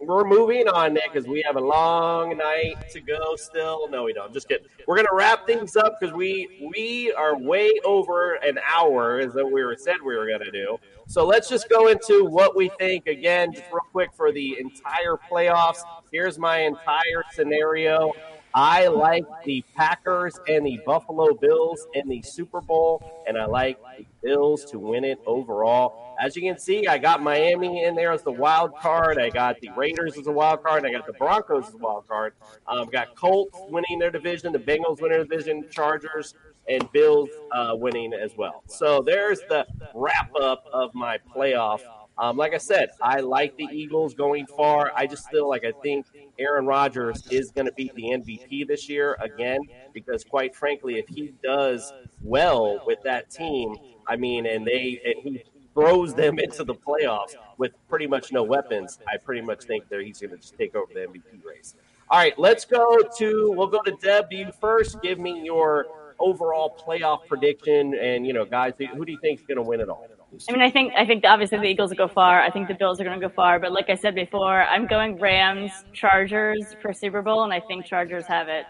[0.00, 3.88] we're moving on, Nick, because we have a long night to go still.
[3.90, 4.32] No, we don't.
[4.32, 4.66] Just kidding.
[4.86, 9.42] We're gonna wrap things up because we we are way over an hour, as we
[9.42, 10.78] were said we were gonna do.
[11.06, 15.16] So let's just go into what we think again, just real quick for the entire
[15.30, 15.82] playoffs.
[16.12, 18.12] Here's my entire scenario.
[18.60, 23.78] I like the Packers and the Buffalo Bills in the Super Bowl, and I like
[23.96, 26.16] the Bills to win it overall.
[26.20, 29.16] As you can see, I got Miami in there as the wild card.
[29.16, 30.84] I got the Raiders as a wild card.
[30.84, 32.32] I got the Broncos as a wild card.
[32.66, 36.34] I've um, got Colts winning their division, the Bengals winning their division, Chargers
[36.68, 38.64] and Bills uh, winning as well.
[38.66, 41.80] So there's the wrap up of my playoff.
[42.18, 44.92] Um, like I said, I like the Eagles going far.
[44.96, 46.06] I just feel like I think
[46.38, 49.60] Aaron Rodgers is going to beat the MVP this year again
[49.92, 51.92] because, quite frankly, if he does
[52.22, 53.76] well with that team,
[54.06, 58.42] I mean, and they and he throws them into the playoffs with pretty much no
[58.42, 61.74] weapons, I pretty much think that he's going to just take over the MVP race.
[62.10, 64.32] All right, let's go to we'll go to Deb.
[64.32, 65.86] You first give me your
[66.18, 67.94] overall playoff prediction?
[67.94, 70.06] And you know, guys, who do you think is going to win it all?
[70.48, 72.42] I mean, I think I think obviously the Eagles will go far.
[72.42, 73.58] I think the Bills are going to go far.
[73.58, 77.86] But like I said before, I'm going Rams, Chargers for Super Bowl, and I think
[77.86, 78.66] Chargers have it.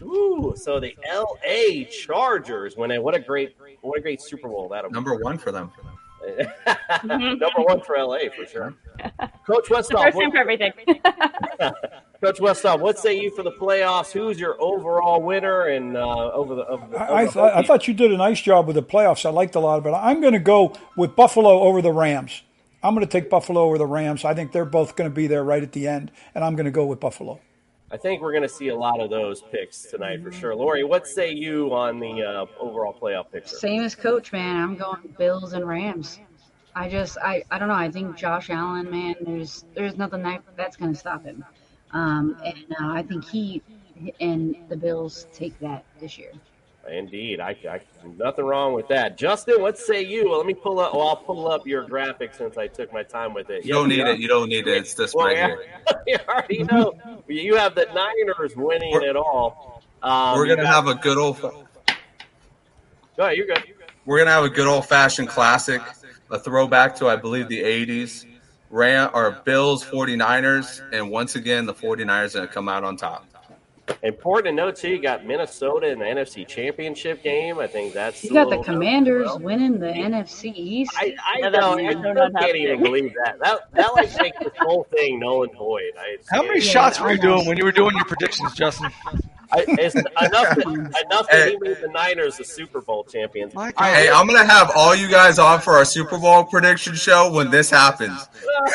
[0.00, 1.84] Ooh, so the L.A.
[1.86, 3.02] Chargers win it.
[3.02, 4.94] What a great, what a great Super Bowl that'll be.
[4.94, 5.70] Number one for them.
[5.76, 5.95] for them.
[7.04, 8.74] Number one for LA for sure.
[9.46, 10.72] Coach It's Westhoff, first time for everything.
[12.22, 14.10] Coach Westhoff, what say you for the playoffs?
[14.12, 16.66] Who's your overall winner and uh, over the?
[16.66, 18.82] Over the, I, I, the thought, I thought you did a nice job with the
[18.82, 19.24] playoffs.
[19.24, 19.90] I liked a lot of it.
[19.90, 22.42] I'm going to go with Buffalo over the Rams.
[22.82, 24.24] I'm going to take Buffalo over the Rams.
[24.24, 26.66] I think they're both going to be there right at the end, and I'm going
[26.66, 27.40] to go with Buffalo.
[27.90, 30.56] I think we're going to see a lot of those picks tonight for sure.
[30.56, 33.54] Laurie, what say you on the uh, overall playoff picture?
[33.56, 34.56] Same as coach, man.
[34.56, 36.18] I'm going Bills and Rams.
[36.74, 37.74] I just, I, I don't know.
[37.74, 41.44] I think Josh Allen, man, there's, there's nothing that, that's going to stop him.
[41.92, 43.62] Um, and uh, I think he
[44.20, 46.32] and the Bills take that this year.
[46.90, 47.80] Indeed, I, I
[48.16, 49.16] nothing wrong with that.
[49.18, 50.28] Justin, what say you?
[50.30, 50.94] Well, let me pull up.
[50.94, 53.64] Well, I'll pull up your graphic since I took my time with it.
[53.64, 54.18] You don't Yes, need it.
[54.20, 54.76] You don't need it.
[54.78, 55.48] It's this Well, right yeah.
[55.48, 56.02] here.
[56.06, 56.94] you already know.
[57.26, 59.82] You have the Niners winning it all.
[60.02, 61.40] Um, We're gonna got- have a good old.
[61.40, 61.52] Go
[63.18, 63.62] ahead, you're good.
[64.04, 65.82] We're gonna have a good old fashioned classic,
[66.30, 68.24] a throwback to I believe the '80s.
[68.68, 73.24] Ram or Bills 49ers, and once again the 49ers are gonna come out on top.
[74.02, 77.58] Important to note too, you got Minnesota in the NFC Championship game.
[77.60, 80.92] I think that's You got the little- Commanders winning the NFC East.
[80.96, 81.76] I, I Yeah, know.
[81.76, 83.38] that's- I that's still not can't even believe that.
[83.40, 85.92] That that like makes this whole thing null and void.
[85.98, 88.90] I, How many Yeah, shots were you doing when you were doing your predictions, Justin?
[89.52, 90.10] I, it's enough
[90.56, 93.52] that, enough that he made the Niners the Super Bowl champions.
[93.54, 97.50] Hey, I'm gonna have all you guys on for our Super Bowl prediction show when
[97.50, 98.28] this happens.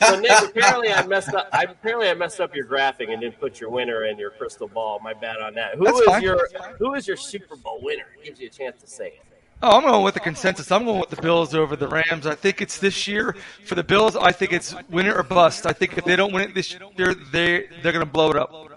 [0.00, 1.48] so Nick, apparently I messed up.
[1.52, 4.68] I, apparently I messed up your graphic and didn't put your winner in your crystal
[4.68, 5.00] ball.
[5.02, 5.76] My bad on that.
[5.76, 6.22] Who That's is fine.
[6.22, 6.48] your
[6.78, 8.06] Who is your Super Bowl winner?
[8.24, 9.22] Gives you a chance to say it.
[9.62, 10.70] Oh, I'm going with the consensus.
[10.70, 12.26] I'm going with the Bills over the Rams.
[12.26, 13.34] I think it's this year
[13.64, 14.14] for the Bills.
[14.14, 15.64] I think it's winner or bust.
[15.64, 18.36] I think if they don't win it this year, they they're going to blow it
[18.36, 18.75] up.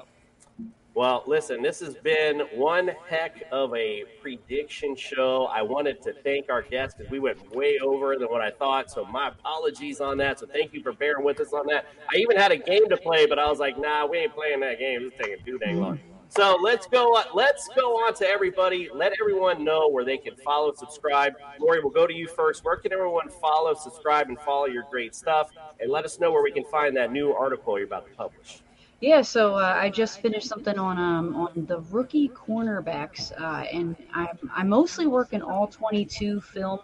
[1.00, 5.46] Well, listen, this has been one heck of a prediction show.
[5.46, 8.92] I wanted to thank our guests because we went way over than what I thought.
[8.92, 10.40] So my apologies on that.
[10.40, 11.86] So thank you for bearing with us on that.
[12.14, 14.60] I even had a game to play, but I was like, nah, we ain't playing
[14.60, 15.04] that game.
[15.04, 16.02] It's taking too dang long.
[16.28, 17.18] So let's go.
[17.34, 18.90] Let's go on to everybody.
[18.94, 21.36] Let everyone know where they can follow, subscribe.
[21.62, 22.66] Laurie, we'll go to you first.
[22.66, 25.50] Where can everyone follow, subscribe, and follow your great stuff?
[25.80, 28.64] And let us know where we can find that new article you're about to publish.
[29.02, 33.96] Yeah, so uh, I just finished something on um, on the rookie cornerbacks, uh, and
[34.14, 36.80] I'm I'm mostly working all 22 film.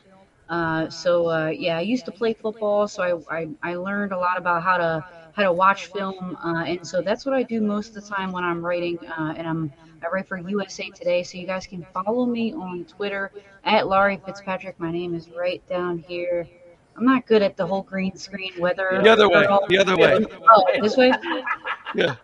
[0.48, 4.18] Uh, so uh, yeah, I used to play football, so I, I, I learned a
[4.18, 7.62] lot about how to how to watch film, uh, and so that's what I do
[7.62, 9.74] most of the time when I'm writing, uh, and I'm
[10.04, 13.32] I write for USA Today, so you guys can follow me on Twitter
[13.66, 14.80] at Laurie Fitzpatrick.
[14.80, 16.48] My name is right down here.
[16.98, 19.02] I'm not good at the whole green screen weather.
[19.04, 19.46] The other way.
[19.68, 20.26] The other way.
[20.50, 21.12] Oh, this way.
[21.94, 22.16] Yeah.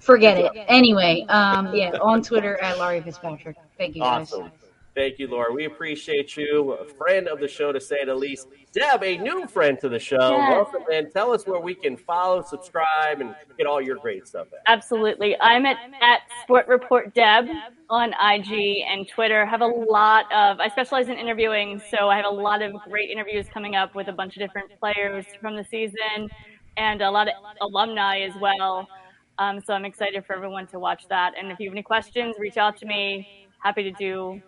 [0.00, 0.64] Forget it.
[0.68, 3.56] Anyway, um, yeah, on Twitter at Laurie Fitzpatrick.
[3.78, 4.32] Thank you guys.
[4.32, 4.50] Awesome.
[4.96, 5.52] Thank you, Laura.
[5.52, 8.48] We appreciate you, a friend of the show to say the least.
[8.72, 10.16] Deb, a new friend to the show.
[10.16, 10.50] Yes.
[10.50, 14.46] Welcome, and tell us where we can follow, subscribe, and get all your great stuff.
[14.54, 14.60] At.
[14.72, 15.38] Absolutely.
[15.38, 17.44] I'm at, at Sport Report Deb
[17.90, 19.44] on IG and Twitter.
[19.44, 23.10] Have a lot of, I specialize in interviewing, so I have a lot of great
[23.10, 26.30] interviews coming up with a bunch of different players from the season
[26.78, 28.88] and a lot of alumni as well.
[29.36, 31.34] Um, so I'm excited for everyone to watch that.
[31.38, 33.46] And if you have any questions, reach out to me.
[33.62, 34.40] Happy to do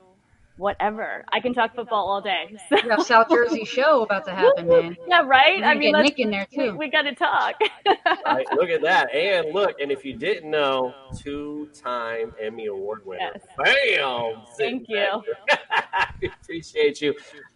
[0.59, 1.25] whatever.
[1.33, 2.57] I can talk football all day.
[2.71, 4.97] We got a South Jersey show about to happen, man.
[5.07, 5.63] Yeah, right.
[5.63, 6.77] I mean, get Nick in there we, too.
[6.77, 7.55] we got to talk.
[8.27, 9.09] Right, look at that.
[9.19, 13.33] And look, and if you didn't know, two time Emmy Award winner.
[13.57, 14.43] Bam!
[14.59, 15.23] Thank you.
[16.21, 17.15] We appreciate you.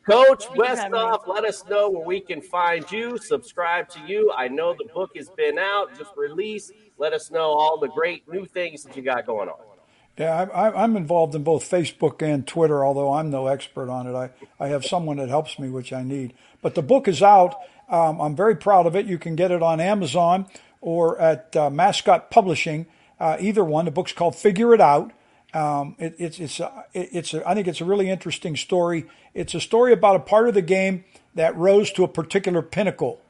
[0.08, 0.98] Coach you for having me.
[0.98, 4.32] Westhoff, let us know where we can find you, subscribe to you.
[4.36, 6.72] I know the book has been out, just released.
[6.98, 9.71] Let us know all the great new things that you got going on.
[10.18, 14.14] Yeah, I, I'm involved in both Facebook and Twitter, although I'm no expert on it.
[14.14, 14.30] I,
[14.60, 16.34] I have someone that helps me, which I need.
[16.60, 17.54] But the book is out.
[17.88, 19.06] Um, I'm very proud of it.
[19.06, 20.46] You can get it on Amazon
[20.80, 22.86] or at uh, Mascot Publishing,
[23.18, 23.86] uh, either one.
[23.86, 25.12] The book's called Figure It Out.
[25.54, 29.04] Um, it, it's it's a, it- it's a, I think it's a really interesting story.
[29.34, 33.20] It's a story about a part of the game that rose to a particular pinnacle.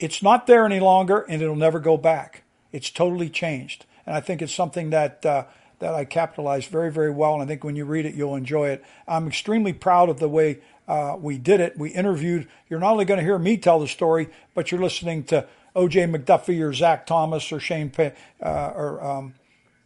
[0.00, 2.42] It's not there any longer, and it'll never go back.
[2.72, 5.44] It's totally changed, and I think it's something that uh,
[5.78, 7.34] that I capitalized very very well.
[7.34, 8.84] And I think when you read it, you'll enjoy it.
[9.06, 11.76] I'm extremely proud of the way uh, we did it.
[11.78, 12.48] We interviewed.
[12.68, 15.46] You're not only going to hear me tell the story, but you're listening to
[15.76, 16.06] O.J.
[16.06, 19.34] McDuffie or Zach Thomas or Shane Pay, uh, or um,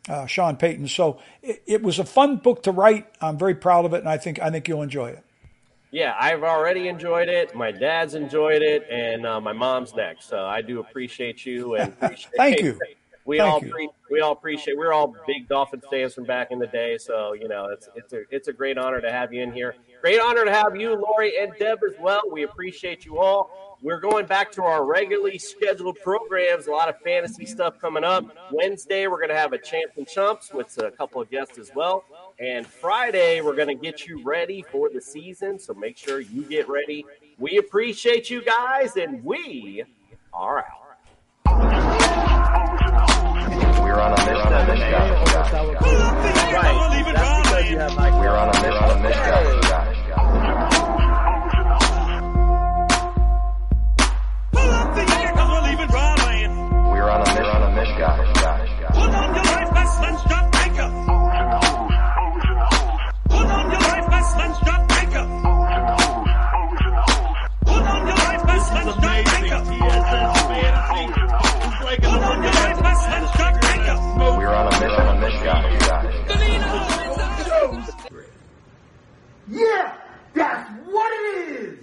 [0.08, 0.88] uh, Sean Payton.
[0.88, 3.06] So it, it was a fun book to write.
[3.20, 5.24] I'm very proud of it, and I think I think you'll enjoy it.
[5.90, 7.54] Yeah, I've already enjoyed it.
[7.54, 10.26] My dad's enjoyed it, and uh, my mom's next.
[10.26, 12.78] So I do appreciate you and appreciate Thank you.
[13.24, 14.76] We Thank all pre- we all appreciate.
[14.76, 18.12] We're all big Dolphins fans from back in the day, so you know it's it's
[18.12, 19.76] a it's a great honor to have you in here.
[20.00, 22.22] Great honor to have you, Laurie and Deb as well.
[22.30, 23.78] We appreciate you all.
[23.80, 26.66] We're going back to our regularly scheduled programs.
[26.66, 28.24] A lot of fantasy stuff coming up.
[28.52, 31.72] Wednesday we're going to have a champs and chumps with a couple of guests as
[31.74, 32.04] well.
[32.38, 35.58] And Friday we're going to get you ready for the season.
[35.58, 37.04] So make sure you get ready.
[37.38, 39.82] We appreciate you guys, and we
[40.32, 40.81] are out.
[43.92, 45.04] We're on a mission of this guy.
[45.04, 46.62] We're on this guy.
[46.62, 47.04] Right.
[47.12, 49.42] That's because you have like We're on a mission on this guy.
[56.82, 58.16] We're on a mission on this guy.
[58.94, 59.32] We're on
[74.54, 75.68] a mission on this guy.
[79.48, 79.94] Yeah,
[80.34, 81.78] that's what it is.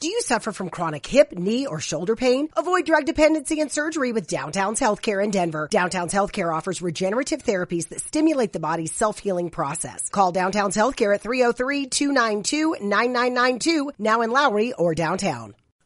[0.00, 2.48] Do you suffer from chronic hip, knee, or shoulder pain?
[2.56, 5.66] Avoid drug dependency and surgery with Downtown's Healthcare in Denver.
[5.70, 10.08] Downtown's Healthcare offers regenerative therapies that stimulate the body's self-healing process.
[10.08, 15.56] Call Downtown's Healthcare at 303-292-9992, now in Lowry or downtown.